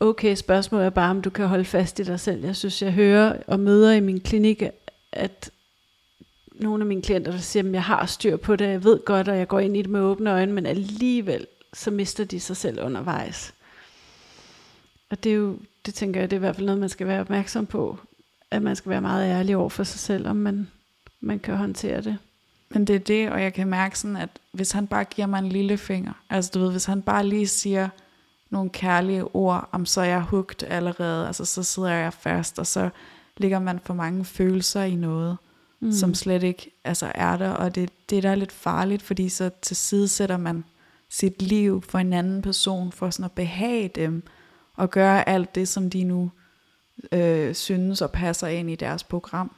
okay. 0.00 0.34
Spørgsmålet 0.34 0.86
er 0.86 0.90
bare, 0.90 1.10
om 1.10 1.22
du 1.22 1.30
kan 1.30 1.46
holde 1.46 1.64
fast 1.64 1.98
i 1.98 2.02
dig 2.02 2.20
selv. 2.20 2.44
Jeg 2.44 2.56
synes, 2.56 2.82
jeg 2.82 2.92
hører 2.92 3.42
og 3.46 3.60
møder 3.60 3.92
i 3.92 4.00
min 4.00 4.20
klinik, 4.20 4.62
at 5.12 5.50
nogle 6.60 6.82
af 6.82 6.86
mine 6.86 7.02
klienter, 7.02 7.32
der 7.32 7.38
siger, 7.38 7.62
at 7.62 7.72
jeg 7.72 7.82
har 7.82 8.06
styr 8.06 8.36
på 8.36 8.56
det, 8.56 8.68
jeg 8.68 8.84
ved 8.84 9.04
godt, 9.04 9.28
og 9.28 9.38
jeg 9.38 9.48
går 9.48 9.60
ind 9.60 9.76
i 9.76 9.82
det 9.82 9.90
med 9.90 10.00
åbne 10.00 10.32
øjne, 10.32 10.52
men 10.52 10.66
alligevel, 10.66 11.46
så 11.74 11.90
mister 11.90 12.24
de 12.24 12.40
sig 12.40 12.56
selv 12.56 12.82
undervejs. 12.82 13.54
Og 15.10 15.24
det 15.24 15.32
er 15.32 15.36
jo, 15.36 15.58
det 15.86 15.94
tænker 15.94 16.20
jeg, 16.20 16.30
det 16.30 16.36
er 16.36 16.38
i 16.38 16.40
hvert 16.40 16.56
fald 16.56 16.66
noget, 16.66 16.80
man 16.80 16.88
skal 16.88 17.06
være 17.06 17.20
opmærksom 17.20 17.66
på, 17.66 17.98
at 18.50 18.62
man 18.62 18.76
skal 18.76 18.90
være 18.90 19.00
meget 19.00 19.30
ærlig 19.30 19.56
over 19.56 19.68
for 19.68 19.84
sig 19.84 20.00
selv, 20.00 20.28
om 20.28 20.36
man, 20.36 20.68
man 21.20 21.38
kan 21.38 21.56
håndtere 21.56 22.00
det. 22.00 22.18
Men 22.70 22.84
det 22.84 22.96
er 22.96 23.00
det, 23.00 23.30
og 23.30 23.42
jeg 23.42 23.54
kan 23.54 23.68
mærke 23.68 23.98
sådan, 23.98 24.16
at 24.16 24.28
hvis 24.52 24.72
han 24.72 24.86
bare 24.86 25.04
giver 25.04 25.26
mig 25.26 25.38
en 25.38 25.48
lille 25.48 25.78
finger, 25.78 26.12
altså 26.30 26.50
du 26.54 26.60
ved, 26.60 26.70
hvis 26.70 26.84
han 26.84 27.02
bare 27.02 27.26
lige 27.26 27.48
siger 27.48 27.88
nogle 28.50 28.70
kærlige 28.70 29.24
ord, 29.24 29.68
om 29.72 29.86
så 29.86 30.00
er 30.00 30.04
jeg 30.04 30.22
hugt 30.22 30.64
allerede, 30.68 31.26
altså 31.26 31.44
så 31.44 31.62
sidder 31.62 31.90
jeg 31.90 32.12
fast, 32.12 32.58
og 32.58 32.66
så 32.66 32.90
ligger 33.36 33.58
man 33.58 33.80
for 33.84 33.94
mange 33.94 34.24
følelser 34.24 34.82
i 34.82 34.94
noget, 34.94 35.36
mm. 35.80 35.92
som 35.92 36.14
slet 36.14 36.42
ikke 36.42 36.70
altså 36.84 37.12
er 37.14 37.36
der, 37.36 37.50
og 37.50 37.74
det, 37.74 37.90
det 38.10 38.22
der 38.22 38.30
er 38.30 38.34
lidt 38.34 38.52
farligt, 38.52 39.02
fordi 39.02 39.28
så 39.28 39.50
til 39.62 39.76
side 39.76 40.08
sætter 40.08 40.36
man 40.36 40.64
sit 41.10 41.42
liv 41.42 41.82
for 41.82 41.98
en 41.98 42.12
anden 42.12 42.42
person, 42.42 42.92
for 42.92 43.10
sådan 43.10 43.24
at 43.24 43.32
behage 43.32 43.88
dem, 43.88 44.22
og 44.76 44.90
gøre 44.90 45.28
alt 45.28 45.54
det, 45.54 45.68
som 45.68 45.90
de 45.90 46.04
nu 46.04 46.30
øh, 47.12 47.54
synes 47.54 48.02
og 48.02 48.10
passer 48.10 48.46
ind 48.46 48.70
i 48.70 48.76
deres 48.76 49.04
program. 49.04 49.50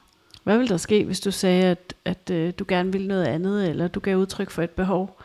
Hvad 0.43 0.57
vil 0.57 0.69
der 0.69 0.77
ske, 0.77 1.03
hvis 1.03 1.19
du 1.19 1.31
sagde, 1.31 1.65
at, 1.65 1.93
at 2.05 2.29
øh, 2.29 2.53
du 2.59 2.65
gerne 2.67 2.91
ville 2.91 3.07
noget 3.07 3.25
andet, 3.25 3.69
eller 3.69 3.87
du 3.87 3.99
gav 3.99 4.17
udtryk 4.17 4.49
for 4.49 4.61
et 4.61 4.69
behov? 4.69 5.19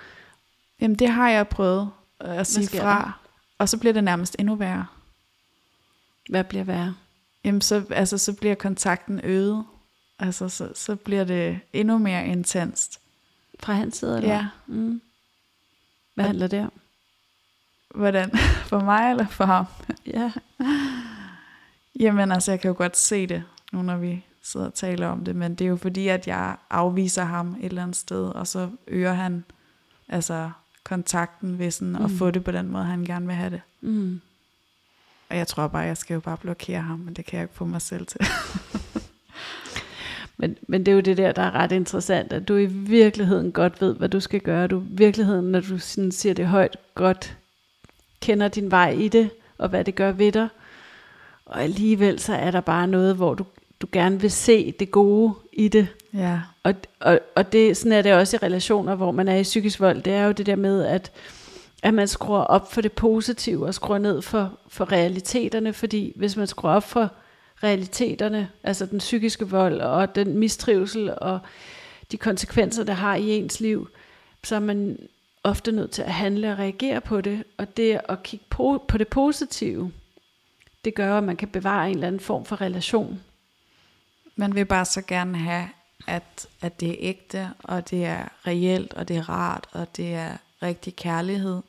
Jamen 0.81 0.97
det 0.97 1.09
har 1.09 1.31
jeg 1.31 1.49
prøvet 1.49 1.91
at 2.21 2.47
sige 2.47 2.81
fra, 2.81 3.01
der? 3.01 3.23
og 3.59 3.69
så 3.69 3.79
bliver 3.79 3.93
det 3.93 4.05
nærmest 4.05 4.37
endnu 4.39 4.55
værre. 4.55 4.87
Hvad 6.31 6.45
bliver 6.45 6.65
værre? 6.65 6.95
Jamen 7.45 7.61
så, 7.61 7.85
altså, 7.91 8.19
så 8.19 8.33
bliver 8.33 8.55
kontakten 8.55 9.21
øget. 9.25 9.65
Altså 10.19 10.49
så, 10.49 10.69
så 10.75 10.97
bliver 10.97 11.25
det 11.25 11.61
endnu 11.73 11.99
mere 11.99 12.27
intenst. 12.27 13.01
Fra 13.61 13.73
hans 13.73 13.97
side, 13.97 14.17
eller? 14.17 14.35
Ja. 14.35 14.47
Mm. 14.67 15.01
Hvad 16.15 16.25
handler 16.25 16.47
det 16.47 16.61
om? 16.61 16.73
Hvordan? 17.95 18.31
For 18.71 18.81
mig 18.81 19.11
eller 19.11 19.27
for 19.27 19.45
ham? 19.45 19.65
Ja. 20.07 20.33
Jamen 22.01 22.33
altså, 22.33 22.53
jeg 22.53 22.61
kan 22.61 22.69
jo 22.69 22.75
godt 22.77 22.97
se 22.97 23.27
det, 23.27 23.45
nu 23.73 23.83
når 23.83 23.97
vi 23.97 24.25
sidder 24.43 24.67
og 24.67 24.75
taler 24.75 25.09
om 25.09 25.25
det, 25.25 25.37
men 25.37 25.55
det 25.55 25.65
er 25.65 25.69
jo 25.69 25.77
fordi, 25.77 26.09
at 26.09 26.27
jeg 26.27 26.57
afviser 26.71 27.25
ham 27.25 27.57
et 27.61 27.65
eller 27.65 27.83
andet 27.83 27.97
sted, 27.97 28.25
og 28.25 28.47
så 28.47 28.71
øger 28.87 29.13
han 29.13 29.45
altså 30.09 30.51
kontakten 30.85 31.59
ved 31.59 31.71
sådan 31.71 31.93
mm. 31.93 32.05
at 32.05 32.11
få 32.11 32.31
det 32.31 32.45
på 32.45 32.51
den 32.51 32.69
måde, 32.69 32.85
han 32.85 33.05
gerne 33.05 33.27
vil 33.27 33.35
have 33.35 33.51
det. 33.51 33.61
Mm. 33.81 34.21
Og 35.31 35.37
jeg 35.37 35.47
tror 35.47 35.69
bare, 35.69 35.83
jeg 35.83 35.97
skal 35.97 36.15
jo 36.15 36.21
bare 36.21 36.37
blokere 36.37 36.81
ham, 36.81 36.99
men 36.99 37.15
det 37.15 37.25
kan 37.25 37.37
jeg 37.37 37.45
ikke 37.45 37.55
få 37.55 37.65
mig 37.65 37.83
selv 37.83 38.07
til. 38.07 38.21
Men, 40.39 40.57
men 40.69 40.87
det 40.87 40.93
er 40.93 40.95
jo 40.95 41.01
det 41.01 41.17
der, 41.17 41.33
der 41.33 41.43
er 41.43 41.55
ret 41.55 41.73
interessant, 41.73 42.33
at 42.33 42.49
du 42.49 42.57
i 42.57 42.67
virkeligheden 42.67 43.53
godt 43.53 43.81
ved, 43.81 43.95
hvad 43.95 44.09
du 44.09 44.21
skal 44.21 44.41
gøre. 44.41 44.67
Du 44.67 44.81
i 44.81 44.85
virkeligheden, 44.91 45.45
når 45.53 45.61
du 45.61 45.79
sådan 45.79 46.13
siger 46.13 46.35
det 46.35 46.47
højt, 46.47 46.77
godt 46.95 47.37
kender 48.21 48.49
din 48.49 48.71
vej 48.71 48.91
i 48.91 49.09
det, 49.09 49.31
og 49.59 49.69
hvad 49.69 49.85
det 49.85 49.95
gør 49.95 50.13
ved 50.13 50.33
dig. 50.33 50.49
Og 51.45 51.63
alligevel 51.63 52.19
så 52.19 52.35
er 52.35 52.51
der 52.51 52.61
bare 52.61 52.87
noget, 52.87 53.17
hvor 53.17 53.35
du, 53.35 53.45
du 53.81 53.87
gerne 53.93 54.21
vil 54.21 54.31
se 54.31 54.73
det 54.73 54.91
gode 54.91 55.35
i 55.53 55.69
det. 55.69 55.89
Ja. 56.15 56.41
Og, 56.63 56.75
og, 57.01 57.21
og 57.37 57.53
det, 57.53 57.77
sådan 57.77 57.93
er 57.93 58.03
det 58.03 58.15
også 58.15 58.37
i 58.37 58.47
relationer, 58.47 58.95
hvor 58.95 59.11
man 59.11 59.29
er 59.29 59.37
i 59.37 59.43
psykisk 59.43 59.81
vold. 59.81 60.03
Det 60.03 60.13
er 60.13 60.25
jo 60.25 60.33
det 60.33 60.47
der 60.47 60.57
med, 60.57 60.85
at, 60.85 61.13
at 61.83 61.95
man 61.95 62.09
skruer 62.09 62.41
op 62.41 62.73
for 62.73 62.81
det 62.81 62.93
positive, 62.93 63.67
og 63.67 63.75
skruer 63.75 63.99
ned 63.99 64.23
for, 64.23 64.59
for 64.69 64.93
realiteterne. 64.93 65.73
Fordi 65.73 66.13
hvis 66.17 66.37
man 66.37 66.47
skruer 66.47 66.73
op 66.73 66.83
for 66.83 67.11
realiteterne, 67.63 68.51
altså 68.63 68.87
den 68.87 68.99
psykiske 68.99 69.49
vold, 69.49 69.81
og 69.81 70.15
den 70.15 70.39
mistrivsel, 70.39 71.15
og 71.21 71.39
de 72.13 72.17
konsekvenser, 72.17 72.85
det 72.85 72.97
har 72.97 73.15
i 73.15 73.31
ens 73.31 73.61
liv, 73.61 73.89
så 74.45 74.55
er 74.55 74.61
man 74.61 74.99
ofte 75.43 75.73
nødt 75.73 75.91
til 75.91 76.03
at 76.03 76.13
handle 76.13 76.53
og 76.53 76.59
reagere 76.59 77.01
på 77.01 77.21
det. 77.21 77.45
Og 77.57 77.77
det 77.77 78.01
at 78.09 78.23
kigge 78.23 78.45
på, 78.51 78.85
på 78.89 78.99
det 78.99 79.09
positive, 79.09 79.93
det 80.85 80.95
gør, 80.95 81.19
at 81.19 81.25
man 81.25 81.37
kan 81.37 81.49
bevare 81.49 81.89
en 81.89 81.95
eller 81.95 82.07
anden 82.07 82.21
form 82.21 82.45
for 82.45 82.61
relation. 82.61 83.21
Man 84.37 84.55
vil 84.55 84.65
bare 84.65 84.85
så 84.85 85.03
gerne 85.03 85.39
have, 85.39 85.69
at, 86.07 86.47
at 86.61 86.81
det 86.81 86.91
er 86.91 86.97
ægte, 86.99 87.49
og 87.59 87.91
det 87.91 88.05
er 88.05 88.29
reelt, 88.47 88.95
og 88.95 89.09
det 89.09 89.17
er 89.17 89.29
rart, 89.29 89.67
og 89.73 89.97
det 89.97 90.15
er 90.15 90.37
rigtig 90.63 90.97
kærlighed. 90.97 91.63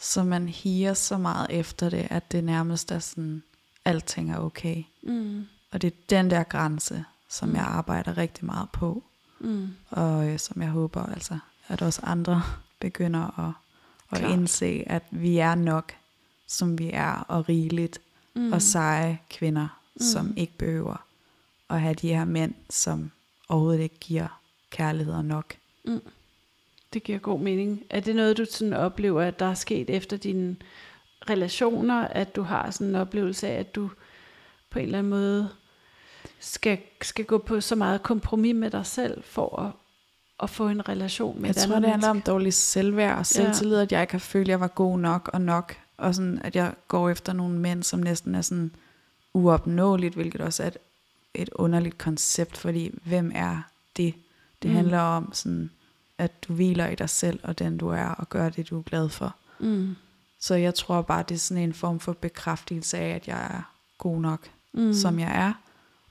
Så 0.00 0.22
man 0.22 0.48
higer 0.48 0.94
så 0.94 1.18
meget 1.18 1.46
efter 1.50 1.90
det, 1.90 2.06
at 2.10 2.32
det 2.32 2.44
nærmest 2.44 2.92
er 2.92 2.98
sådan, 2.98 3.42
alting 3.86 4.30
er 4.30 4.38
okay. 4.38 4.82
Mm. 5.02 5.46
Og 5.70 5.82
det 5.82 5.92
er 5.92 5.96
den 6.10 6.30
der 6.30 6.42
grænse, 6.42 7.04
som 7.28 7.54
jeg 7.54 7.64
arbejder 7.64 8.18
rigtig 8.18 8.44
meget 8.44 8.68
på. 8.72 9.04
Mm. 9.40 9.68
Og 9.90 10.28
øh, 10.28 10.38
som 10.38 10.62
jeg 10.62 10.70
håber, 10.70 11.06
altså, 11.06 11.38
at 11.68 11.82
også 11.82 12.00
andre 12.04 12.42
begynder 12.80 13.48
at, 13.48 13.52
at 14.18 14.30
indse, 14.30 14.84
at 14.86 15.02
vi 15.10 15.38
er 15.38 15.54
nok, 15.54 15.92
som 16.46 16.78
vi 16.78 16.90
er, 16.92 17.12
og 17.28 17.48
rigeligt, 17.48 18.00
mm. 18.34 18.52
og 18.52 18.62
seje 18.62 19.18
kvinder, 19.30 19.80
mm. 19.94 20.00
som 20.00 20.34
ikke 20.36 20.58
behøver 20.58 21.06
at 21.70 21.80
have 21.80 21.94
de 21.94 22.08
her 22.08 22.24
mænd, 22.24 22.54
som 22.70 23.10
overhovedet 23.48 23.82
ikke 23.82 23.98
giver 24.00 24.40
kærlighed 24.70 25.22
nok. 25.22 25.54
Mm. 25.84 26.00
Det 26.92 27.02
giver 27.02 27.18
god 27.18 27.40
mening. 27.40 27.82
Er 27.90 28.00
det 28.00 28.16
noget, 28.16 28.36
du 28.36 28.44
sådan 28.50 28.72
oplever, 28.72 29.22
at 29.22 29.38
der 29.38 29.46
er 29.46 29.54
sket 29.54 29.90
efter 29.90 30.16
dine 30.16 30.56
relationer, 31.30 32.08
at 32.08 32.36
du 32.36 32.42
har 32.42 32.70
sådan 32.70 32.86
en 32.86 32.94
oplevelse 32.94 33.48
af, 33.48 33.58
at 33.60 33.74
du 33.74 33.90
på 34.70 34.78
en 34.78 34.84
eller 34.84 34.98
anden 34.98 35.10
måde 35.10 35.48
skal, 36.40 36.78
skal 37.02 37.24
gå 37.24 37.38
på 37.38 37.60
så 37.60 37.74
meget 37.74 38.02
kompromis 38.02 38.54
med 38.54 38.70
dig 38.70 38.86
selv, 38.86 39.22
for 39.22 39.62
at, 39.62 39.70
at 40.42 40.50
få 40.50 40.68
en 40.68 40.88
relation 40.88 41.42
med 41.42 41.48
Jeg 41.48 41.56
tror, 41.56 41.78
det 41.78 41.90
handler 41.90 42.08
om 42.08 42.20
dårlig 42.20 42.54
selvværd 42.54 43.18
og 43.18 43.26
selvtillid, 43.26 43.76
ja. 43.76 43.82
at 43.82 43.92
jeg 43.92 44.00
ikke 44.00 44.14
har 44.14 44.18
følt, 44.18 44.44
at 44.44 44.48
jeg 44.48 44.60
var 44.60 44.68
god 44.68 44.98
nok 44.98 45.30
og 45.32 45.40
nok, 45.40 45.76
og 45.96 46.14
sådan, 46.14 46.40
at 46.44 46.56
jeg 46.56 46.74
går 46.88 47.10
efter 47.10 47.32
nogle 47.32 47.58
mænd, 47.58 47.82
som 47.82 48.00
næsten 48.00 48.34
er 48.34 48.42
sådan 48.42 48.74
uopnåeligt, 49.34 50.14
hvilket 50.14 50.40
også 50.40 50.62
er 50.62 50.66
et, 50.66 50.76
et 51.34 51.48
underligt 51.52 51.98
koncept, 51.98 52.56
fordi 52.56 52.98
hvem 53.04 53.32
er 53.34 53.62
det? 53.96 54.14
Det 54.62 54.70
mm. 54.70 54.76
handler 54.76 55.00
om 55.00 55.30
sådan, 55.32 55.70
at 56.18 56.44
du 56.48 56.52
hviler 56.52 56.88
i 56.88 56.94
dig 56.94 57.10
selv 57.10 57.40
og 57.42 57.58
den 57.58 57.78
du 57.78 57.88
er, 57.88 58.06
og 58.06 58.28
gør 58.28 58.48
det, 58.48 58.70
du 58.70 58.78
er 58.78 58.82
glad 58.82 59.08
for. 59.08 59.36
Mm. 59.58 59.96
Så 60.40 60.54
jeg 60.54 60.74
tror 60.74 61.02
bare, 61.02 61.24
det 61.28 61.34
er 61.34 61.38
sådan 61.38 61.62
en 61.62 61.74
form 61.74 62.00
for 62.00 62.12
bekræftelse 62.12 62.98
af, 62.98 63.08
at 63.14 63.28
jeg 63.28 63.44
er 63.44 63.72
god 63.98 64.20
nok, 64.20 64.48
mm. 64.74 64.94
som 64.94 65.18
jeg 65.18 65.36
er. 65.36 65.52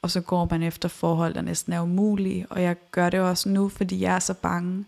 Og 0.02 0.12
så 0.12 0.22
går 0.22 0.48
man 0.52 0.64
efter 0.64 0.90
forhold, 0.90 1.34
der 1.34 1.42
næsten 1.42 1.74
er 1.74 1.82
umulige. 1.82 2.48
Og 2.50 2.62
jeg 2.62 2.76
gør 2.92 3.10
det 3.10 3.20
også 3.20 3.50
nu, 3.50 3.70
fordi 3.70 4.02
jeg 4.02 4.16
er 4.16 4.20
så 4.20 4.34
bange. 4.34 4.86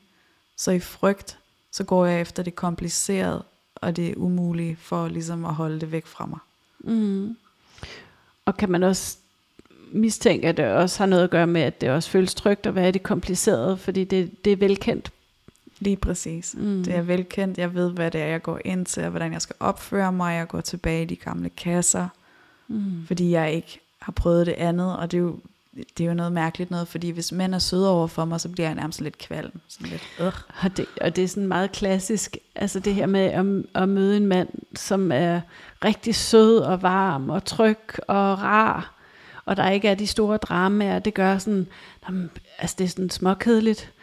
Så 0.57 0.71
i 0.71 0.79
frygt, 0.79 1.39
så 1.71 1.83
går 1.83 2.05
jeg 2.05 2.21
efter 2.21 2.43
det 2.43 2.55
komplicerede, 2.55 3.43
og 3.75 3.95
det 3.95 4.09
er 4.09 4.15
umuligt 4.15 4.79
for 4.79 5.07
ligesom 5.07 5.45
at 5.45 5.53
holde 5.53 5.79
det 5.79 5.91
væk 5.91 6.05
fra 6.05 6.25
mig. 6.25 6.39
Mm. 6.79 7.37
Og 8.45 8.57
kan 8.57 8.71
man 8.71 8.83
også 8.83 9.17
mistænke, 9.91 10.47
at 10.47 10.57
det 10.57 10.65
også 10.65 10.97
har 10.97 11.05
noget 11.05 11.23
at 11.23 11.29
gøre 11.29 11.47
med, 11.47 11.61
at 11.61 11.81
det 11.81 11.89
også 11.89 12.09
føles 12.09 12.35
trygt 12.35 12.65
at 12.65 12.75
være 12.75 12.89
i 12.89 12.91
det 12.91 13.03
komplicerede, 13.03 13.77
fordi 13.77 14.03
det, 14.03 14.45
det 14.45 14.53
er 14.53 14.57
velkendt. 14.57 15.11
Lige 15.79 15.97
præcis. 15.97 16.55
Mm. 16.57 16.83
Det 16.83 16.95
er 16.95 17.01
velkendt. 17.01 17.57
Jeg 17.57 17.73
ved, 17.73 17.91
hvad 17.91 18.11
det 18.11 18.21
er, 18.21 18.25
jeg 18.25 18.41
går 18.41 18.59
ind 18.65 18.85
til, 18.85 19.03
og 19.03 19.09
hvordan 19.09 19.33
jeg 19.33 19.41
skal 19.41 19.55
opføre 19.59 20.11
mig. 20.11 20.35
Jeg 20.35 20.47
går 20.47 20.61
tilbage 20.61 21.01
i 21.01 21.05
de 21.05 21.15
gamle 21.15 21.49
kasser, 21.49 22.07
mm. 22.67 23.05
fordi 23.07 23.31
jeg 23.31 23.53
ikke 23.53 23.79
har 23.99 24.11
prøvet 24.11 24.45
det 24.45 24.53
andet, 24.53 24.97
og 24.97 25.11
det 25.11 25.17
er 25.17 25.21
jo 25.21 25.39
det 25.97 26.03
er 26.03 26.07
jo 26.07 26.13
noget 26.13 26.31
mærkeligt 26.31 26.71
noget, 26.71 26.87
fordi 26.87 27.09
hvis 27.09 27.31
mænd 27.31 27.55
er 27.55 27.59
søde 27.59 27.89
over 27.89 28.07
for 28.07 28.25
mig, 28.25 28.41
så 28.41 28.49
bliver 28.49 28.67
jeg 28.67 28.75
nærmest 28.75 29.01
lidt 29.01 29.17
kvalm. 29.17 29.59
Sådan 29.67 29.87
lidt, 29.87 30.01
øh. 30.19 30.33
og, 30.63 30.77
det, 30.77 30.85
og 31.01 31.15
det 31.15 31.23
er 31.23 31.27
sådan 31.27 31.47
meget 31.47 31.71
klassisk, 31.71 32.37
altså 32.55 32.79
det 32.79 32.95
her 32.95 33.05
med 33.05 33.19
at, 33.19 33.45
at 33.81 33.89
møde 33.89 34.17
en 34.17 34.27
mand, 34.27 34.49
som 34.75 35.11
er 35.11 35.41
rigtig 35.85 36.15
sød 36.15 36.57
og 36.57 36.81
varm 36.81 37.29
og 37.29 37.45
tryg 37.45 37.79
og 38.07 38.41
rar, 38.41 38.93
og 39.45 39.57
der 39.57 39.69
ikke 39.69 39.87
er 39.87 39.95
de 39.95 40.07
store 40.07 40.37
dramaer, 40.37 40.99
det 40.99 41.13
gør 41.13 41.37
sådan, 41.37 41.67
altså 42.59 42.75
det 42.79 42.83
er 42.83 42.89
sådan 42.89 43.09
småkedeligt, 43.09 43.93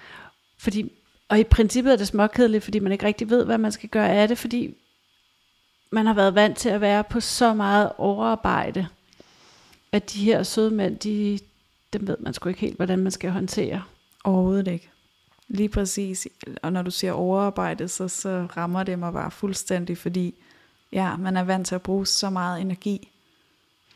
fordi, 0.58 0.92
og 1.28 1.38
i 1.38 1.44
princippet 1.44 1.92
er 1.92 1.96
det 1.96 2.06
småkedeligt, 2.06 2.64
fordi 2.64 2.78
man 2.78 2.92
ikke 2.92 3.06
rigtig 3.06 3.30
ved, 3.30 3.44
hvad 3.44 3.58
man 3.58 3.72
skal 3.72 3.88
gøre 3.88 4.10
af 4.10 4.28
det, 4.28 4.38
fordi 4.38 4.74
man 5.92 6.06
har 6.06 6.14
været 6.14 6.34
vant 6.34 6.58
til 6.58 6.68
at 6.68 6.80
være 6.80 7.04
på 7.04 7.20
så 7.20 7.54
meget 7.54 7.92
overarbejde, 7.98 8.86
at 9.92 10.12
de 10.12 10.24
her 10.24 10.42
søde 10.42 10.70
mænd, 10.70 10.98
de, 10.98 11.38
dem 11.92 12.06
ved 12.06 12.16
man 12.20 12.34
sgu 12.34 12.48
ikke 12.48 12.60
helt, 12.60 12.76
hvordan 12.76 12.98
man 12.98 13.12
skal 13.12 13.30
håndtere. 13.30 13.82
Overhovedet 14.24 14.68
ikke. 14.68 14.90
Lige 15.48 15.68
præcis. 15.68 16.28
Og 16.62 16.72
når 16.72 16.82
du 16.82 16.90
siger 16.90 17.12
overarbejde, 17.12 17.88
så, 17.88 18.08
så 18.08 18.46
rammer 18.56 18.82
det 18.82 18.98
mig 18.98 19.12
bare 19.12 19.30
fuldstændig, 19.30 19.98
fordi 19.98 20.34
ja, 20.92 21.16
man 21.16 21.36
er 21.36 21.42
vant 21.42 21.66
til 21.66 21.74
at 21.74 21.82
bruge 21.82 22.06
så 22.06 22.30
meget 22.30 22.60
energi 22.60 23.08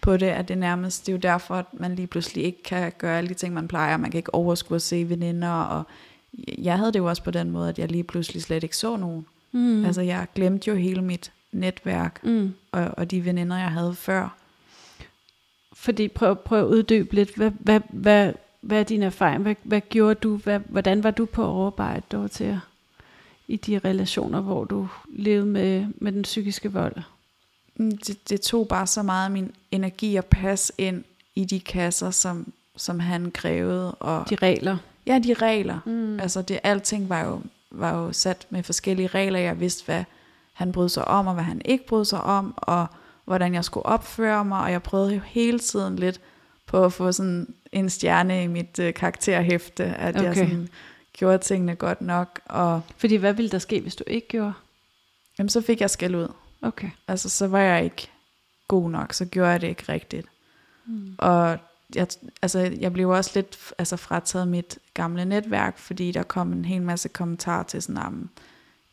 på 0.01 0.17
det, 0.17 0.27
at 0.27 0.49
det 0.49 0.59
nærmest, 0.59 1.07
det 1.07 1.13
er 1.13 1.17
jo 1.17 1.21
derfor, 1.21 1.55
at 1.55 1.67
man 1.73 1.95
lige 1.95 2.07
pludselig 2.07 2.45
ikke 2.45 2.63
kan 2.63 2.93
gøre 2.99 3.19
alle 3.19 3.29
de 3.29 3.35
ting, 3.35 3.55
man 3.55 3.69
plejer. 3.69 3.97
Man 3.97 4.11
kan 4.11 4.19
ikke 4.19 4.35
overskue 4.35 4.75
at 4.75 4.83
se 4.83 5.09
veninder, 5.09 5.51
og 5.51 5.85
jeg 6.59 6.79
havde 6.79 6.93
det 6.93 6.99
jo 6.99 7.05
også 7.09 7.23
på 7.23 7.31
den 7.31 7.51
måde, 7.51 7.69
at 7.69 7.79
jeg 7.79 7.91
lige 7.91 8.05
pludselig 8.05 8.43
slet 8.43 8.63
ikke 8.63 8.77
så 8.77 8.97
nogen. 8.97 9.27
Mm. 9.53 9.85
Altså 9.85 10.01
jeg 10.01 10.27
glemte 10.35 10.71
jo 10.71 10.77
hele 10.77 11.03
mit 11.03 11.33
netværk, 11.53 12.21
mm. 12.25 12.55
og, 12.73 12.91
og 12.97 13.11
de 13.11 13.25
veninder, 13.25 13.57
jeg 13.57 13.71
havde 13.71 13.95
før. 13.95 14.37
Fordi 15.73 16.09
prøv, 16.09 16.37
prøv 16.37 16.59
at 16.59 16.67
uddybe 16.67 17.15
lidt, 17.15 17.35
hvad, 17.37 17.51
hvad, 17.61 17.81
hvad, 17.91 18.33
hvad 18.61 18.81
er 18.81 18.85
din 18.85 19.03
erfaring? 19.03 19.43
Hvad, 19.43 19.55
hvad 19.63 19.81
gjorde 19.81 20.15
du? 20.15 20.37
Hvad, 20.37 20.61
hvordan 20.69 21.03
var 21.03 21.11
du 21.11 21.25
på 21.25 21.45
overarbejde, 21.45 22.03
Dorothea? 22.13 22.57
I 23.49 23.57
de 23.57 23.79
relationer, 23.79 24.41
hvor 24.41 24.65
du 24.65 24.89
levede 25.09 25.47
med, 25.47 25.87
med 25.97 26.13
den 26.13 26.23
psykiske 26.23 26.73
vold? 26.73 26.97
Mm, 27.77 27.99
det, 27.99 28.29
det 28.29 28.41
tog 28.41 28.69
bare 28.69 28.87
så 28.87 29.03
meget 29.03 29.25
af 29.25 29.31
min 29.31 29.53
energi 29.71 30.17
at 30.17 30.27
passe 30.27 30.73
ind 30.79 31.05
i 31.35 31.45
de 31.45 31.61
kasser, 31.61 32.11
som, 32.11 32.53
som 32.77 33.01
han 33.01 33.31
krævede. 33.31 33.95
Og 33.95 34.31
de 34.31 34.35
regler? 34.35 34.77
Ja, 35.09 35.19
de 35.19 35.35
regler. 35.35 35.79
Mm. 35.87 36.21
Altså 36.21 36.43
det, 36.43 36.61
alting 36.63 37.09
var 37.09 37.25
jo, 37.25 37.41
var 37.71 37.95
jo 37.95 38.13
sat 38.13 38.47
med 38.51 38.63
forskellige 38.63 39.07
regler. 39.07 39.39
Jeg 39.39 39.61
vidste, 39.61 39.85
hvad 39.85 40.05
han 40.53 40.73
brød 40.73 40.89
sig 40.89 41.09
om, 41.09 41.27
og 41.27 41.35
hvad 41.35 41.45
han 41.45 41.63
ikke 41.65 41.87
brød 41.87 42.05
sig 42.05 42.21
om, 42.21 42.55
og 42.57 42.87
hvordan 43.25 43.55
jeg 43.55 43.65
skulle 43.65 43.87
opføre 43.87 44.45
mig, 44.45 44.61
og 44.61 44.73
jeg 44.73 44.83
prøvede 44.83 45.15
jo 45.15 45.21
hele 45.25 45.59
tiden 45.59 45.97
lidt 45.97 46.21
på 46.67 46.85
at 46.85 46.93
få 46.93 47.13
sådan 47.13 47.55
en 47.73 47.91
stjerne 47.91 48.45
i 48.45 48.47
mit 48.47 48.79
øh, 48.79 48.95
karakterhæfte, 48.95 49.85
at 49.85 50.17
okay. 50.17 50.25
jeg 50.25 50.37
sådan 50.37 50.69
gjorde 51.13 51.39
tingene 51.39 51.75
godt 51.75 52.01
nok. 52.01 52.41
Og 52.45 52.81
Fordi 52.97 53.17
hvad 53.17 53.33
ville 53.33 53.51
der 53.51 53.59
ske, 53.59 53.81
hvis 53.81 53.97
du 53.97 54.05
ikke 54.07 54.29
gjorde? 54.29 54.53
Jamen, 55.39 55.49
så 55.49 55.61
fik 55.61 55.81
jeg 55.81 55.91
skæld 55.91 56.15
ud. 56.15 56.29
Okay. 56.63 56.91
Altså, 57.09 57.29
så 57.29 57.47
var 57.47 57.61
jeg 57.61 57.85
ikke 57.85 58.09
god 58.69 58.91
nok, 58.91 59.13
så 59.13 59.25
gjorde 59.25 59.51
jeg 59.51 59.61
det 59.61 59.69
ikke 59.69 59.93
rigtigt. 59.93 60.27
Mm. 60.87 61.15
Og 61.19 61.59
jeg, 61.95 62.07
altså, 62.43 62.59
jeg 62.81 62.93
blev 62.93 63.09
også 63.09 63.31
lidt 63.35 63.59
altså, 63.79 63.97
frataget 63.97 64.49
mit 64.49 64.79
gamle 64.95 65.25
netværk, 65.25 65.79
fordi 65.79 66.13
der 66.13 66.23
kom 66.23 66.53
en 66.53 66.65
hel 66.65 66.83
masse 66.83 67.09
kommentarer 67.09 67.63
til 67.63 67.83
sådan, 67.83 68.03
om 68.03 68.31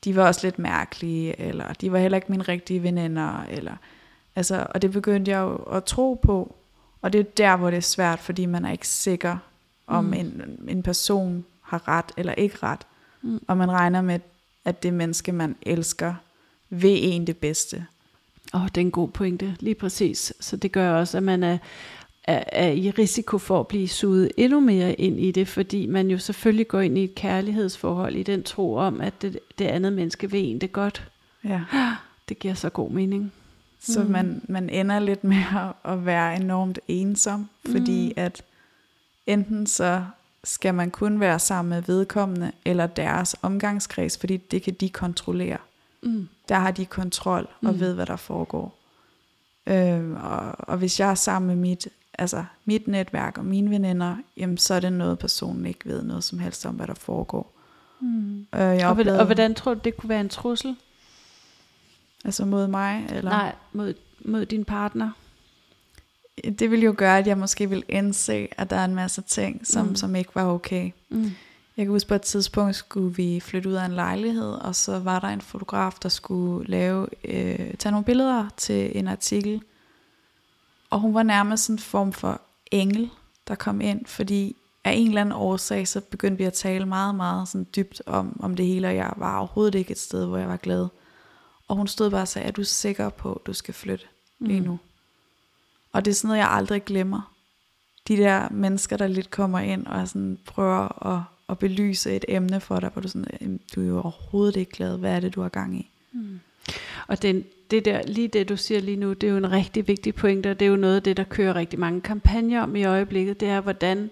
de 0.04 0.16
var 0.16 0.28
også 0.28 0.42
lidt 0.44 0.60
mærkelige, 0.60 1.40
eller 1.40 1.74
de 1.74 1.92
var 1.92 1.98
heller 1.98 2.16
ikke 2.16 2.32
mine 2.32 2.44
rigtige 2.44 2.84
veninder, 2.84 3.44
eller, 3.44 3.76
altså, 4.36 4.68
og 4.70 4.82
det 4.82 4.92
begyndte 4.92 5.32
jeg 5.32 5.40
jo 5.40 5.56
at 5.56 5.84
tro 5.84 6.14
på, 6.14 6.56
og 7.02 7.14
det 7.14 7.20
er 7.20 7.24
der, 7.24 7.56
hvor 7.56 7.70
det 7.70 7.78
er 7.78 7.82
svært, 7.82 8.20
fordi 8.20 8.46
man 8.46 8.66
er 8.66 8.72
ikke 8.72 8.88
sikker, 8.88 9.38
om 9.88 10.04
mm. 10.04 10.14
en, 10.14 10.60
en 10.68 10.84
person 10.84 11.46
har 11.62 11.88
ret 11.88 12.12
eller 12.18 12.34
ikke 12.34 12.58
ret, 12.64 12.82
mm. 13.22 13.40
og 13.48 13.58
man 13.58 13.72
regner 13.72 14.02
med, 14.02 14.20
at 14.66 14.84
det 14.84 14.94
menneske, 14.94 15.32
man 15.32 15.56
elsker, 15.62 16.14
vil 16.70 17.14
en 17.14 17.28
det 17.28 17.38
bedste. 17.38 17.86
Åh, 18.54 18.62
oh, 18.62 18.68
det 18.68 18.78
er 18.78 18.82
en 18.82 18.92
god 18.92 19.10
pointe, 19.10 19.56
lige 19.60 19.76
præcis. 19.76 20.34
Så 20.40 20.58
det 20.58 20.72
gør 20.72 20.92
også, 20.92 21.18
at 21.18 21.24
man 21.24 21.44
er, 21.44 21.58
er, 22.28 22.44
er 22.52 22.70
i 22.70 22.90
risiko 22.90 23.38
for 23.38 23.60
at 23.60 23.68
blive 23.68 23.88
suget 23.88 24.32
endnu 24.38 24.60
mere 24.60 24.94
ind 24.94 25.20
i 25.20 25.32
det, 25.32 25.48
fordi 25.48 25.86
man 25.86 26.08
jo 26.08 26.18
selvfølgelig 26.18 26.68
går 26.68 26.82
ind 26.82 26.98
i 26.98 27.04
et 27.04 27.16
kærlighedsforhold 27.16 28.16
i 28.16 28.24
den 28.24 28.44
tro 28.44 28.76
om, 28.76 29.02
at 29.02 29.22
det, 29.22 29.40
det 29.60 29.66
andet 29.66 29.94
menneske 29.94 30.32
vil 30.32 30.44
en 30.44 30.62
det 30.62 30.72
godt. 30.72 31.08
Ja. 31.44 31.62
Det 32.30 32.40
giver 32.40 32.54
så 32.54 32.70
god 32.70 32.92
mening. 32.92 33.34
Så 33.80 34.04
mm. 34.04 34.12
man, 34.12 34.42
man 34.50 34.70
ender 34.70 35.00
lidt 35.00 35.24
med 35.24 35.44
at, 35.86 36.06
være 36.06 36.36
enormt 36.36 36.80
ensom, 36.88 37.50
fordi 37.72 38.08
mm. 38.08 38.14
at 38.16 38.44
enten 39.28 39.68
så 39.68 40.06
skal 40.44 40.74
man 40.74 40.92
kun 40.92 41.20
være 41.20 41.40
sammen 41.40 41.70
med 41.70 41.82
vedkommende 41.82 42.52
eller 42.66 42.88
deres 42.88 43.36
omgangskreds, 43.42 44.18
fordi 44.18 44.38
det 44.38 44.64
kan 44.64 44.74
de 44.74 44.90
kontrollere. 44.90 45.58
Mm. 46.04 46.28
Der 46.50 46.56
har 46.56 46.72
de 46.72 46.86
kontrol 46.86 47.48
og 47.62 47.74
mm. 47.74 47.80
ved, 47.80 47.94
hvad 47.94 48.06
der 48.06 48.16
foregår. 48.16 48.78
Øh, 49.68 50.12
og, 50.24 50.56
og 50.58 50.78
hvis 50.78 51.00
jeg 51.00 51.12
er 51.12 51.16
sammen 51.16 51.48
med 51.48 51.56
mit, 51.56 51.88
altså 52.20 52.46
mit 52.66 52.88
netværk 52.88 53.38
og 53.38 53.46
mine 53.46 53.70
veninder, 53.70 54.18
jamen 54.38 54.58
så 54.58 54.74
er 54.74 54.80
det 54.80 54.94
noget, 54.94 55.20
personen 55.20 55.66
ikke 55.66 55.86
ved 55.86 56.04
noget 56.04 56.24
som 56.24 56.40
helst 56.40 56.66
om, 56.66 56.76
hvad 56.76 56.88
der 56.88 56.94
foregår. 56.94 57.56
Mm. 58.00 58.40
Øh, 58.40 58.60
jeg 58.60 58.88
og, 58.88 58.98
og 59.20 59.26
hvordan 59.26 59.56
tror 59.56 59.74
du, 59.74 59.80
det 59.84 59.98
kunne 59.98 60.10
være 60.10 60.22
en 60.22 60.30
trussel? 60.30 60.76
Altså 62.26 62.46
mod 62.46 62.68
mig? 62.68 63.06
Eller? 63.10 63.32
Nej, 63.32 63.56
mod, 63.74 63.94
mod 64.26 64.46
din 64.46 64.66
partner. 64.66 65.12
Det 66.60 66.72
ville 66.72 66.86
jo 66.86 66.96
gøre, 66.98 67.18
at 67.18 67.28
jeg 67.28 67.38
måske 67.38 67.70
ville 67.70 67.84
indse, 67.90 68.48
at 68.58 68.70
der 68.70 68.76
er 68.76 68.86
en 68.86 68.96
masse 68.96 69.22
ting, 69.22 69.68
som, 69.68 69.88
mm. 69.88 69.96
som 69.96 70.16
ikke 70.16 70.36
var 70.36 70.46
okay. 70.46 70.92
Mm. 71.10 71.32
Jeg 71.78 71.86
kan 71.86 71.88
huske, 71.88 72.08
på 72.08 72.16
et 72.16 72.22
tidspunkt 72.22 72.76
skulle 72.76 73.16
vi 73.16 73.40
flytte 73.40 73.70
ud 73.70 73.74
af 73.74 73.86
en 73.86 73.92
lejlighed, 73.92 74.52
og 74.54 74.76
så 74.76 75.00
var 75.00 75.20
der 75.20 75.28
en 75.28 75.42
fotograf, 75.42 75.94
der 76.04 76.10
skulle 76.10 76.70
lave, 76.70 77.08
øh, 77.24 77.74
tage 77.74 77.92
nogle 77.92 78.06
billeder 78.06 78.50
til 78.58 78.98
en 78.98 79.08
artikel. 79.08 79.62
Og 80.96 81.02
hun 81.02 81.14
var 81.14 81.24
nærmest 81.24 81.70
en 81.70 81.80
form 81.80 82.14
for 82.14 82.42
engel, 82.72 83.10
der 83.48 83.56
kom 83.56 83.82
ind, 83.82 84.06
fordi 84.06 84.56
af 84.84 84.92
en 84.92 85.08
eller 85.08 85.22
anden 85.22 85.32
årsag, 85.32 85.88
så 85.88 86.02
begyndte 86.02 86.38
vi 86.38 86.44
at 86.44 86.54
tale 86.54 86.86
meget, 86.86 87.16
meget 87.16 87.48
sådan 87.48 87.68
dybt 87.76 88.02
om, 88.06 88.40
om 88.40 88.56
det 88.56 88.66
hele, 88.66 88.88
og 88.88 88.96
jeg 88.96 89.14
var 89.18 89.38
overhovedet 89.38 89.76
ikke 89.76 89.92
et 89.92 90.00
sted, 90.00 90.26
hvor 90.26 90.38
jeg 90.38 90.48
var 90.48 90.58
glad. 90.58 90.88
Og 91.68 91.76
hun 91.76 91.88
stod 91.88 92.10
bare 92.10 92.22
og 92.22 92.28
sagde, 92.28 92.48
er 92.48 92.52
du 92.52 92.64
sikker 92.64 93.10
på, 93.10 93.34
at 93.34 93.48
du 93.48 93.54
skal 93.54 93.74
flytte 93.74 94.06
lige 94.40 94.60
mm. 94.60 94.66
nu? 94.66 94.80
Og 95.94 96.06
det 96.06 96.12
er 96.12 96.16
sådan 96.16 96.28
noget, 96.28 96.40
jeg 96.40 96.52
aldrig 96.52 96.86
glemmer. 96.86 97.34
De 98.08 98.18
der 98.18 98.50
mennesker, 98.50 98.98
der 98.98 99.08
lidt 99.08 99.32
kommer 99.32 99.60
ind 99.60 99.88
og 99.88 100.08
sådan 100.08 100.40
prøver 100.46 101.06
at 101.08 101.22
at 101.50 101.60
belyse 101.60 102.16
et 102.16 102.26
emne 102.28 102.60
for 102.62 102.80
dig, 102.80 102.90
hvor 102.90 103.02
du 103.02 103.08
sådan, 103.08 103.60
du 103.76 103.82
er 103.82 103.86
jo 103.86 104.02
overhovedet 104.02 104.56
ikke 104.56 104.72
glad, 104.72 104.98
hvad 104.98 105.16
er 105.16 105.20
det, 105.20 105.36
du 105.36 105.42
har 105.42 105.50
gang 105.50 105.80
i? 105.80 105.92
Mm. 106.12 106.40
Og 107.08 107.22
den, 107.22 107.44
det 107.72 107.86
der, 107.86 108.02
lige 108.08 108.28
det 108.28 108.50
du 108.50 108.58
siger 108.58 108.80
lige 108.80 108.98
nu, 108.98 109.14
det 109.14 109.28
er 109.28 109.32
jo 109.32 109.38
en 109.38 109.52
rigtig 109.52 109.88
vigtig 109.88 110.16
pointe, 110.16 110.52
og 110.52 110.60
det 110.60 110.66
er 110.66 110.70
jo 110.70 110.76
noget 110.76 110.96
af 110.96 111.04
det, 111.04 111.18
der 111.18 111.24
kører 111.24 111.56
rigtig 111.56 111.80
mange 111.80 112.02
kampagner 112.02 112.62
om 112.62 112.76
i 112.76 112.86
øjeblikket, 112.86 113.40
det 113.40 113.48
er, 113.48 113.62
hvordan, 113.62 114.10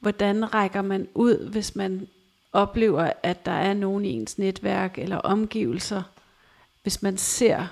hvordan 0.00 0.54
rækker 0.54 0.82
man 0.82 1.08
ud, 1.14 1.50
hvis 1.50 1.76
man 1.76 2.08
oplever, 2.52 3.10
at 3.22 3.46
der 3.46 3.52
er 3.52 3.74
nogen 3.74 4.04
i 4.04 4.10
ens 4.10 4.38
netværk 4.38 4.98
eller 4.98 5.16
omgivelser, 5.16 6.02
hvis 6.82 7.02
man 7.02 7.16
ser, 7.16 7.66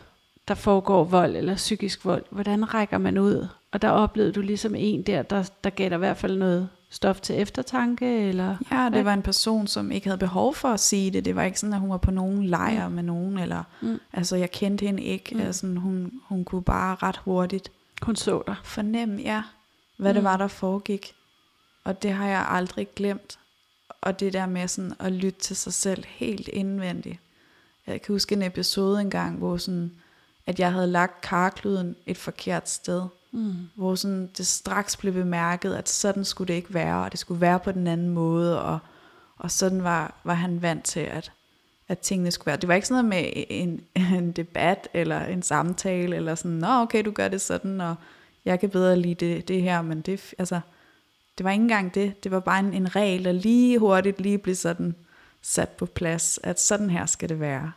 der 0.49 0.55
foregår 0.55 1.05
vold 1.05 1.37
eller 1.37 1.55
psykisk 1.55 2.05
vold, 2.05 2.25
hvordan 2.31 2.75
rækker 2.75 2.99
man 2.99 3.19
ud? 3.19 3.47
Og 3.73 3.83
der 3.83 3.91
oplevede 3.91 4.33
du 4.33 4.41
ligesom 4.41 4.75
en 4.75 5.03
der, 5.03 5.23
der, 5.23 5.51
der 5.65 5.71
gav 5.71 5.89
dig 5.89 5.97
i 5.97 5.99
hvert 5.99 6.17
fald 6.17 6.37
noget 6.37 6.69
stof 6.91 7.21
til 7.21 7.41
eftertanke? 7.41 8.29
Eller 8.29 8.57
ja, 8.71 8.91
det 8.93 9.05
var 9.05 9.15
en 9.15 9.23
person, 9.23 9.67
som 9.67 9.91
ikke 9.91 10.07
havde 10.07 10.19
behov 10.19 10.55
for 10.55 10.69
at 10.69 10.81
sige 10.81 11.11
det. 11.11 11.25
Det 11.25 11.37
var 11.37 11.43
ikke 11.43 11.61
sådan, 11.61 11.73
at 11.73 11.81
hun 11.81 11.91
var 11.91 11.97
på 11.97 12.11
nogen 12.11 12.47
lejr 12.47 12.89
mm. 12.89 12.95
med 12.95 13.03
nogen. 13.03 13.39
Eller, 13.39 13.63
mm. 13.81 13.99
Altså, 14.13 14.37
jeg 14.37 14.51
kendte 14.51 14.87
hende 14.87 15.03
ikke. 15.03 15.35
Mm. 15.35 15.41
Altså, 15.41 15.67
hun, 15.67 16.13
hun 16.29 16.45
kunne 16.45 16.63
bare 16.63 16.95
ret 16.95 17.17
hurtigt 17.17 17.71
hun 18.03 18.17
så 18.17 18.43
dig. 18.47 18.57
fornemme, 18.65 19.23
ja, 19.23 19.43
hvad 19.97 20.13
mm. 20.13 20.15
det 20.15 20.25
var, 20.25 20.37
der 20.37 20.49
foregik. 20.49 21.15
Og 21.85 22.03
det 22.03 22.13
har 22.13 22.29
jeg 22.29 22.47
aldrig 22.49 22.89
glemt. 22.95 23.39
Og 24.01 24.21
det 24.21 24.33
der 24.33 24.47
med 24.47 24.69
sådan 24.69 24.95
at 24.99 25.13
lytte 25.13 25.41
til 25.41 25.57
sig 25.57 25.73
selv 25.73 26.05
helt 26.09 26.49
indvendigt. 26.49 27.19
Jeg 27.87 28.03
kan 28.03 28.13
huske 28.15 28.35
en 28.35 28.43
episode 28.43 29.01
engang, 29.01 29.39
hvor 29.39 29.57
sådan, 29.57 29.93
at 30.47 30.61
jeg 30.61 30.73
havde 30.73 30.87
lagt 30.87 31.21
karkluden 31.21 31.97
et 32.07 32.19
forkert 32.19 32.69
sted. 32.69 33.03
Mm. 33.33 33.55
Hvor 33.75 33.95
sådan, 33.95 34.31
det 34.37 34.47
straks 34.47 34.97
blev 34.97 35.13
bemærket, 35.13 35.75
at 35.75 35.89
sådan 35.89 36.25
skulle 36.25 36.49
det 36.49 36.55
ikke 36.55 36.75
være, 36.75 37.05
og 37.05 37.13
det 37.13 37.21
skulle 37.21 37.41
være 37.41 37.61
på 37.61 37.73
den 37.73 37.87
anden 37.87 38.09
måde, 38.09 38.63
og, 38.63 38.79
og 39.37 39.51
sådan 39.51 39.85
var, 39.85 40.15
var 40.25 40.35
han 40.35 40.63
vant 40.63 40.85
til, 40.85 41.01
at, 41.01 41.33
at 41.89 41.99
tingene 41.99 42.31
skulle 42.31 42.47
være. 42.47 42.57
Det 42.57 42.69
var 42.69 42.75
ikke 42.75 42.87
sådan 42.87 43.05
noget 43.05 43.25
med 43.25 43.45
en, 43.49 43.81
en 44.19 44.33
debat, 44.33 44.89
eller 44.95 45.25
en 45.25 45.43
samtale, 45.43 46.17
eller 46.17 46.35
sådan, 46.35 46.51
nå 46.51 46.69
okay, 46.69 47.05
du 47.05 47.11
gør 47.11 47.29
det 47.29 47.41
sådan, 47.41 47.81
og 47.81 47.95
jeg 48.45 48.61
kan 48.61 48.71
bedre 48.71 48.97
lide 48.97 49.27
det, 49.27 49.49
det 49.49 49.63
her, 49.63 49.83
men 49.83 50.01
det, 50.01 50.35
altså, 50.39 50.61
det 51.39 51.45
var 51.45 51.51
ikke 51.51 51.63
engang 51.63 51.95
det, 51.95 52.25
det 52.25 52.33
var 52.33 52.41
bare 52.41 52.61
en, 52.61 52.75
en 52.75 52.97
regel, 52.97 53.25
der 53.25 53.33
lige 53.33 53.79
hurtigt 53.79 54.21
lige 54.21 54.39
blev 54.39 54.55
sådan 54.55 54.95
sat 55.43 55.69
på 55.69 55.87
plads, 55.87 56.39
at 56.43 56.61
sådan 56.61 56.91
her 56.91 57.07
skal 57.07 57.29
det 57.29 57.41
være. 57.41 57.73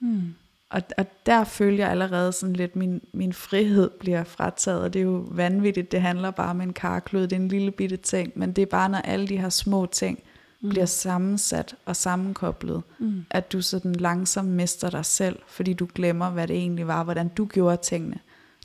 Mm. 0.00 0.34
Og, 0.70 0.82
og 0.98 1.06
der 1.26 1.44
følger 1.44 1.84
jeg 1.84 1.90
allerede 1.90 2.32
sådan 2.32 2.56
lidt, 2.56 2.76
min, 2.76 3.00
min 3.12 3.32
frihed 3.32 3.90
bliver 4.00 4.24
frataget, 4.24 4.82
og 4.82 4.92
det 4.92 4.98
er 4.98 5.04
jo 5.04 5.26
vanvittigt, 5.30 5.92
det 5.92 6.00
handler 6.00 6.30
bare 6.30 6.50
om 6.50 6.60
en 6.60 6.72
karklud, 6.72 7.22
det 7.22 7.32
er 7.32 7.40
en 7.40 7.48
lille 7.48 7.70
bitte 7.70 7.96
ting, 7.96 8.32
men 8.36 8.52
det 8.52 8.62
er 8.62 8.66
bare, 8.66 8.88
når 8.88 8.98
alle 8.98 9.28
de 9.28 9.38
her 9.38 9.48
små 9.48 9.86
ting 9.86 10.22
mm. 10.60 10.68
bliver 10.68 10.86
sammensat 10.86 11.74
og 11.84 11.96
sammenkoblet, 11.96 12.82
mm. 12.98 13.24
at 13.30 13.52
du 13.52 13.62
sådan 13.62 13.92
langsomt 13.92 14.48
mister 14.48 14.90
dig 14.90 15.04
selv, 15.04 15.38
fordi 15.46 15.72
du 15.72 15.88
glemmer, 15.94 16.30
hvad 16.30 16.48
det 16.48 16.56
egentlig 16.56 16.86
var, 16.86 17.04
hvordan 17.04 17.28
du 17.28 17.44
gjorde 17.44 17.76
tingene. 17.76 18.18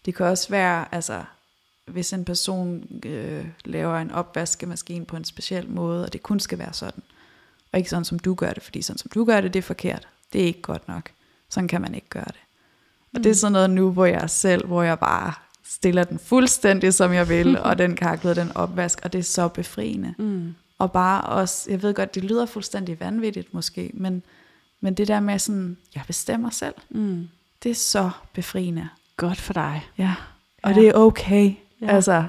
Det 0.05 0.15
kan 0.15 0.25
også 0.25 0.49
være, 0.49 0.95
altså, 0.95 1.23
hvis 1.85 2.13
en 2.13 2.25
person 2.25 2.87
øh, 3.05 3.45
laver 3.65 3.97
en 3.97 4.11
opvaskemaskine 4.11 5.05
på 5.05 5.17
en 5.17 5.23
speciel 5.23 5.69
måde, 5.69 6.05
og 6.05 6.13
det 6.13 6.23
kun 6.23 6.39
skal 6.39 6.59
være 6.59 6.73
sådan, 6.73 7.03
og 7.71 7.79
ikke 7.79 7.89
sådan, 7.89 8.05
som 8.05 8.19
du 8.19 8.33
gør 8.33 8.53
det, 8.53 8.63
fordi 8.63 8.81
sådan, 8.81 8.97
som 8.97 9.11
du 9.13 9.25
gør 9.25 9.41
det, 9.41 9.53
det 9.53 9.59
er 9.59 9.63
forkert. 9.63 10.07
Det 10.33 10.41
er 10.41 10.45
ikke 10.45 10.61
godt 10.61 10.87
nok. 10.87 11.11
Sådan 11.53 11.67
kan 11.67 11.81
man 11.81 11.95
ikke 11.95 12.09
gøre 12.09 12.23
det. 12.27 12.39
Og 13.13 13.17
mm. 13.17 13.23
det 13.23 13.29
er 13.29 13.33
sådan 13.33 13.51
noget 13.51 13.69
nu, 13.69 13.91
hvor 13.91 14.05
jeg 14.05 14.29
selv, 14.29 14.65
hvor 14.67 14.83
jeg 14.83 14.99
bare 14.99 15.33
stiller 15.65 16.03
den 16.03 16.19
fuldstændig, 16.19 16.93
som 16.93 17.13
jeg 17.13 17.29
vil, 17.29 17.59
og 17.67 17.77
den 17.77 17.95
kaklet, 17.95 18.35
den 18.35 18.51
opvask, 18.57 18.99
og 19.03 19.13
det 19.13 19.19
er 19.19 19.23
så 19.23 19.47
befriende. 19.47 20.13
Mm. 20.17 20.55
Og 20.79 20.91
bare 20.91 21.21
også, 21.21 21.71
jeg 21.71 21.81
ved 21.81 21.93
godt, 21.93 22.15
det 22.15 22.23
lyder 22.23 22.45
fuldstændig 22.45 22.99
vanvittigt 22.99 23.53
måske, 23.53 23.91
men, 23.93 24.23
men 24.81 24.93
det 24.93 25.07
der 25.07 25.19
med 25.19 25.39
sådan, 25.39 25.77
jeg 25.95 26.03
bestemmer 26.07 26.49
selv, 26.49 26.73
mm. 26.89 27.27
det 27.63 27.71
er 27.71 27.75
så 27.75 28.09
befriende. 28.33 28.89
Godt 29.17 29.41
for 29.41 29.53
dig. 29.53 29.87
Ja, 29.97 30.15
Og 30.63 30.71
Ja. 30.71 30.79
det 30.79 30.87
er 30.87 30.93
okay. 30.93 31.51
Ja. 31.81 31.87
Altså, 31.87 32.23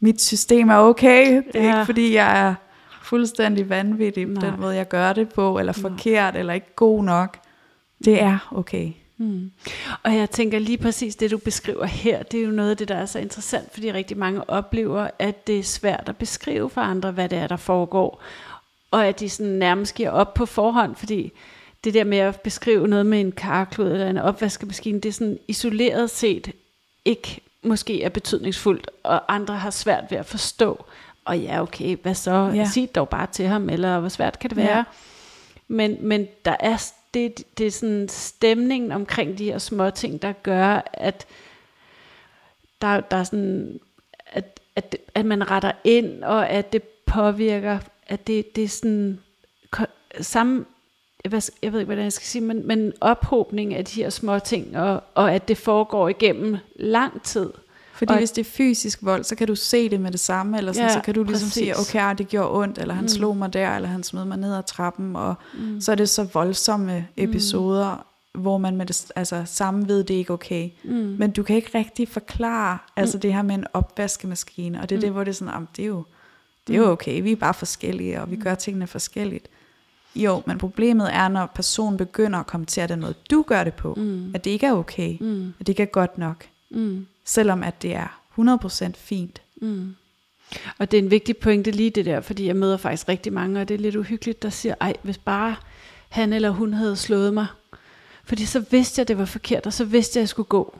mit 0.00 0.22
system 0.22 0.68
er 0.68 0.76
okay. 0.76 1.42
Det 1.52 1.60
er 1.60 1.62
Ja. 1.64 1.74
ikke, 1.80 1.86
fordi 1.86 2.14
jeg 2.14 2.48
er 2.48 2.54
fuldstændig 3.02 3.68
vanvittig 3.68 4.26
på 4.26 4.40
Nej. 4.40 4.50
den 4.50 4.60
måde, 4.60 4.76
jeg 4.76 4.88
gør 4.88 5.12
det 5.12 5.28
på, 5.28 5.58
eller 5.58 5.72
Nej. 5.82 5.90
forkert, 5.90 6.36
eller 6.36 6.52
ikke 6.52 6.74
god 6.76 7.04
nok. 7.04 7.38
Det 8.04 8.22
er 8.22 8.52
okay. 8.52 8.92
Mm. 9.18 9.50
Og 10.02 10.14
jeg 10.14 10.30
tænker 10.30 10.58
lige 10.58 10.78
præcis 10.78 11.16
det, 11.16 11.30
du 11.30 11.38
beskriver 11.38 11.84
her, 11.84 12.22
det 12.22 12.40
er 12.40 12.44
jo 12.44 12.50
noget 12.50 12.70
af 12.70 12.76
det, 12.76 12.88
der 12.88 12.94
er 12.94 13.06
så 13.06 13.18
interessant, 13.18 13.72
fordi 13.72 13.92
rigtig 13.92 14.16
mange 14.16 14.50
oplever, 14.50 15.10
at 15.18 15.46
det 15.46 15.58
er 15.58 15.62
svært 15.62 16.04
at 16.06 16.16
beskrive 16.16 16.70
for 16.70 16.80
andre, 16.80 17.10
hvad 17.10 17.28
det 17.28 17.38
er, 17.38 17.46
der 17.46 17.56
foregår. 17.56 18.22
Og 18.90 19.06
at 19.06 19.20
de 19.20 19.28
sådan 19.28 19.52
nærmest 19.52 19.94
giver 19.94 20.10
op 20.10 20.34
på 20.34 20.46
forhånd, 20.46 20.96
fordi 20.96 21.32
det 21.84 21.94
der 21.94 22.04
med 22.04 22.18
at 22.18 22.40
beskrive 22.40 22.88
noget 22.88 23.06
med 23.06 23.20
en 23.20 23.32
karklud 23.32 23.86
eller 23.86 24.10
en 24.10 24.18
opvaskemaskine, 24.18 25.00
det 25.00 25.08
er 25.08 25.12
sådan 25.12 25.38
isoleret 25.48 26.10
set 26.10 26.52
ikke 27.04 27.40
måske 27.62 28.02
er 28.02 28.08
betydningsfuldt, 28.08 28.90
og 29.02 29.34
andre 29.34 29.56
har 29.56 29.70
svært 29.70 30.04
ved 30.10 30.18
at 30.18 30.26
forstå, 30.26 30.84
og 31.24 31.38
ja, 31.38 31.62
okay, 31.62 31.96
hvad 32.02 32.14
så? 32.14 32.52
Ja. 32.54 32.64
Sig 32.64 32.88
dog 32.94 33.08
bare 33.08 33.26
til 33.26 33.46
ham, 33.46 33.70
eller 33.70 34.00
hvor 34.00 34.08
svært 34.08 34.38
kan 34.38 34.50
det 34.50 34.56
være? 34.56 34.76
Ja. 34.76 34.84
Men, 35.68 35.96
men 36.00 36.26
der 36.44 36.56
er, 36.60 36.92
det, 37.16 37.58
det 37.58 37.66
er 37.66 37.70
sådan 37.70 38.08
stemningen 38.08 38.92
omkring 38.92 39.38
de 39.38 39.44
her 39.44 39.58
små 39.58 39.90
ting, 39.90 40.22
der 40.22 40.32
gør, 40.32 40.90
at 40.92 41.26
der, 42.80 43.00
der 43.00 43.16
er 43.16 43.24
sådan, 43.24 43.80
at, 44.26 44.60
at, 44.76 44.96
at 45.14 45.26
man 45.26 45.50
retter 45.50 45.72
ind, 45.84 46.24
og 46.24 46.48
at 46.48 46.72
det 46.72 46.82
påvirker, 46.82 47.78
at 48.06 48.26
det, 48.26 48.56
det 48.56 48.64
er 48.64 48.68
sådan 48.68 49.20
samme, 50.20 50.64
jeg 51.24 51.32
ved 51.32 51.80
ikke, 51.80 51.84
hvordan 51.84 52.04
jeg 52.04 52.12
skal 52.12 52.26
sige, 52.26 52.42
men, 52.42 52.66
men 52.66 52.92
ophobning 53.00 53.74
af 53.74 53.84
de 53.84 54.02
her 54.02 54.10
små 54.10 54.38
ting, 54.38 54.78
og, 54.78 55.02
og 55.14 55.34
at 55.34 55.48
det 55.48 55.58
foregår 55.58 56.08
igennem 56.08 56.56
lang 56.76 57.22
tid. 57.22 57.50
Fordi 57.96 58.12
Og- 58.12 58.18
hvis 58.18 58.30
det 58.30 58.46
er 58.46 58.50
fysisk 58.50 58.98
vold, 59.02 59.24
så 59.24 59.34
kan 59.36 59.46
du 59.46 59.54
se 59.54 59.88
det 59.88 60.00
med 60.00 60.10
det 60.12 60.20
samme, 60.20 60.58
eller 60.58 60.72
sådan, 60.72 60.88
Ja, 60.88 60.94
så 60.94 61.00
kan 61.00 61.14
du 61.14 61.22
ligesom 61.22 61.48
sige, 61.48 61.72
præcis. 61.74 61.88
okay, 61.90 62.00
ah, 62.10 62.18
det 62.18 62.28
gjorde 62.28 62.50
ondt, 62.54 62.78
eller 62.78 62.94
han 62.94 63.02
Mm. 63.02 63.04
mm. 63.04 63.08
slog 63.08 63.36
mig 63.36 63.52
der, 63.52 63.76
eller 63.76 63.88
han 63.88 64.02
smed 64.02 64.24
mig 64.24 64.38
ned 64.38 64.54
ad 64.54 64.62
trappen, 64.62 65.16
og 65.16 65.34
Mm. 65.58 65.64
mm. 65.64 65.80
så 65.80 65.92
er 65.92 65.96
det 65.96 66.08
så 66.08 66.24
voldsomme 66.24 67.06
episoder, 67.16 68.06
mm. 68.34 68.40
hvor 68.40 68.58
man 68.58 68.76
med 68.76 68.86
det 68.86 69.12
altså, 69.16 69.42
samme 69.46 69.88
ved, 69.88 70.04
det 70.04 70.14
er 70.14 70.18
ikke 70.18 70.32
okay. 70.32 70.70
Mm. 70.84 70.90
Men 71.18 71.30
du 71.30 71.42
kan 71.42 71.56
ikke 71.56 71.78
rigtig 71.78 72.08
forklare 72.08 72.78
altså 72.96 73.18
det 73.18 73.32
her 73.34 73.42
med 73.42 73.54
en 73.54 73.64
opvaskemaskine, 73.72 74.80
og 74.80 74.88
det 74.88 74.94
er 74.94 74.98
Mm. 74.98 75.02
det, 75.02 75.10
hvor 75.10 75.24
det 75.24 75.30
er 75.30 75.34
sådan, 75.34 75.52
"Jamen, 75.54 75.68
det 75.76 75.82
er 75.82 75.86
jo, 75.86 76.04
det 76.66 76.74
er 76.74 76.78
jo 76.78 76.84
Mm. 76.84 76.90
okay, 76.90 77.22
vi 77.22 77.32
er 77.32 77.36
bare 77.36 77.54
forskellige, 77.54 78.20
og 78.22 78.30
vi 78.30 78.36
gør 78.36 78.54
tingene 78.54 78.86
forskelligt. 78.86 79.48
Jo, 80.16 80.42
men 80.46 80.58
problemet 80.58 81.14
er, 81.14 81.28
når 81.28 81.46
personen 81.54 81.96
begynder 81.96 82.38
at 82.38 82.46
kommentere, 82.46 82.82
at 82.82 82.88
det 82.88 82.94
er 82.96 83.00
noget, 83.00 83.16
du 83.30 83.44
gør 83.46 83.64
det 83.64 83.74
på, 83.74 83.94
Mm. 83.96 84.30
at 84.34 84.44
det 84.44 84.50
ikke 84.50 84.66
er 84.66 84.72
okay, 84.72 85.16
Mm. 85.20 85.48
at 85.60 85.66
det 85.66 85.68
ikke 85.68 85.82
er 85.82 85.86
godt 85.86 86.18
nok, 86.18 86.44
Mm. 86.70 87.06
Selvom 87.26 87.62
at 87.62 87.82
det 87.82 87.94
er 87.94 88.20
100% 88.38 88.92
fint. 88.96 89.42
Mm. 89.56 89.94
Og 90.78 90.90
det 90.90 90.98
er 90.98 91.02
en 91.02 91.10
vigtig 91.10 91.36
pointe 91.36 91.70
lige 91.70 91.90
det 91.90 92.04
der, 92.04 92.20
fordi 92.20 92.46
jeg 92.46 92.56
møder 92.56 92.76
faktisk 92.76 93.08
rigtig 93.08 93.32
mange, 93.32 93.60
og 93.60 93.68
det 93.68 93.74
er 93.74 93.78
lidt 93.78 93.96
uhyggeligt, 93.96 94.42
der 94.42 94.50
siger, 94.50 94.74
ej, 94.80 94.94
hvis 95.02 95.18
bare 95.18 95.56
han 96.08 96.32
eller 96.32 96.50
hun 96.50 96.74
havde 96.74 96.96
slået 96.96 97.34
mig, 97.34 97.46
fordi 98.24 98.44
så 98.44 98.60
vidste 98.70 99.00
jeg, 99.00 99.08
det 99.08 99.18
var 99.18 99.24
forkert, 99.24 99.66
og 99.66 99.72
så 99.72 99.84
vidste 99.84 100.18
jeg, 100.18 100.20
jeg 100.20 100.28
skulle 100.28 100.48
gå. 100.48 100.78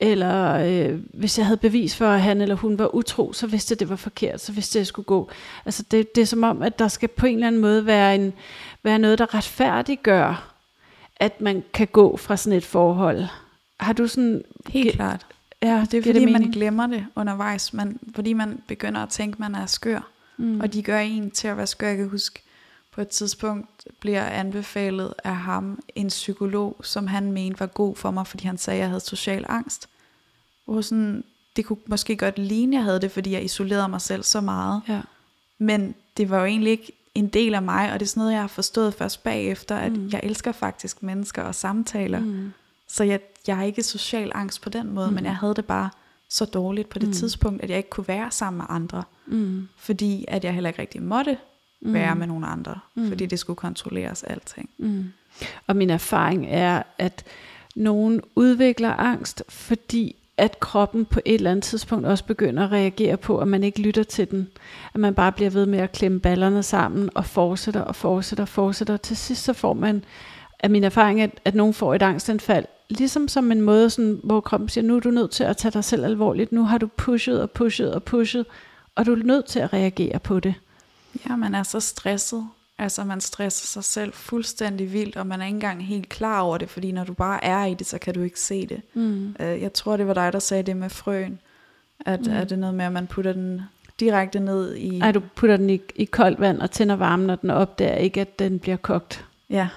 Eller 0.00 0.54
øh, 0.54 1.00
hvis 1.14 1.38
jeg 1.38 1.46
havde 1.46 1.56
bevis 1.56 1.96
for, 1.96 2.06
at 2.06 2.22
han 2.22 2.40
eller 2.40 2.54
hun 2.54 2.78
var 2.78 2.94
utro, 2.94 3.32
så 3.32 3.46
vidste 3.46 3.72
jeg, 3.72 3.80
det 3.80 3.88
var 3.88 3.96
forkert, 3.96 4.40
så 4.40 4.52
vidste 4.52 4.76
jeg, 4.76 4.80
jeg 4.80 4.86
skulle 4.86 5.06
gå. 5.06 5.30
Altså 5.64 5.84
det, 5.90 6.14
det 6.14 6.20
er 6.20 6.26
som 6.26 6.42
om, 6.42 6.62
at 6.62 6.78
der 6.78 6.88
skal 6.88 7.08
på 7.08 7.26
en 7.26 7.34
eller 7.34 7.46
anden 7.46 7.60
måde 7.60 7.86
være, 7.86 8.14
en, 8.14 8.32
være 8.82 8.98
noget, 8.98 9.18
der 9.18 9.34
retfærdiggør, 9.34 10.54
at 11.16 11.40
man 11.40 11.64
kan 11.72 11.86
gå 11.86 12.16
fra 12.16 12.36
sådan 12.36 12.58
et 12.58 12.64
forhold. 12.64 13.24
Har 13.80 13.92
du 13.92 14.06
sådan... 14.06 14.44
Helt 14.68 14.94
klart. 14.94 15.26
Ja, 15.62 15.86
Det 15.90 15.94
er 15.98 16.02
giver 16.02 16.14
fordi, 16.14 16.24
man 16.24 16.32
mening? 16.32 16.52
glemmer 16.52 16.86
det 16.86 17.06
undervejs, 17.16 17.72
man, 17.72 17.98
fordi 18.14 18.32
man 18.32 18.62
begynder 18.66 19.00
at 19.02 19.08
tænke, 19.08 19.34
at 19.34 19.38
man 19.40 19.54
er 19.54 19.66
skør. 19.66 20.08
Mm. 20.36 20.60
Og 20.60 20.72
de 20.72 20.82
gør 20.82 20.98
en 20.98 21.30
til 21.30 21.48
at 21.48 21.56
være 21.56 21.66
skør. 21.66 21.88
Jeg 21.88 21.96
kan 21.96 22.08
huske, 22.08 22.42
på 22.92 23.00
et 23.00 23.08
tidspunkt 23.08 23.84
bliver 24.00 24.24
anbefalet 24.24 25.14
af 25.24 25.36
ham 25.36 25.78
en 25.94 26.08
psykolog, 26.08 26.76
som 26.82 27.06
han 27.06 27.32
mente 27.32 27.60
var 27.60 27.66
god 27.66 27.96
for 27.96 28.10
mig, 28.10 28.26
fordi 28.26 28.46
han 28.46 28.58
sagde, 28.58 28.76
at 28.76 28.80
jeg 28.80 28.88
havde 28.88 29.00
social 29.00 29.44
angst. 29.48 29.88
Hvor 30.64 30.80
sådan, 30.80 31.24
det 31.56 31.64
kunne 31.64 31.78
måske 31.86 32.16
godt 32.16 32.38
ligne, 32.38 32.76
at 32.76 32.78
jeg 32.78 32.84
havde 32.84 33.00
det, 33.00 33.10
fordi 33.10 33.32
jeg 33.32 33.44
isolerede 33.44 33.88
mig 33.88 34.00
selv 34.00 34.22
så 34.22 34.40
meget. 34.40 34.82
Ja. 34.88 35.00
Men 35.58 35.94
det 36.16 36.30
var 36.30 36.38
jo 36.38 36.44
egentlig 36.44 36.70
ikke 36.70 36.92
en 37.14 37.28
del 37.28 37.54
af 37.54 37.62
mig, 37.62 37.92
og 37.92 38.00
det 38.00 38.06
er 38.06 38.08
sådan 38.08 38.20
noget, 38.20 38.32
jeg 38.32 38.40
har 38.40 38.48
forstået 38.48 38.94
først 38.94 39.22
bagefter, 39.22 39.76
at 39.76 39.92
Mm. 39.92 40.08
jeg 40.12 40.20
elsker 40.22 40.52
faktisk 40.52 41.02
mennesker 41.02 41.42
og 41.42 41.54
samtaler. 41.54 42.20
Mm. 42.20 42.52
Så 42.88 43.04
jeg, 43.04 43.20
jeg 43.48 43.56
har 43.56 43.64
ikke 43.64 43.82
social 43.82 44.32
angst 44.34 44.62
på 44.62 44.68
den 44.68 44.90
måde, 44.94 45.08
Mm. 45.08 45.14
men 45.14 45.24
jeg 45.24 45.36
havde 45.36 45.54
det 45.54 45.64
bare 45.64 45.90
så 46.28 46.44
dårligt 46.44 46.88
på 46.88 46.98
det 46.98 47.08
Mm. 47.08 47.14
tidspunkt, 47.14 47.62
at 47.62 47.70
jeg 47.70 47.76
ikke 47.76 47.90
kunne 47.90 48.08
være 48.08 48.30
sammen 48.30 48.56
med 48.58 48.66
andre, 48.68 49.02
Mm. 49.26 49.68
fordi 49.76 50.24
at 50.28 50.44
jeg 50.44 50.54
heller 50.54 50.68
ikke 50.70 50.82
rigtig 50.82 51.02
måtte 51.02 51.36
Mm. 51.80 51.92
være 51.94 52.14
med 52.14 52.26
nogle 52.26 52.46
andre, 52.46 52.74
mm. 52.94 53.08
fordi 53.08 53.26
det 53.26 53.38
skulle 53.38 53.56
kontrolleres 53.56 54.22
alting. 54.22 54.70
Mm. 54.78 55.04
Og 55.66 55.76
min 55.76 55.90
erfaring 55.90 56.46
er, 56.48 56.82
at 56.98 57.24
nogen 57.76 58.20
udvikler 58.36 58.92
angst, 58.92 59.42
fordi 59.48 60.16
at 60.36 60.60
kroppen 60.60 61.04
på 61.04 61.20
et 61.24 61.34
eller 61.34 61.50
andet 61.50 61.64
tidspunkt 61.64 62.06
også 62.06 62.24
begynder 62.24 62.64
at 62.64 62.72
reagere 62.72 63.16
på, 63.16 63.38
at 63.38 63.48
man 63.48 63.64
ikke 63.64 63.80
lytter 63.82 64.02
til 64.02 64.30
den. 64.30 64.48
At 64.94 65.00
man 65.00 65.14
bare 65.14 65.32
bliver 65.32 65.50
ved 65.50 65.66
med 65.66 65.78
at 65.78 65.92
klemme 65.92 66.20
ballerne 66.20 66.62
sammen 66.62 67.10
og 67.14 67.26
fortsætter 67.26 67.80
og 67.80 67.96
fortsætter 67.96 68.44
og 68.44 68.48
fortsætter. 68.48 68.96
Til 68.96 69.16
sidst 69.16 69.44
så 69.44 69.52
får 69.52 69.72
man, 69.72 70.04
af 70.60 70.70
min 70.70 70.84
erfaring, 70.84 71.20
at, 71.20 71.30
at 71.44 71.54
nogen 71.54 71.74
får 71.74 71.94
et 71.94 72.02
angstanfald, 72.02 72.64
ligesom 72.90 73.28
som 73.28 73.52
en 73.52 73.60
måde, 73.60 73.90
sådan, 73.90 74.20
hvor 74.24 74.40
kroppen 74.40 74.68
siger, 74.68 74.84
nu 74.84 74.96
er 74.96 75.00
du 75.00 75.10
nødt 75.10 75.30
til 75.30 75.44
at 75.44 75.56
tage 75.56 75.72
dig 75.72 75.84
selv 75.84 76.04
alvorligt. 76.04 76.52
Nu 76.52 76.64
har 76.64 76.78
du 76.78 76.86
pushet 76.96 77.42
og 77.42 77.50
pushet 77.50 77.94
og 77.94 78.02
pushet, 78.02 78.46
og 78.94 79.06
du 79.06 79.12
er 79.12 79.16
nødt 79.16 79.46
til 79.46 79.58
at 79.60 79.72
reagere 79.72 80.18
på 80.18 80.40
det. 80.40 80.54
Ja, 81.28 81.36
man 81.36 81.54
er 81.54 81.62
så 81.62 81.80
stresset. 81.80 82.46
Altså 82.78 83.04
man 83.04 83.20
stresser 83.20 83.66
sig 83.66 83.84
selv 83.84 84.12
fuldstændig 84.12 84.92
vildt, 84.92 85.16
og 85.16 85.26
man 85.26 85.40
er 85.40 85.44
ikke 85.46 85.54
engang 85.56 85.86
helt 85.86 86.08
klar 86.08 86.40
over 86.40 86.58
det, 86.58 86.70
fordi 86.70 86.92
når 86.92 87.04
du 87.04 87.12
bare 87.12 87.44
er 87.44 87.64
i 87.64 87.74
det, 87.74 87.86
så 87.86 87.98
kan 87.98 88.14
du 88.14 88.22
ikke 88.22 88.40
se 88.40 88.66
det. 88.66 88.80
Mm. 88.94 89.36
Øh, 89.40 89.62
Jeg 89.62 89.72
tror, 89.72 89.96
det 89.96 90.06
var 90.06 90.14
dig, 90.14 90.32
der 90.32 90.38
sagde 90.38 90.62
det 90.62 90.76
med 90.76 90.90
frøen. 90.90 91.38
At 92.06 92.26
Mm. 92.26 92.32
er 92.32 92.44
det 92.44 92.58
noget 92.58 92.74
med, 92.74 92.84
at 92.84 92.92
man 92.92 93.06
putter 93.06 93.32
den 93.32 93.60
direkte 94.00 94.40
ned 94.40 94.74
i... 94.74 94.98
Ej, 95.00 95.12
du 95.12 95.20
putter 95.36 95.56
den 95.56 95.70
i, 95.70 95.80
i 95.94 96.04
koldt 96.04 96.40
vand 96.40 96.60
og 96.60 96.70
tænder 96.70 96.96
varmen, 96.96 97.30
og 97.30 97.42
den 97.42 97.50
opdager 97.50 97.94
ikke, 97.96 98.20
at 98.20 98.38
den 98.38 98.58
bliver 98.58 98.76
kogt. 98.76 99.24
Ja, 99.50 99.68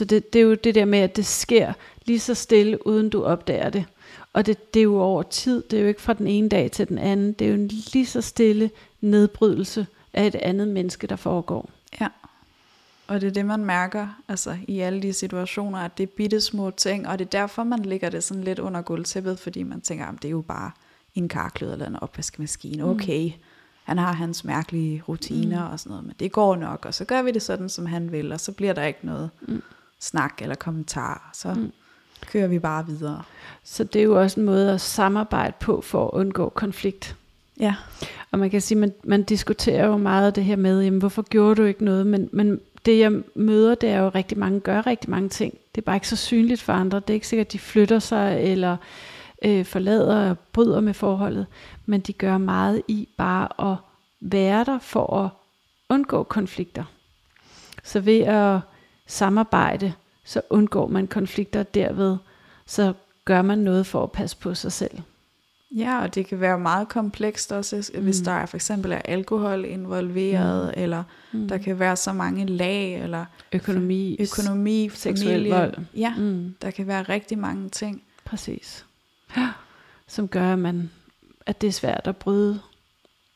Så 0.00 0.04
det, 0.04 0.32
det 0.32 0.38
er 0.38 0.42
jo 0.42 0.54
det 0.54 0.74
der 0.74 0.84
med, 0.84 0.98
at 0.98 1.16
det 1.16 1.26
sker 1.26 1.72
lige 2.06 2.20
så 2.20 2.34
stille, 2.34 2.86
uden 2.86 3.10
du 3.10 3.24
opdager 3.24 3.70
det. 3.70 3.84
Og 4.32 4.46
det, 4.46 4.74
det 4.74 4.80
er 4.80 4.84
jo 4.84 5.00
over 5.00 5.22
tid, 5.22 5.62
det 5.70 5.76
er 5.76 5.82
jo 5.82 5.88
ikke 5.88 6.02
fra 6.02 6.12
den 6.12 6.26
ene 6.26 6.48
dag 6.48 6.70
til 6.70 6.88
den 6.88 6.98
anden. 6.98 7.32
Det 7.32 7.44
er 7.44 7.48
jo 7.48 7.54
en 7.54 7.66
lige 7.68 8.06
så 8.06 8.20
stille 8.20 8.70
nedbrydelse 9.00 9.86
af 10.12 10.26
et 10.26 10.34
andet 10.34 10.68
menneske, 10.68 11.06
der 11.06 11.16
foregår. 11.16 11.70
ja. 12.00 12.08
Og 13.06 13.20
det 13.20 13.26
er 13.26 13.30
det, 13.30 13.46
man 13.46 13.64
mærker 13.64 14.06
altså, 14.28 14.56
i 14.68 14.80
alle 14.80 15.02
de 15.02 15.12
situationer, 15.12 15.78
at 15.78 15.98
det 15.98 16.02
er 16.02 16.12
bitte 16.16 16.40
små 16.40 16.70
ting, 16.70 17.08
og 17.08 17.18
det 17.18 17.24
er 17.24 17.28
derfor, 17.30 17.64
man 17.64 17.82
lægger 17.82 18.10
det 18.10 18.24
sådan 18.24 18.44
lidt 18.44 18.58
under 18.58 18.82
gulvtæppet, 18.82 19.38
fordi 19.38 19.62
man 19.62 19.80
tænker, 19.80 20.06
at 20.06 20.14
det 20.22 20.24
er 20.24 20.30
jo 20.32 20.40
bare 20.40 20.70
en 21.14 21.28
karklød 21.28 21.72
eller 21.72 21.86
en 21.86 21.96
opvaskemaskine. 21.96 22.82
Mm. 22.82 22.88
Okay, 22.90 23.30
han 23.84 23.98
har 23.98 24.12
hans 24.12 24.44
mærkelige 24.44 25.02
rutiner 25.08 25.66
Mm. 25.66 25.72
og 25.72 25.80
sådan 25.80 25.90
noget, 25.90 26.04
men 26.06 26.14
det 26.20 26.32
går 26.32 26.56
nok, 26.56 26.84
og 26.86 26.94
så 26.94 27.04
gør 27.04 27.22
vi 27.22 27.30
det 27.30 27.42
sådan, 27.42 27.68
som 27.68 27.86
han 27.86 28.12
vil, 28.12 28.32
og 28.32 28.40
så 28.40 28.52
bliver 28.52 28.72
der 28.72 28.84
ikke 28.84 29.00
noget 29.02 29.30
Mm. 29.40 29.62
Snak 30.00 30.42
eller 30.42 30.54
kommentar, 30.54 31.30
så 31.34 31.54
Mm. 31.54 31.72
kører 32.26 32.46
vi 32.48 32.58
bare 32.58 32.86
videre. 32.86 33.22
Så 33.64 33.84
det 33.84 33.98
er 34.00 34.04
jo 34.04 34.20
også 34.20 34.40
en 34.40 34.46
måde 34.46 34.72
at 34.72 34.80
samarbejde 34.80 35.54
på 35.60 35.80
for 35.80 36.04
at 36.06 36.10
undgå 36.12 36.48
konflikt. 36.48 37.16
Ja, 37.60 37.74
Og 38.30 38.38
man 38.38 38.50
kan 38.50 38.60
sige, 38.60 38.78
man, 38.78 38.92
man 39.04 39.22
diskuterer 39.22 39.86
jo 39.86 39.96
meget 39.96 40.36
det 40.36 40.44
her 40.44 40.56
med, 40.56 40.82
jamen, 40.82 40.98
hvorfor 41.00 41.22
gjorde 41.22 41.54
du 41.54 41.64
ikke 41.64 41.84
noget? 41.84 42.06
Men, 42.06 42.28
men 42.32 42.60
det 42.86 42.98
jeg 42.98 43.12
møder, 43.34 43.74
det 43.74 43.88
er 43.90 43.98
jo, 43.98 44.08
rigtig 44.08 44.38
mange 44.38 44.60
gør 44.60 44.86
rigtig 44.86 45.10
mange 45.10 45.28
ting. 45.28 45.54
Det 45.74 45.80
er 45.80 45.84
bare 45.84 45.96
ikke 45.96 46.08
så 46.08 46.16
synligt 46.16 46.62
for 46.62 46.72
andre. 46.72 47.00
Det 47.00 47.10
er 47.10 47.14
ikke 47.14 47.28
sikkert, 47.28 47.46
at 47.46 47.52
de 47.52 47.58
flytter 47.58 47.98
sig, 47.98 48.40
eller 48.42 48.76
øh, 49.44 49.64
forlader 49.64 50.30
og 50.30 50.38
bryder 50.52 50.80
med 50.80 50.94
forholdet. 50.94 51.46
Men 51.86 52.00
de 52.00 52.12
gør 52.12 52.38
meget 52.38 52.82
i 52.88 53.08
bare 53.16 53.70
at 53.72 53.76
være 54.20 54.64
der 54.64 54.78
for 54.78 55.16
at 55.24 55.30
undgå 55.88 56.22
konflikter. 56.22 56.84
Så 57.84 58.00
ved 58.00 58.20
at 58.20 58.60
samarbejde, 59.10 59.92
så 60.24 60.40
undgår 60.50 60.86
man 60.86 61.06
konflikter 61.06 61.62
derved. 61.62 62.16
Så 62.66 62.92
gør 63.24 63.42
man 63.42 63.58
noget 63.58 63.86
for 63.86 64.02
at 64.02 64.12
passe 64.12 64.36
på 64.36 64.54
sig 64.54 64.72
selv. 64.72 65.00
Ja, 65.76 66.00
og 66.02 66.14
det 66.14 66.26
kan 66.26 66.40
være 66.40 66.58
meget 66.58 66.88
komplekst 66.88 67.52
også, 67.52 67.90
hvis 68.00 68.20
Mm. 68.20 68.24
der 68.24 68.32
er 68.32 68.46
for 68.46 68.56
eksempel 68.56 68.92
er 68.92 68.98
alkohol 69.04 69.64
involveret, 69.64 70.74
mm. 70.76 70.82
eller 70.82 71.04
Mm. 71.32 71.48
der 71.48 71.58
kan 71.58 71.78
være 71.78 71.96
så 71.96 72.12
mange 72.12 72.46
lag, 72.46 72.94
eller 73.02 73.24
økonomi, 73.52 74.16
økonomi, 74.20 74.88
seksuel 74.94 75.48
vold. 75.48 75.74
Ja, 75.96 76.14
Mm. 76.18 76.54
der 76.62 76.70
kan 76.70 76.86
være 76.86 77.02
rigtig 77.02 77.38
mange 77.38 77.68
ting. 77.68 78.02
Præcis. 78.24 78.84
Ja. 79.36 79.48
Som 80.08 80.28
gør, 80.28 80.52
at, 80.52 80.58
man, 80.58 80.90
at 81.46 81.60
det 81.60 81.66
er 81.66 81.72
svært 81.72 82.00
at 82.04 82.16
bryde. 82.16 82.60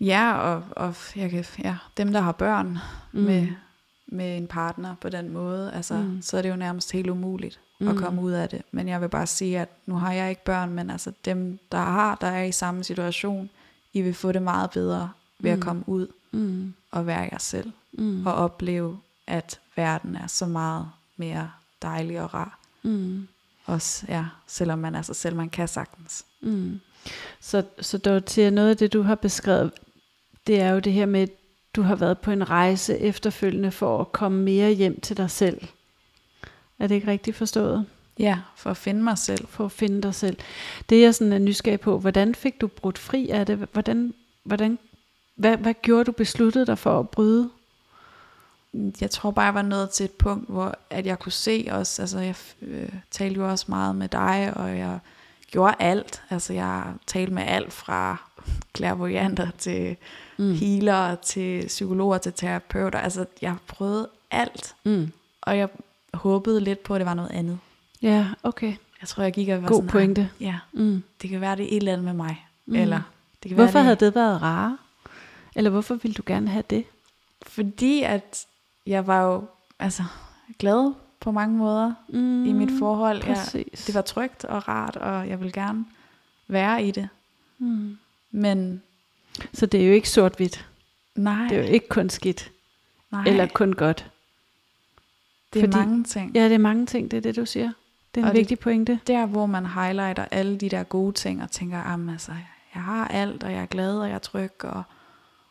Ja, 0.01 0.33
og, 0.39 0.62
og 0.70 0.95
jeg 1.16 1.31
kan, 1.31 1.45
ja, 1.64 1.77
dem, 1.97 2.12
der 2.12 2.20
har 2.20 2.33
børn 2.33 2.79
mm. 3.12 3.20
med 3.20 3.47
med 4.07 4.37
en 4.37 4.47
partner 4.47 4.95
på 5.01 5.09
den 5.09 5.33
måde, 5.33 5.73
altså, 5.73 5.95
Mm. 5.95 6.23
så 6.23 6.37
er 6.39 6.43
det 6.43 6.49
jo 6.51 6.57
nærmest 6.57 6.93
helt 6.93 7.11
umuligt 7.11 7.61
mm. 7.81 7.89
At 7.89 7.97
komme 7.97 8.23
ud 8.23 8.33
af 8.33 8.49
det. 8.49 8.63
Men 8.73 8.89
jeg 8.89 9.01
vil 9.01 9.09
bare 9.09 9.27
sige, 9.27 9.61
at 9.61 9.69
nu 9.87 9.95
har 9.95 10.13
jeg 10.13 10.31
ikke 10.31 10.45
børn, 10.45 10.71
men 10.71 10.91
altså 10.91 11.13
dem, 11.25 11.59
der 11.73 11.79
har, 11.79 12.15
der 12.21 12.27
er 12.27 12.43
i 12.45 12.53
samme 12.53 12.85
situation, 12.85 13.51
I 13.93 14.03
vil 14.03 14.15
få 14.15 14.33
det 14.33 14.43
meget 14.43 14.71
bedre 14.71 15.11
ved 15.39 15.51
Mm. 15.51 15.59
at 15.59 15.65
komme 15.65 15.83
ud 15.87 16.07
Mm. 16.33 16.75
og 16.91 17.07
være 17.07 17.29
jer 17.33 17.39
selv, 17.39 17.73
Mm. 17.93 18.27
og 18.27 18.35
opleve, 18.35 18.99
at 19.27 19.61
verden 19.77 20.17
er 20.17 20.27
så 20.27 20.47
meget 20.47 20.89
mere 21.17 21.51
dejlig 21.83 22.21
og 22.21 22.35
rar. 22.35 22.59
Mm. 22.83 23.29
Også, 23.67 24.07
ja, 24.09 24.25
selvom 24.47 24.79
man 24.79 24.95
er 24.95 25.03
sig 25.03 25.17
selv, 25.17 25.37
man 25.37 25.51
kan 25.51 25.69
sagtens. 25.69 26.25
Mm. 26.41 26.81
Så, 27.41 27.63
så 27.81 27.99
Dorothea, 27.99 28.51
noget 28.51 28.71
af 28.71 28.77
det, 28.77 28.93
du 28.93 29.03
har 29.03 29.15
beskrevet, 29.15 29.73
det 30.47 30.61
er 30.61 30.71
jo 30.71 30.79
det 30.79 30.93
her 30.93 31.07
med, 31.07 31.27
du 31.77 31.83
har 31.83 31.95
været 31.95 32.18
på 32.18 32.31
en 32.31 32.51
rejse 32.51 32.99
efterfølgende 32.99 33.70
for 33.70 34.01
at 34.01 34.12
komme 34.12 34.43
mere 34.43 34.70
hjem 34.70 35.01
til 35.01 35.16
dig 35.16 35.31
selv. 35.31 35.62
Er 36.79 36.87
det 36.87 36.95
ikke 36.95 37.07
rigtigt 37.07 37.37
forstået? 37.37 37.87
Ja, 38.18 38.39
for 38.57 38.70
at 38.70 38.77
finde 38.77 39.03
mig 39.03 39.18
selv. 39.18 39.47
For 39.49 39.64
at 39.64 39.72
finde 39.72 40.03
dig 40.03 40.14
selv. 40.14 40.37
Det 40.89 41.01
jeg 41.01 41.14
sådan 41.14 41.33
er 41.33 41.39
nysgerrig 41.39 41.81
på, 41.81 41.99
hvordan 41.99 42.35
fik 42.35 42.61
du 42.61 42.66
brudt 42.66 42.99
fri 42.99 43.29
af 43.29 43.47
det? 43.47 43.68
Hvordan, 43.72 44.14
hvordan, 44.45 44.79
hvad, 45.37 45.57
hvad 45.57 45.75
gjorde 45.83 46.05
du 46.05 46.12
besluttede 46.12 46.66
dig 46.66 46.79
for 46.79 47.01
at 47.01 47.09
bryde? 47.09 47.51
jeg 49.01 49.11
tror 49.11 49.31
bare, 49.31 49.45
jeg 49.45 49.55
var 49.55 49.62
nået 49.62 49.91
til 49.91 50.05
et 50.05 50.12
punkt, 50.12 50.51
hvor 50.51 50.79
at 50.91 51.07
jeg 51.07 51.18
kunne 51.18 51.33
se 51.33 51.68
også, 51.70 52.03
altså 52.03 52.18
jeg 52.18 52.35
øh, 52.62 52.89
talte 53.11 53.41
jo 53.41 53.51
også 53.51 53.64
meget 53.68 53.97
med 53.97 54.09
dig, 54.09 54.53
og 54.57 54.79
jeg 54.79 54.99
gjorde 55.51 55.75
alt. 55.79 56.22
Altså 56.31 56.53
jeg 56.53 56.95
talte 57.07 57.33
med 57.33 57.43
alt 57.47 57.72
fra 57.72 58.16
clairvoyanter 58.77 59.51
til 59.59 59.97
Mm. 60.39 60.45
mm. 60.45 60.55
healer, 60.55 61.14
til 61.14 61.66
psykologer, 61.66 62.18
til 62.18 62.32
terapeuter. 62.32 62.99
Altså 62.99 63.26
jeg 63.43 63.57
prøvede 63.66 64.09
alt, 64.30 64.74
Mm. 64.85 65.12
og 65.43 65.59
jeg 65.59 65.68
håbede 66.14 66.61
lidt 66.61 66.82
på, 66.82 66.95
at 66.95 66.99
det 66.99 67.07
var 67.07 67.14
noget 67.14 67.30
andet. 67.30 67.59
Ja, 68.03 68.26
okay. 68.43 68.74
Jeg 69.01 69.09
tror, 69.09 69.22
jeg 69.22 69.32
gik 69.32 69.49
og 69.49 69.62
var 69.62 69.68
God 69.68 69.76
sådan, 69.76 69.89
pointe. 69.91 70.20
"Ah, 70.20 70.43
Ja, 70.47 70.59
Mm. 70.72 71.03
det 71.22 71.30
kan 71.30 71.41
være, 71.41 71.57
det 71.57 71.62
er 71.64 71.68
et 71.68 71.76
eller 71.76 71.93
andet 71.93 72.05
med 72.05 72.12
mig. 72.14 72.47
Mm. 72.66 72.72
Mm. 72.74 72.80
Eller 72.80 73.01
det 73.43 73.49
kan 73.49 73.55
Hvorfor 73.57 73.72
være, 73.72 73.82
havde 73.85 73.97
det 73.97 74.14
været 74.14 74.43
rare? 74.43 74.78
Eller 75.57 75.70
hvorfor 75.70 75.95
ville 75.95 76.14
du 76.14 76.22
gerne 76.26 76.49
have 76.49 76.64
det? 76.70 76.85
Fordi 77.47 78.03
at 78.03 78.47
jeg 78.87 79.07
var 79.07 79.22
jo 79.22 79.45
altså, 79.78 80.03
glad 80.59 80.93
på 81.20 81.30
mange 81.32 81.57
måder 81.59 81.95
Mm. 82.09 82.45
i 82.47 82.53
mit 82.53 82.70
forhold. 82.78 83.16
Jeg, 83.26 83.37
Præcis. 83.37 83.85
det 83.87 83.95
var 83.95 84.01
trygt 84.03 84.45
og 84.45 84.68
rart, 84.68 84.97
og 84.97 85.28
jeg 85.28 85.41
vil 85.41 85.53
gerne 85.53 85.85
være 86.49 86.85
i 86.85 86.91
det. 86.91 87.09
mm. 87.59 87.99
Men 88.30 88.82
Så 89.55 89.66
det 89.66 89.82
er 89.82 89.87
jo 89.87 89.93
ikke 89.93 90.09
sort-hvidt. 90.11 90.68
nej, 91.14 91.43
Det 91.49 91.59
er 91.59 91.62
jo 91.62 91.68
ikke 91.72 91.89
kun 91.89 92.11
skidt. 92.11 92.51
nej 93.12 93.24
Eller 93.26 93.47
kun 93.55 93.72
godt. 93.72 94.11
det 95.53 95.59
er 95.59 95.66
fordi- 95.66 95.76
mange 95.78 96.05
ting. 96.05 96.35
Ja, 96.35 96.45
det 96.45 96.55
er 96.55 96.59
mange 96.59 96.87
ting, 96.87 97.11
det 97.11 97.16
er 97.16 97.20
det, 97.20 97.37
du 97.37 97.47
siger. 97.47 97.72
Det 98.14 98.20
er 98.20 98.24
en 98.24 98.28
Og 98.28 98.35
det- 98.35 98.39
vigtig 98.39 98.59
pointe. 98.59 99.01
Der, 99.07 99.26
hvor 99.26 99.47
man 99.47 99.66
highlighter 99.66 100.24
alle 100.30 100.57
de 100.59 100.68
der 100.68 100.82
gode 100.82 101.12
ting, 101.12 101.43
og 101.43 101.51
tænker, 101.51 101.78
at 101.80 102.11
altså, 102.12 102.32
jeg 102.74 102.82
har 102.82 103.09
alt, 103.09 103.43
og 103.45 103.53
jeg 103.53 103.62
er 103.62 103.66
glad, 103.66 103.99
og 103.99 104.09
jeg 104.09 104.14
er 104.14 104.18
tryg, 104.18 104.64
og, 104.64 104.82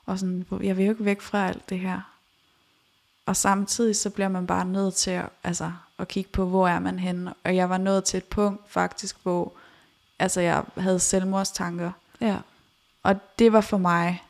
og 0.06 0.20
sådan, 0.20 0.46
jeg 0.64 0.78
vil 0.78 0.86
jo 0.86 0.92
ikke 0.92 1.06
væk 1.06 1.22
fra 1.22 1.48
alt 1.48 1.70
det 1.70 1.80
her. 1.80 2.02
Og 3.26 3.36
samtidig 3.36 3.96
så 3.96 4.10
bliver 4.10 4.28
man 4.30 4.48
bare 4.48 4.66
nødt 4.66 4.94
til 4.94 5.12
at, 5.12 5.26
altså, 5.44 5.72
at 6.00 6.08
kigge 6.08 6.30
på, 6.32 6.46
hvor 6.46 6.68
er 6.68 6.80
man 6.80 7.00
henne. 7.00 7.34
Og 7.44 7.56
jeg 7.56 7.70
var 7.70 7.78
nået 7.78 8.04
til 8.04 8.18
et 8.18 8.24
punkt 8.24 8.62
faktisk, 8.72 9.16
hvor 9.24 9.54
altså, 10.20 10.42
jeg 10.42 10.64
havde 10.78 11.00
selvmordstanker. 11.00 11.92
Ja. 12.22 12.38
Og 13.04 13.16
det 13.40 13.54
var 13.54 13.62
for 13.62 13.78
mig, 13.78 14.24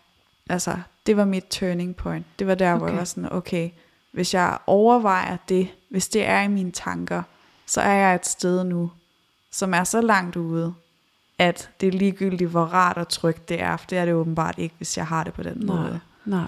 altså, 0.50 0.78
det 1.06 1.18
var 1.18 1.26
mit 1.26 1.44
turning 1.44 1.96
point. 1.96 2.26
Det 2.40 2.48
var 2.48 2.56
der, 2.56 2.72
okay. 2.74 2.78
hvor 2.80 2.88
jeg 2.88 2.98
var 2.98 3.04
sådan, 3.04 3.34
okay, 3.34 3.70
hvis 4.12 4.34
jeg 4.34 4.58
overvejer 4.68 5.38
det, 5.50 5.68
hvis 5.90 6.08
det 6.08 6.26
er 6.26 6.42
i 6.42 6.48
mine 6.48 6.72
tanker, 6.72 7.24
så 7.66 7.82
er 7.82 7.94
jeg 7.94 8.16
et 8.16 8.26
sted 8.26 8.64
nu, 8.64 8.92
som 9.52 9.74
er 9.74 9.84
så 9.84 10.02
langt 10.02 10.36
ude, 10.36 10.74
at 11.40 11.70
det 11.82 11.88
er 11.88 11.92
ligegyldigt, 11.92 12.50
hvor 12.50 12.64
rart 12.66 12.98
og 12.98 13.10
trygt 13.10 13.50
det 13.50 13.62
er, 13.62 13.78
for 13.78 13.86
det 13.88 13.98
er 13.98 14.06
det 14.06 14.14
åbenbart 14.14 14.56
ikke, 14.58 14.76
hvis 14.78 14.98
jeg 14.98 15.08
har 15.08 15.24
det 15.24 15.34
på 15.34 15.44
den 15.44 15.58
Nej. 15.58 15.76
måde. 15.76 16.00
Nej. 16.26 16.48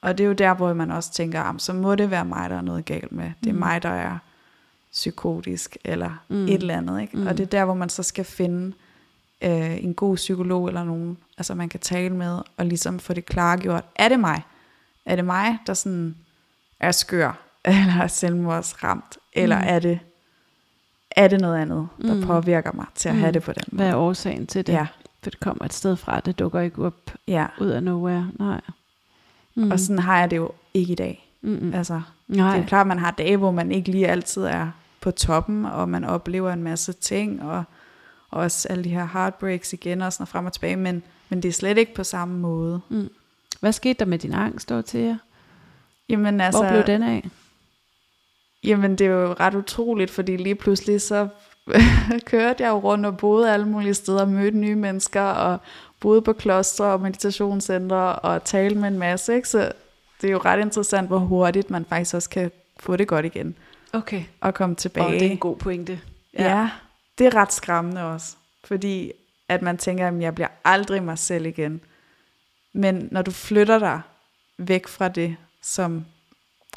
Og 0.00 0.18
det 0.18 0.24
er 0.24 0.28
jo 0.28 0.34
der, 0.34 0.54
hvor 0.54 0.72
man 0.72 0.90
også 0.90 1.12
tænker, 1.12 1.38
"Jamen, 1.40 1.58
så 1.58 1.72
må 1.72 1.94
det 1.94 2.10
være 2.10 2.24
mig, 2.24 2.50
der 2.50 2.56
er 2.56 2.60
noget 2.60 2.84
galt 2.84 3.12
med. 3.12 3.30
Det 3.44 3.48
er 3.50 3.52
Mm. 3.54 3.58
mig, 3.58 3.82
der 3.82 3.88
er 3.88 4.18
psykotisk, 4.92 5.76
eller 5.84 6.10
Mm. 6.28 6.44
et 6.44 6.54
eller 6.54 6.76
andet. 6.76 7.00
Ikke? 7.00 7.16
Mm. 7.16 7.26
Og 7.26 7.36
det 7.36 7.44
er 7.44 7.48
der, 7.50 7.64
hvor 7.64 7.74
man 7.74 7.88
så 7.88 8.02
skal 8.02 8.24
finde 8.24 8.72
øh, 9.42 9.84
en 9.84 9.94
god 9.94 10.16
psykolog, 10.16 10.68
eller 10.68 10.84
nogen, 10.84 11.18
altså 11.38 11.54
man 11.54 11.68
kan 11.68 11.80
tale 11.80 12.14
med, 12.14 12.40
og 12.56 12.66
ligesom 12.66 12.98
få 12.98 13.12
det 13.12 13.26
klargjort. 13.26 13.84
Er 13.96 14.08
det 14.08 14.20
mig? 14.20 14.42
Er 15.06 15.16
det 15.16 15.24
mig, 15.24 15.58
der 15.66 15.74
sådan 15.74 16.16
er 16.80 16.92
skør, 16.92 17.38
eller 17.64 18.02
er 18.02 18.06
selvmordsramt, 18.06 19.18
eller 19.32 19.58
Mm. 19.58 19.64
er 19.68 19.78
det 19.78 19.98
er 21.10 21.28
det 21.28 21.40
noget 21.40 21.56
andet, 21.58 21.88
der 22.02 22.14
Mm. 22.14 22.22
påvirker 22.22 22.72
mig 22.72 22.86
til 22.94 23.08
at 23.08 23.14
Mm. 23.14 23.20
have 23.20 23.32
det 23.32 23.42
på 23.42 23.52
den 23.52 23.62
Hvad 23.72 23.86
er 23.86 23.92
måde? 23.92 24.02
årsagen 24.08 24.46
til 24.46 24.66
det? 24.66 24.72
Ja, 24.72 24.86
For 25.22 25.30
det 25.30 25.40
kommer 25.40 25.64
et 25.64 25.72
sted 25.72 25.96
fra, 25.96 26.20
det 26.20 26.38
dukker 26.38 26.60
ikke 26.60 26.84
op 26.84 26.94
ja. 27.28 27.46
ud 27.60 27.66
af 27.68 27.82
nowhere. 27.82 28.30
Nej. 28.38 28.60
Mm. 29.54 29.70
Og 29.70 29.80
sådan 29.80 29.98
har 29.98 30.18
jeg 30.18 30.30
det 30.30 30.36
jo 30.36 30.50
ikke 30.74 30.92
i 30.92 30.96
dag. 30.96 31.32
Mm-mm. 31.42 31.74
Altså, 31.74 32.00
Nej. 32.28 32.46
Det 32.50 32.56
er 32.56 32.62
jo 32.62 32.68
klart, 32.68 32.80
at 32.80 32.86
man 32.86 32.98
har 32.98 33.10
dage, 33.10 33.36
hvor 33.36 33.50
man 33.50 33.72
ikke 33.72 33.90
lige 33.90 34.08
altid 34.08 34.42
er 34.44 34.68
på 35.00 35.10
toppen, 35.10 35.64
og 35.64 35.88
man 35.88 36.04
oplever 36.04 36.52
en 36.52 36.62
masse 36.62 36.92
ting, 36.92 37.42
og 37.42 37.64
også 38.36 38.68
alle 38.70 38.84
de 38.84 38.88
her 38.88 39.08
heartbreaks 39.12 39.72
igen, 39.72 40.02
og 40.02 40.12
sådan 40.12 40.26
frem 40.26 40.46
og 40.46 40.52
tilbage, 40.52 40.76
men, 40.76 41.02
men 41.28 41.42
det 41.42 41.48
er 41.48 41.52
slet 41.52 41.78
ikke 41.78 41.94
på 41.94 42.04
samme 42.04 42.38
måde. 42.38 42.80
Mm. 42.88 43.08
Hvad 43.60 43.72
skete 43.72 43.98
der 43.98 44.04
med 44.04 44.18
din 44.18 44.32
angst, 44.34 44.68
Dorothea? 44.68 45.14
Jamen 46.08 46.40
Altså, 46.40 46.62
Hvor 46.62 46.70
blev 46.70 46.82
den 46.86 47.02
af? 47.02 47.28
jamen 48.64 48.96
det 48.96 49.06
er 49.06 49.10
jo 49.10 49.32
ret 49.32 49.54
utroligt, 49.54 50.10
fordi 50.10 50.36
lige 50.36 50.54
pludselig 50.54 51.00
så 51.00 51.28
kørte 52.26 52.62
jeg 52.64 52.70
jo 52.70 52.78
rundt 52.78 53.06
og 53.06 53.16
boede 53.16 53.52
alle 53.52 53.66
mulige 53.68 53.94
steder, 53.94 54.24
mødte 54.26 54.58
nye 54.58 54.74
mennesker, 54.74 55.22
og 55.22 55.58
boede 56.00 56.22
på 56.22 56.32
klostre 56.32 56.84
og 56.84 57.00
meditationscentre, 57.00 58.12
og 58.16 58.44
talte 58.44 58.78
med 58.80 58.88
en 58.88 58.98
masse, 58.98 59.34
ikke? 59.34 59.48
så 59.48 59.72
det 60.20 60.28
er 60.28 60.32
jo 60.32 60.38
ret 60.44 60.60
interessant, 60.60 61.08
hvor 61.08 61.18
hurtigt 61.18 61.70
man 61.70 61.84
faktisk 61.84 62.14
også 62.14 62.30
kan 62.30 62.50
få 62.80 62.96
det 62.96 63.08
godt 63.08 63.24
igen, 63.26 63.54
Okay. 63.92 64.22
og 64.40 64.54
komme 64.54 64.74
tilbage. 64.74 65.06
Og 65.06 65.12
det 65.12 65.22
er 65.22 65.30
en 65.30 65.38
god 65.38 65.56
pointe. 65.56 66.00
Ja. 66.38 66.58
ja, 66.58 66.70
det 67.18 67.26
er 67.26 67.34
ret 67.34 67.52
skræmmende 67.52 68.02
også. 68.02 68.36
Fordi 68.64 69.12
at 69.48 69.62
man 69.62 69.78
tænker, 69.78 70.08
at 70.08 70.20
jeg 70.20 70.34
bliver 70.34 70.48
aldrig 70.64 71.02
mig 71.02 71.18
selv 71.18 71.46
igen. 71.46 71.80
Men 72.72 73.08
når 73.12 73.22
du 73.22 73.30
flytter 73.30 73.78
dig 73.78 74.00
væk 74.58 74.86
fra 74.86 75.08
det, 75.08 75.36
som 75.62 76.04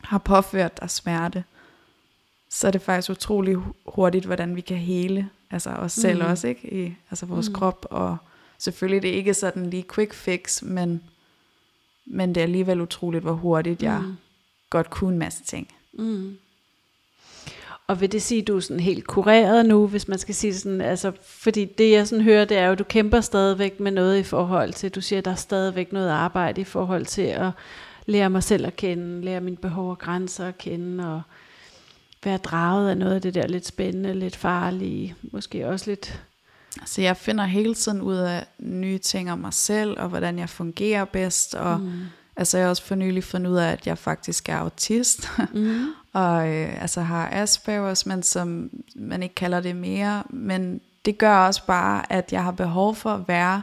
har 0.04 0.18
påført 0.18 0.80
dig 0.82 0.90
smerte, 0.90 1.44
så 2.50 2.68
er 2.68 2.72
det 2.72 2.82
faktisk 2.82 3.10
utrolig 3.10 3.56
hu- 3.56 3.74
hurtigt, 3.86 4.26
hvordan 4.26 4.56
vi 4.56 4.62
kan 4.62 4.78
hele 4.78 5.30
altså 5.52 5.70
os 5.70 5.92
selv 5.92 6.22
Mhm. 6.22 6.32
også, 6.32 6.48
ikke? 6.48 6.74
I 6.86 6.96
altså 7.12 7.26
vores 7.26 7.50
Mhm. 7.50 7.56
krop. 7.56 7.86
Og 7.90 8.18
selvfølgelig 8.58 9.02
det 9.02 9.10
er 9.12 9.16
ikke 9.16 9.34
sådan 9.34 9.70
lige 9.70 9.86
quick 9.94 10.14
fix, 10.14 10.62
men, 10.62 11.04
men 12.06 12.30
det 12.36 12.42
er 12.42 12.44
alligevel 12.46 12.82
utroligt, 12.82 13.24
hvor 13.24 13.34
hurtigt 13.34 13.84
jeg 13.84 14.02
Mm. 14.02 14.16
godt 14.70 14.90
kunne 14.90 15.14
en 15.14 15.20
masse 15.20 15.44
ting. 15.44 15.68
Mm. 15.94 16.38
Og 17.90 18.02
vil 18.02 18.12
det 18.12 18.22
sige, 18.22 18.42
at 18.42 18.48
du 18.48 18.56
er 18.56 18.60
sådan 18.60 18.80
helt 18.80 19.08
kureret 19.08 19.66
nu, 19.66 19.88
hvis 19.88 20.08
man 20.08 20.20
skal 20.20 20.36
sige 20.36 20.56
sådan, 20.56 20.82
altså, 20.82 21.12
fordi 21.24 21.66
det 21.66 21.92
jeg 21.92 22.08
sådan 22.08 22.24
hører, 22.24 22.46
det 22.46 22.58
er 22.58 22.66
jo, 22.66 22.72
at 22.72 22.80
du 22.80 22.84
kæmper 22.84 23.22
stadigvæk 23.22 23.80
med 23.80 23.92
noget 23.92 24.20
i 24.20 24.24
forhold 24.24 24.74
til, 24.74 24.92
du 24.92 25.02
siger, 25.02 25.20
at 25.20 25.26
der 25.26 25.32
er 25.32 25.36
stadigvæk 25.36 25.94
noget 25.94 26.10
arbejde 26.10 26.62
i 26.62 26.64
forhold 26.64 27.06
til 27.06 27.22
at 27.22 27.52
lære 28.06 28.30
mig 28.30 28.44
selv 28.44 28.66
at 28.66 28.76
kende, 28.76 29.22
lære 29.22 29.42
mine 29.42 29.58
behov 29.58 29.90
og 29.90 30.00
grænser 30.00 30.48
at 30.48 30.58
kende, 30.58 31.16
og 31.16 31.22
være 32.24 32.38
draget 32.38 32.90
af 32.90 32.98
noget 32.98 33.16
af 33.16 33.22
det 33.22 33.34
der 33.34 33.48
lidt 33.48 33.68
spændende, 33.68 34.14
lidt 34.14 34.36
farlige, 34.36 35.16
måske 35.22 35.68
også 35.68 35.90
lidt, 35.90 36.24
Så 36.86 37.02
jeg 37.02 37.18
finder 37.18 37.46
hele 37.46 37.76
tiden 37.76 38.02
ud 38.02 38.16
af 38.16 38.48
nye 38.60 38.98
ting 38.98 39.32
om 39.32 39.40
mig 39.40 39.54
selv, 39.54 40.00
og 40.00 40.10
hvordan 40.10 40.40
jeg 40.40 40.50
fungerer 40.50 41.06
bedst. 41.06 41.56
Og 41.56 41.80
mm. 41.80 41.92
altså, 42.36 42.58
jeg 42.58 42.66
har 42.66 42.70
også 42.70 42.84
for 42.84 42.96
nylig 42.96 43.24
fundet 43.24 43.52
ud 43.52 43.58
af, 43.58 43.72
at 43.72 43.88
jeg 43.88 43.98
faktisk 43.98 44.50
er 44.50 44.58
autist, 44.58 45.30
mm. 45.54 45.86
Og 46.14 46.50
øh, 46.50 46.82
altså 46.82 47.02
har 47.02 47.30
Aspergers, 47.32 48.06
men 48.06 48.24
som 48.24 48.70
man 48.96 49.24
ikke 49.24 49.36
kalder 49.36 49.60
det 49.60 49.76
mere. 49.76 50.24
Men 50.30 50.82
det 51.06 51.18
gør 51.18 51.38
også 51.38 51.66
bare, 51.66 52.14
at 52.14 52.34
jeg 52.34 52.44
har 52.44 52.52
behov 52.52 52.96
for 52.96 53.10
at 53.10 53.28
være 53.28 53.62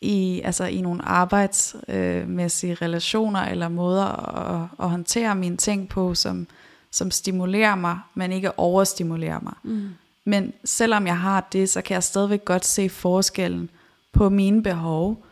i, 0.00 0.40
altså 0.44 0.64
i 0.64 0.80
nogle 0.80 1.04
arbejdsmæssige 1.04 2.74
relationer, 2.74 3.40
eller 3.40 3.68
måder 3.68 4.36
at, 4.38 4.68
at 4.80 4.90
håndtere 4.90 5.34
mine 5.34 5.56
ting 5.56 5.88
på, 5.88 6.14
som, 6.14 6.46
som 6.90 7.10
stimulerer 7.10 7.74
mig, 7.74 7.98
men 8.14 8.32
ikke 8.32 8.58
overstimulerer 8.58 9.40
mig. 9.40 9.54
Mm. 9.62 9.88
Men 10.24 10.52
selvom 10.64 11.06
jeg 11.06 11.18
har 11.18 11.48
det, 11.52 11.68
så 11.68 11.82
kan 11.82 11.94
jeg 11.94 12.02
stadigvæk 12.02 12.44
godt 12.44 12.64
se 12.64 12.88
forskellen 12.88 13.70
på 14.12 14.28
mine 14.28 14.62
behov, 14.62 15.24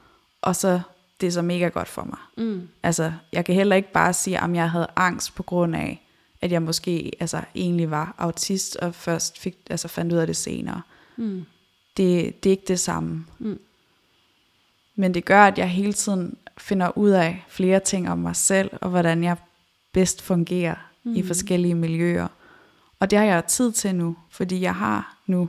og 0.43 0.57
så 0.57 0.81
det, 1.21 1.33
som 1.33 1.51
ikke 1.51 1.67
er 1.67 1.71
godt 1.71 1.89
for 1.89 2.05
mig. 2.05 2.47
Mm. 2.47 2.69
Altså, 2.83 3.13
jeg 3.33 3.45
kan 3.45 3.55
heller 3.55 3.77
ikke 3.77 3.93
bare 3.93 4.13
sige, 4.13 4.41
at 4.41 4.55
jeg 4.55 4.71
havde 4.71 4.87
angst 4.97 5.35
på 5.35 5.43
grund 5.43 5.77
af, 5.77 6.06
at 6.41 6.53
jeg 6.53 6.63
måske 6.63 7.13
altså, 7.21 7.41
egentlig 7.55 7.91
var 7.91 8.15
autist, 8.19 8.77
og 8.77 8.95
først 8.95 9.39
fik, 9.39 9.57
altså, 9.71 9.89
fandt 9.89 10.13
ud 10.13 10.19
af 10.19 10.27
det 10.27 10.37
senere. 10.37 10.83
Mm. 11.17 11.45
Det, 11.97 12.45
det 12.45 12.51
er 12.51 12.51
ikke 12.51 12.69
det 12.69 12.81
samme. 12.81 13.27
Mm. 13.39 13.59
Men 14.97 15.15
det 15.15 15.25
gør, 15.25 15.43
at 15.43 15.59
jeg 15.59 15.71
hele 15.71 15.93
tiden 15.93 16.37
finder 16.59 16.99
ud 16.99 17.11
af 17.11 17.45
flere 17.49 17.81
ting 17.81 18.11
om 18.11 18.19
mig 18.19 18.37
selv, 18.37 18.71
og 18.81 18.91
hvordan 18.91 19.25
jeg 19.25 19.37
bedst 19.93 20.23
fungerer 20.23 20.75
mm. 21.05 21.15
i 21.15 21.23
forskellige 21.23 21.75
miljøer. 21.75 22.29
Og 23.01 23.11
det 23.11 23.19
har 23.19 23.27
jeg 23.27 23.45
tid 23.45 23.73
til 23.73 23.95
nu, 23.95 24.17
fordi 24.31 24.61
jeg 24.61 24.75
har 24.75 25.17
nu 25.27 25.49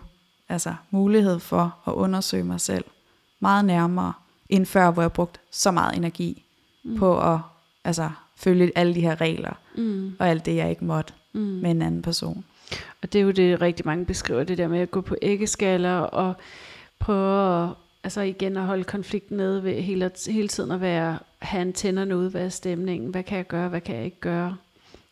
altså 0.50 0.76
mulighed 0.92 1.40
for 1.40 1.78
at 1.88 1.94
undersøge 1.94 2.44
mig 2.44 2.62
selv 2.62 2.86
meget 3.40 3.66
nærmere, 3.66 4.14
end 4.50 4.66
før, 4.66 4.92
hvor 4.92 5.02
jeg 5.02 5.14
brugte 5.14 5.40
så 5.52 5.72
meget 5.72 5.98
energi 5.98 6.46
mm. 6.84 6.98
på 6.98 7.20
at 7.22 7.40
altså, 7.84 8.10
følge 8.36 8.72
alle 8.76 8.96
de 8.96 9.02
her 9.02 9.22
regler, 9.22 9.54
mm. 9.78 10.16
og 10.20 10.30
alt 10.30 10.46
det, 10.46 10.56
jeg 10.56 10.70
ikke 10.70 10.86
måtte 10.86 11.14
mm. 11.34 11.40
med 11.40 11.72
en 11.72 11.82
anden 11.82 12.02
person. 12.02 12.46
Og 13.02 13.14
det 13.14 13.20
er 13.20 13.24
jo 13.24 13.32
det, 13.32 13.62
rigtig 13.62 13.86
mange 13.86 14.06
beskriver, 14.06 14.44
det 14.44 14.58
der 14.58 14.68
med 14.68 14.80
at 14.80 14.92
gå 14.92 15.02
på 15.02 15.16
æggeskaller 15.22 15.98
og 15.98 16.34
prøve 17.00 17.64
at, 17.64 17.70
altså 18.04 18.22
igen 18.22 18.58
at 18.58 18.64
holde 18.64 18.84
konflikten 18.84 19.38
nede 19.38 19.64
ved 19.64 19.82
hele, 19.82 20.12
hele 20.28 20.48
tiden 20.48 20.72
at 20.72 20.82
være, 20.82 21.20
have 21.40 21.62
antennerne 21.62 22.18
ude, 22.18 22.30
hvad 22.30 22.46
er 22.46 22.50
stemningen, 22.50 23.10
hvad 23.10 23.24
kan 23.24 23.38
jeg 23.38 23.48
gøre, 23.48 23.70
hvad 23.70 23.82
kan 23.82 23.96
jeg 23.96 24.06
ikke 24.06 24.20
gøre. 24.20 24.58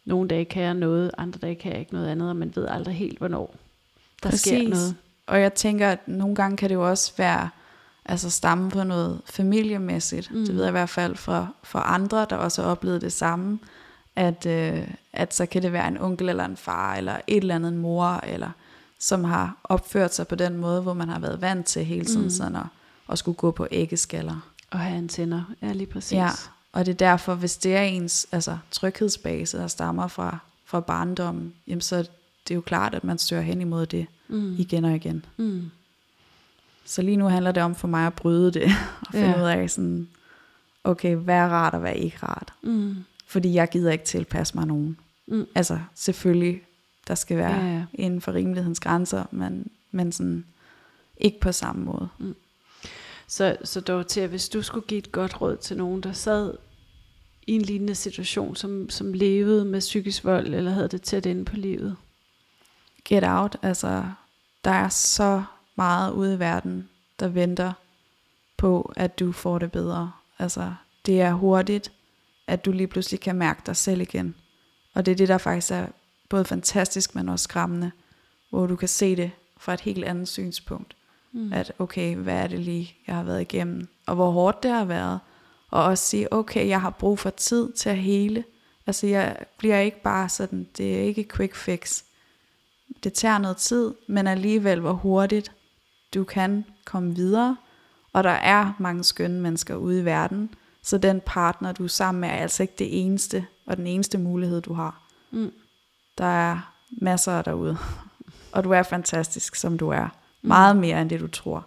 Nogle 0.06 0.28
dage 0.28 0.46
kan 0.46 0.64
jeg 0.64 0.74
noget, 0.74 1.12
andre 1.18 1.40
dage 1.40 1.56
kan 1.56 1.72
jeg 1.72 1.80
ikke 1.80 1.94
noget 1.94 2.08
andet, 2.08 2.30
og 2.30 2.36
man 2.36 2.52
ved 2.56 2.68
aldrig 2.68 2.96
helt, 2.96 3.18
hvornår 3.18 3.56
der 4.24 4.30
Præcis. 4.30 4.42
sker 4.42 4.70
noget. 4.70 4.96
Og 5.28 5.42
jeg 5.42 5.54
tænker, 5.54 5.90
at 5.90 6.08
nogle 6.08 6.36
gange 6.36 6.58
kan 6.58 6.70
det 6.70 6.76
jo 6.76 6.90
også 6.90 7.14
være, 7.18 7.50
altså 8.06 8.30
stamme 8.30 8.72
på 8.72 8.84
noget 8.84 9.22
familiemæssigt. 9.26 10.32
Mm. 10.32 10.46
Det 10.46 10.56
ved 10.56 10.62
jeg 10.62 10.70
i 10.70 10.72
hvert 10.72 10.90
fald 10.90 11.16
fra, 11.16 11.48
fra 11.64 11.94
andre, 11.94 12.28
der 12.30 12.36
også 12.36 12.62
har 12.62 12.70
oplevet 12.70 13.02
det 13.02 13.14
samme, 13.14 13.60
at, 14.16 14.46
øh, 14.46 14.88
at 15.14 15.34
så 15.34 15.46
kan 15.46 15.62
det 15.62 15.74
være 15.74 15.88
en 15.88 15.98
onkel 15.98 16.30
eller 16.30 16.46
en 16.46 16.58
far, 16.58 16.96
eller 16.96 17.18
et 17.28 17.38
eller 17.38 17.56
andet 17.56 17.72
en 17.72 17.78
mor, 17.78 18.06
eller 18.24 18.50
som 19.00 19.24
har 19.24 19.58
opført 19.64 20.16
sig 20.16 20.28
på 20.28 20.36
den 20.36 20.58
måde, 20.58 20.82
hvor 20.82 20.94
man 20.94 21.10
har 21.10 21.20
været 21.20 21.42
vant 21.42 21.66
til 21.66 21.86
hele 21.86 22.06
tiden 22.06 22.24
mm. 22.24 22.30
sådan 22.30 22.56
at, 22.56 22.66
at 23.10 23.18
skulle 23.18 23.36
gå 23.36 23.52
på 23.52 23.68
æggeskaller. 23.72 24.52
Og 24.72 24.80
have 24.80 24.98
antenner, 24.98 25.44
ja 25.62 25.74
lige 25.74 25.88
præcis. 25.88 26.12
Ja, 26.12 26.30
og 26.72 26.86
det 26.86 26.92
er 26.92 26.98
derfor, 26.98 27.36
hvis 27.36 27.58
det 27.58 27.76
er 27.76 27.82
ens 27.82 28.28
altså, 28.32 28.58
tryghedsbase, 28.72 29.58
der 29.58 29.68
stammer 29.68 30.08
fra, 30.08 30.38
fra 30.66 30.80
barndommen, 30.80 31.54
jamen 31.68 31.82
så 31.82 31.98
det 32.48 32.52
er 32.52 32.56
jo 32.56 32.62
klart, 32.62 32.96
at 32.96 33.04
man 33.04 33.18
stører 33.18 33.42
hen 33.42 33.62
imod 33.62 33.86
det 33.86 34.06
mm. 34.28 34.56
igen 34.58 34.86
og 34.86 34.96
igen. 34.96 35.26
Mm. 35.38 35.72
Så 36.86 37.02
lige 37.02 37.18
nu 37.18 37.26
handler 37.26 37.52
det 37.52 37.64
om 37.64 37.76
for 37.76 37.88
mig 37.88 38.08
at 38.08 38.14
bryde 38.14 38.52
det, 38.52 38.64
og 39.08 39.12
finde 39.12 39.30
ja. 39.30 39.42
ud 39.42 39.48
af 39.48 39.70
sådan, 39.70 40.08
okay, 40.84 41.16
hvad 41.16 41.36
er 41.36 41.48
rart 41.48 41.74
og 41.74 41.80
hvad 41.80 41.92
er 41.92 41.96
ikke 41.96 42.18
rart. 42.24 42.54
Mm. 42.62 42.96
Fordi 43.26 43.54
jeg 43.54 43.70
gider 43.70 43.92
ikke 43.92 44.06
tilpasse 44.06 44.58
mig 44.58 44.68
nogen. 44.68 44.98
Mm. 45.28 45.46
Altså 45.56 45.80
selvfølgelig, 45.96 46.62
der 47.08 47.16
skal 47.16 47.38
være 47.38 47.66
ja, 47.66 47.74
ja. 47.74 47.86
inden 47.94 48.22
for 48.22 48.34
rimelighedens 48.34 48.80
grænser, 48.80 49.26
men, 49.32 49.72
men 49.92 50.12
sådan 50.12 50.46
ikke 51.18 51.40
på 51.40 51.52
samme 51.52 51.86
måde. 51.86 52.08
Mm. 52.20 52.36
Så, 53.28 53.58
så 53.64 53.82
Dorothea, 53.82 54.28
hvis 54.28 54.50
du 54.50 54.62
skulle 54.62 54.88
give 54.88 54.98
et 54.98 55.12
godt 55.12 55.42
råd 55.42 55.58
til 55.58 55.78
nogen, 55.78 56.02
der 56.02 56.14
sad 56.14 56.54
i 57.48 57.52
en 57.52 57.62
lignende 57.62 57.96
situation, 57.96 58.56
som, 58.56 58.90
som 58.90 59.14
levede 59.14 59.66
med 59.66 59.80
psykisk 59.80 60.24
vold, 60.24 60.54
eller 60.54 60.72
havde 60.72 60.88
det 60.88 61.02
tæt 61.02 61.26
inde 61.26 61.46
på 61.46 61.56
livet? 61.56 61.96
Get 63.06 63.24
out, 63.24 63.58
altså 63.62 64.04
der 64.66 64.72
er 64.72 64.90
så 64.90 65.44
meget 65.76 66.12
ude 66.12 66.36
i 66.36 66.40
verden, 66.40 66.90
der 67.20 67.28
venter 67.28 67.74
på, 68.58 68.94
at 68.96 69.20
du 69.20 69.32
får 69.32 69.60
det 69.60 69.72
bedre. 69.72 70.12
Altså 70.40 70.74
det 71.06 71.22
er 71.22 71.34
hurtigt, 71.34 71.92
at 72.48 72.66
du 72.66 72.72
lige 72.72 72.88
pludselig 72.88 73.20
kan 73.20 73.36
mærke 73.36 73.62
dig 73.66 73.76
selv 73.76 74.02
igen. 74.02 74.36
Og 74.94 75.06
det 75.06 75.12
er 75.12 75.16
det, 75.16 75.28
der 75.28 75.38
faktisk 75.38 75.72
er 75.72 75.88
både 76.30 76.46
fantastisk, 76.46 77.16
men 77.16 77.30
også 77.30 77.44
skræmmende, 77.44 77.92
hvor 78.50 78.68
du 78.68 78.76
kan 78.76 78.88
se 78.88 79.16
det 79.16 79.32
fra 79.58 79.74
et 79.74 79.82
helt 79.82 80.04
andet 80.04 80.28
synspunkt. 80.28 80.96
Mm. 81.32 81.54
At 81.54 81.72
okay, 81.80 82.16
hvad 82.16 82.36
er 82.36 82.48
det 82.48 82.60
lige, 82.60 82.96
jeg 83.08 83.16
har 83.16 83.24
været 83.24 83.42
igennem, 83.42 83.88
og 84.06 84.16
hvor 84.16 84.32
hårdt 84.32 84.64
det 84.64 84.72
har 84.72 84.86
været. 84.86 85.20
Og 85.72 85.84
også 85.84 86.04
sige, 86.04 86.34
okay, 86.34 86.68
jeg 86.68 86.82
har 86.82 86.90
brug 86.90 87.20
for 87.20 87.30
tid 87.30 87.72
til 87.72 87.90
at 87.90 87.98
hele. 87.98 88.44
Altså 88.88 89.08
jeg 89.08 89.38
bliver 89.58 89.80
ikke 89.80 90.02
bare 90.02 90.30
sådan, 90.30 90.68
det 90.78 90.96
er 90.96 91.02
ikke 91.02 91.28
quick 91.36 91.56
fix. 91.56 92.04
Det 93.04 93.14
tager 93.14 93.38
noget 93.38 93.58
tid, 93.58 93.94
men 94.08 94.28
alligevel 94.28 94.80
hvor 94.80 94.94
hurtigt 94.94 95.52
du 96.14 96.24
kan 96.24 96.66
komme 96.86 97.16
videre. 97.16 97.58
Og 98.14 98.24
der 98.24 98.30
er 98.30 98.74
mange 98.80 99.04
skønne 99.04 99.42
mennesker 99.42 99.76
ude 99.76 100.02
i 100.02 100.06
verden, 100.06 100.50
så 100.86 100.98
den 100.98 101.22
partner, 101.26 101.72
du 101.72 101.84
er 101.84 101.88
sammen 101.88 102.22
med, 102.22 102.30
er 102.30 102.34
altså 102.34 102.64
ikke 102.64 102.74
det 102.80 103.06
eneste, 103.06 103.46
og 103.66 103.78
den 103.78 103.88
eneste 103.88 104.18
mulighed, 104.18 104.62
du 104.62 104.74
har. 104.74 105.02
Mm. 105.32 105.52
Der 106.18 106.26
er 106.26 106.74
masser 106.90 107.42
derude, 107.42 107.78
og 108.52 108.64
du 108.64 108.72
er 108.72 108.84
fantastisk, 108.84 109.56
som 109.56 109.78
du 109.78 109.90
er. 109.90 110.08
Meget 110.42 110.78
mere 110.78 111.02
end 111.02 111.10
det, 111.10 111.20
du 111.20 111.28
tror. 111.28 111.66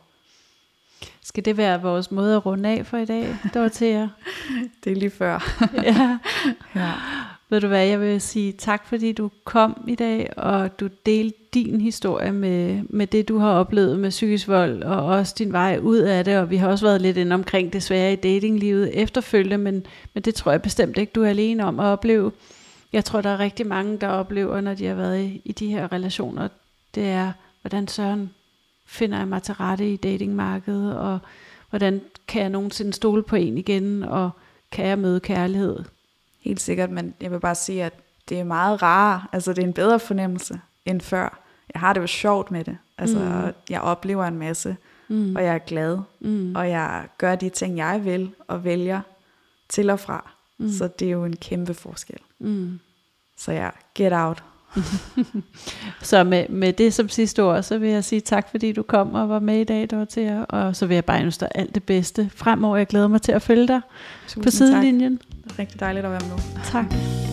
Skal 1.23 1.45
det 1.45 1.57
være 1.57 1.83
vores 1.83 2.11
måde 2.11 2.37
at 2.37 2.47
runde 2.47 2.69
af 2.69 2.87
for 2.87 2.97
i 2.97 3.05
dag, 3.05 3.37
Dorothea? 3.55 4.09
det 4.85 4.93
er 4.93 4.97
lige 4.97 5.11
før. 5.11 5.59
ja. 5.83 6.19
ja. 6.75 6.93
Ved 7.49 7.61
du 7.61 7.67
hvad, 7.67 7.87
jeg 7.87 8.01
vil 8.01 8.21
sige 8.21 8.53
tak, 8.53 8.87
fordi 8.87 9.13
du 9.13 9.31
kom 9.45 9.85
i 9.89 9.95
dag, 9.95 10.33
og 10.37 10.81
du 10.81 10.89
delte 11.07 11.38
din 11.55 11.81
historie 11.81 12.33
med, 12.33 12.83
med 12.89 13.07
det, 13.07 13.29
du 13.29 13.39
har 13.39 13.53
oplevet 13.53 13.99
med 13.99 14.11
psykisk 14.11 14.49
vold, 14.49 14.83
og 14.83 15.05
også 15.05 15.35
din 15.39 15.53
vej 15.53 15.79
ud 15.83 15.99
af 15.99 16.25
det, 16.25 16.39
og 16.39 16.51
vi 16.51 16.57
har 16.57 16.69
også 16.69 16.87
været 16.87 17.01
lidt 17.01 17.17
inde 17.17 17.35
omkring 17.35 17.73
det 17.73 17.83
svære 17.83 18.13
i 18.13 18.17
datinglivet 18.17 19.03
efterfølgende, 19.03 19.59
men, 19.59 19.87
men 20.15 20.23
det 20.23 20.35
tror 20.35 20.51
jeg 20.51 20.63
bestemt 20.63 20.99
ikke, 20.99 21.13
du 21.15 21.23
er 21.23 21.29
alene 21.29 21.65
om 21.65 21.81
at 21.81 21.85
opleve. 21.85 22.33
Jeg 22.93 23.05
tror, 23.05 23.21
der 23.21 23.31
er 23.31 23.39
rigtig 23.39 23.67
mange, 23.67 23.99
der 23.99 24.09
oplever, 24.09 24.61
når 24.61 24.75
de 24.75 24.87
har 24.87 24.95
været 24.95 25.21
i, 25.21 25.43
i 25.45 25.53
de 25.53 25.69
her 25.69 25.93
relationer, 25.93 26.49
det 26.95 27.05
er, 27.05 27.33
hvordan 27.61 27.89
Søren 27.89 28.31
finder 28.87 29.19
jeg 29.19 29.29
mig 29.29 29.43
til 29.43 29.55
rette 29.55 29.93
i 29.93 29.97
datingmarkedet, 29.97 30.97
og 30.97 31.19
hvordan 31.71 32.01
kan 32.29 32.43
jeg 32.43 32.51
nogensinde 32.51 32.93
stole 32.93 33.23
på 33.23 33.37
en 33.37 33.59
igen, 33.59 34.03
og 34.03 34.31
kan 34.73 34.87
jeg 34.87 34.99
møde 34.99 35.21
kærlighed? 35.21 35.79
Helt 36.41 36.61
sikkert, 36.61 36.91
men 36.91 37.15
jeg 37.21 37.31
vil 37.31 37.41
bare 37.41 37.55
sige, 37.55 37.85
at 37.85 37.93
det 38.29 38.41
er 38.41 38.45
meget 38.45 38.83
rarere, 38.83 39.23
altså 39.33 39.53
det 39.53 39.63
er 39.63 39.67
en 39.67 39.73
bedre 39.73 40.01
fornemmelse 40.01 40.61
end 40.89 41.01
før. 41.01 41.39
Jeg 41.75 41.81
har 41.81 41.93
det 41.93 42.01
jo 42.01 42.07
sjovt 42.07 42.51
med 42.51 42.65
det, 42.65 42.79
altså 42.99 43.19
mm. 43.19 43.53
jeg 43.71 43.81
oplever 43.81 44.25
en 44.25 44.39
masse, 44.39 44.77
mm. 45.09 45.37
og 45.37 45.45
jeg 45.45 45.55
er 45.55 45.59
glad, 45.59 45.99
mm. 46.21 46.55
og 46.57 46.71
jeg 46.71 47.07
gør 47.19 47.35
de 47.35 47.49
ting, 47.49 47.77
jeg 47.77 48.05
vil, 48.05 48.31
og 48.49 48.65
vælger 48.65 49.01
til 49.69 49.91
og 49.91 50.01
fra. 50.01 50.31
Mm. 50.59 50.73
Så 50.73 50.89
det 50.99 51.09
er 51.09 51.13
jo 51.13 51.25
en 51.25 51.37
kæmpe 51.37 51.75
forskel. 51.75 52.19
Mm. 52.39 52.81
Så 53.37 53.53
ja, 53.53 53.69
get 53.95 54.13
out. 54.13 54.43
så 56.03 56.25
med, 56.25 56.49
med 56.49 56.73
det 56.73 56.95
som 56.95 57.09
sidste 57.09 57.43
ord, 57.43 57.63
så 57.63 57.79
vil 57.79 57.91
jeg 57.91 58.05
sige 58.05 58.21
tak, 58.21 58.51
fordi 58.51 58.73
du 58.73 58.83
kom 58.83 59.15
og 59.15 59.29
var 59.29 59.39
med 59.39 59.61
i 59.61 59.65
dag, 59.65 59.91
Dorothea. 59.91 60.45
Og 60.45 60.77
så 60.77 60.87
vil 60.87 60.95
jeg 60.95 61.05
bare 61.05 61.23
ønske 61.23 61.41
dig 61.41 61.49
alt 61.55 61.75
det 61.75 61.83
bedste 61.83 62.31
fremover. 62.35 62.77
Jeg 62.77 62.87
glæder 62.87 63.09
mig 63.09 63.23
til 63.23 63.33
at 63.33 63.43
følge 63.43 63.69
dig 63.69 63.81
Tusind 64.27 64.45
på 64.45 64.51
sidelinjen. 64.51 65.19
Tak. 65.19 65.27
Det 65.45 65.53
er 65.53 65.59
rigtig 65.59 65.81
dejligt 65.81 66.07
at 66.07 66.13
være 66.13 66.23
med. 66.29 66.63
Tak. 66.65 67.28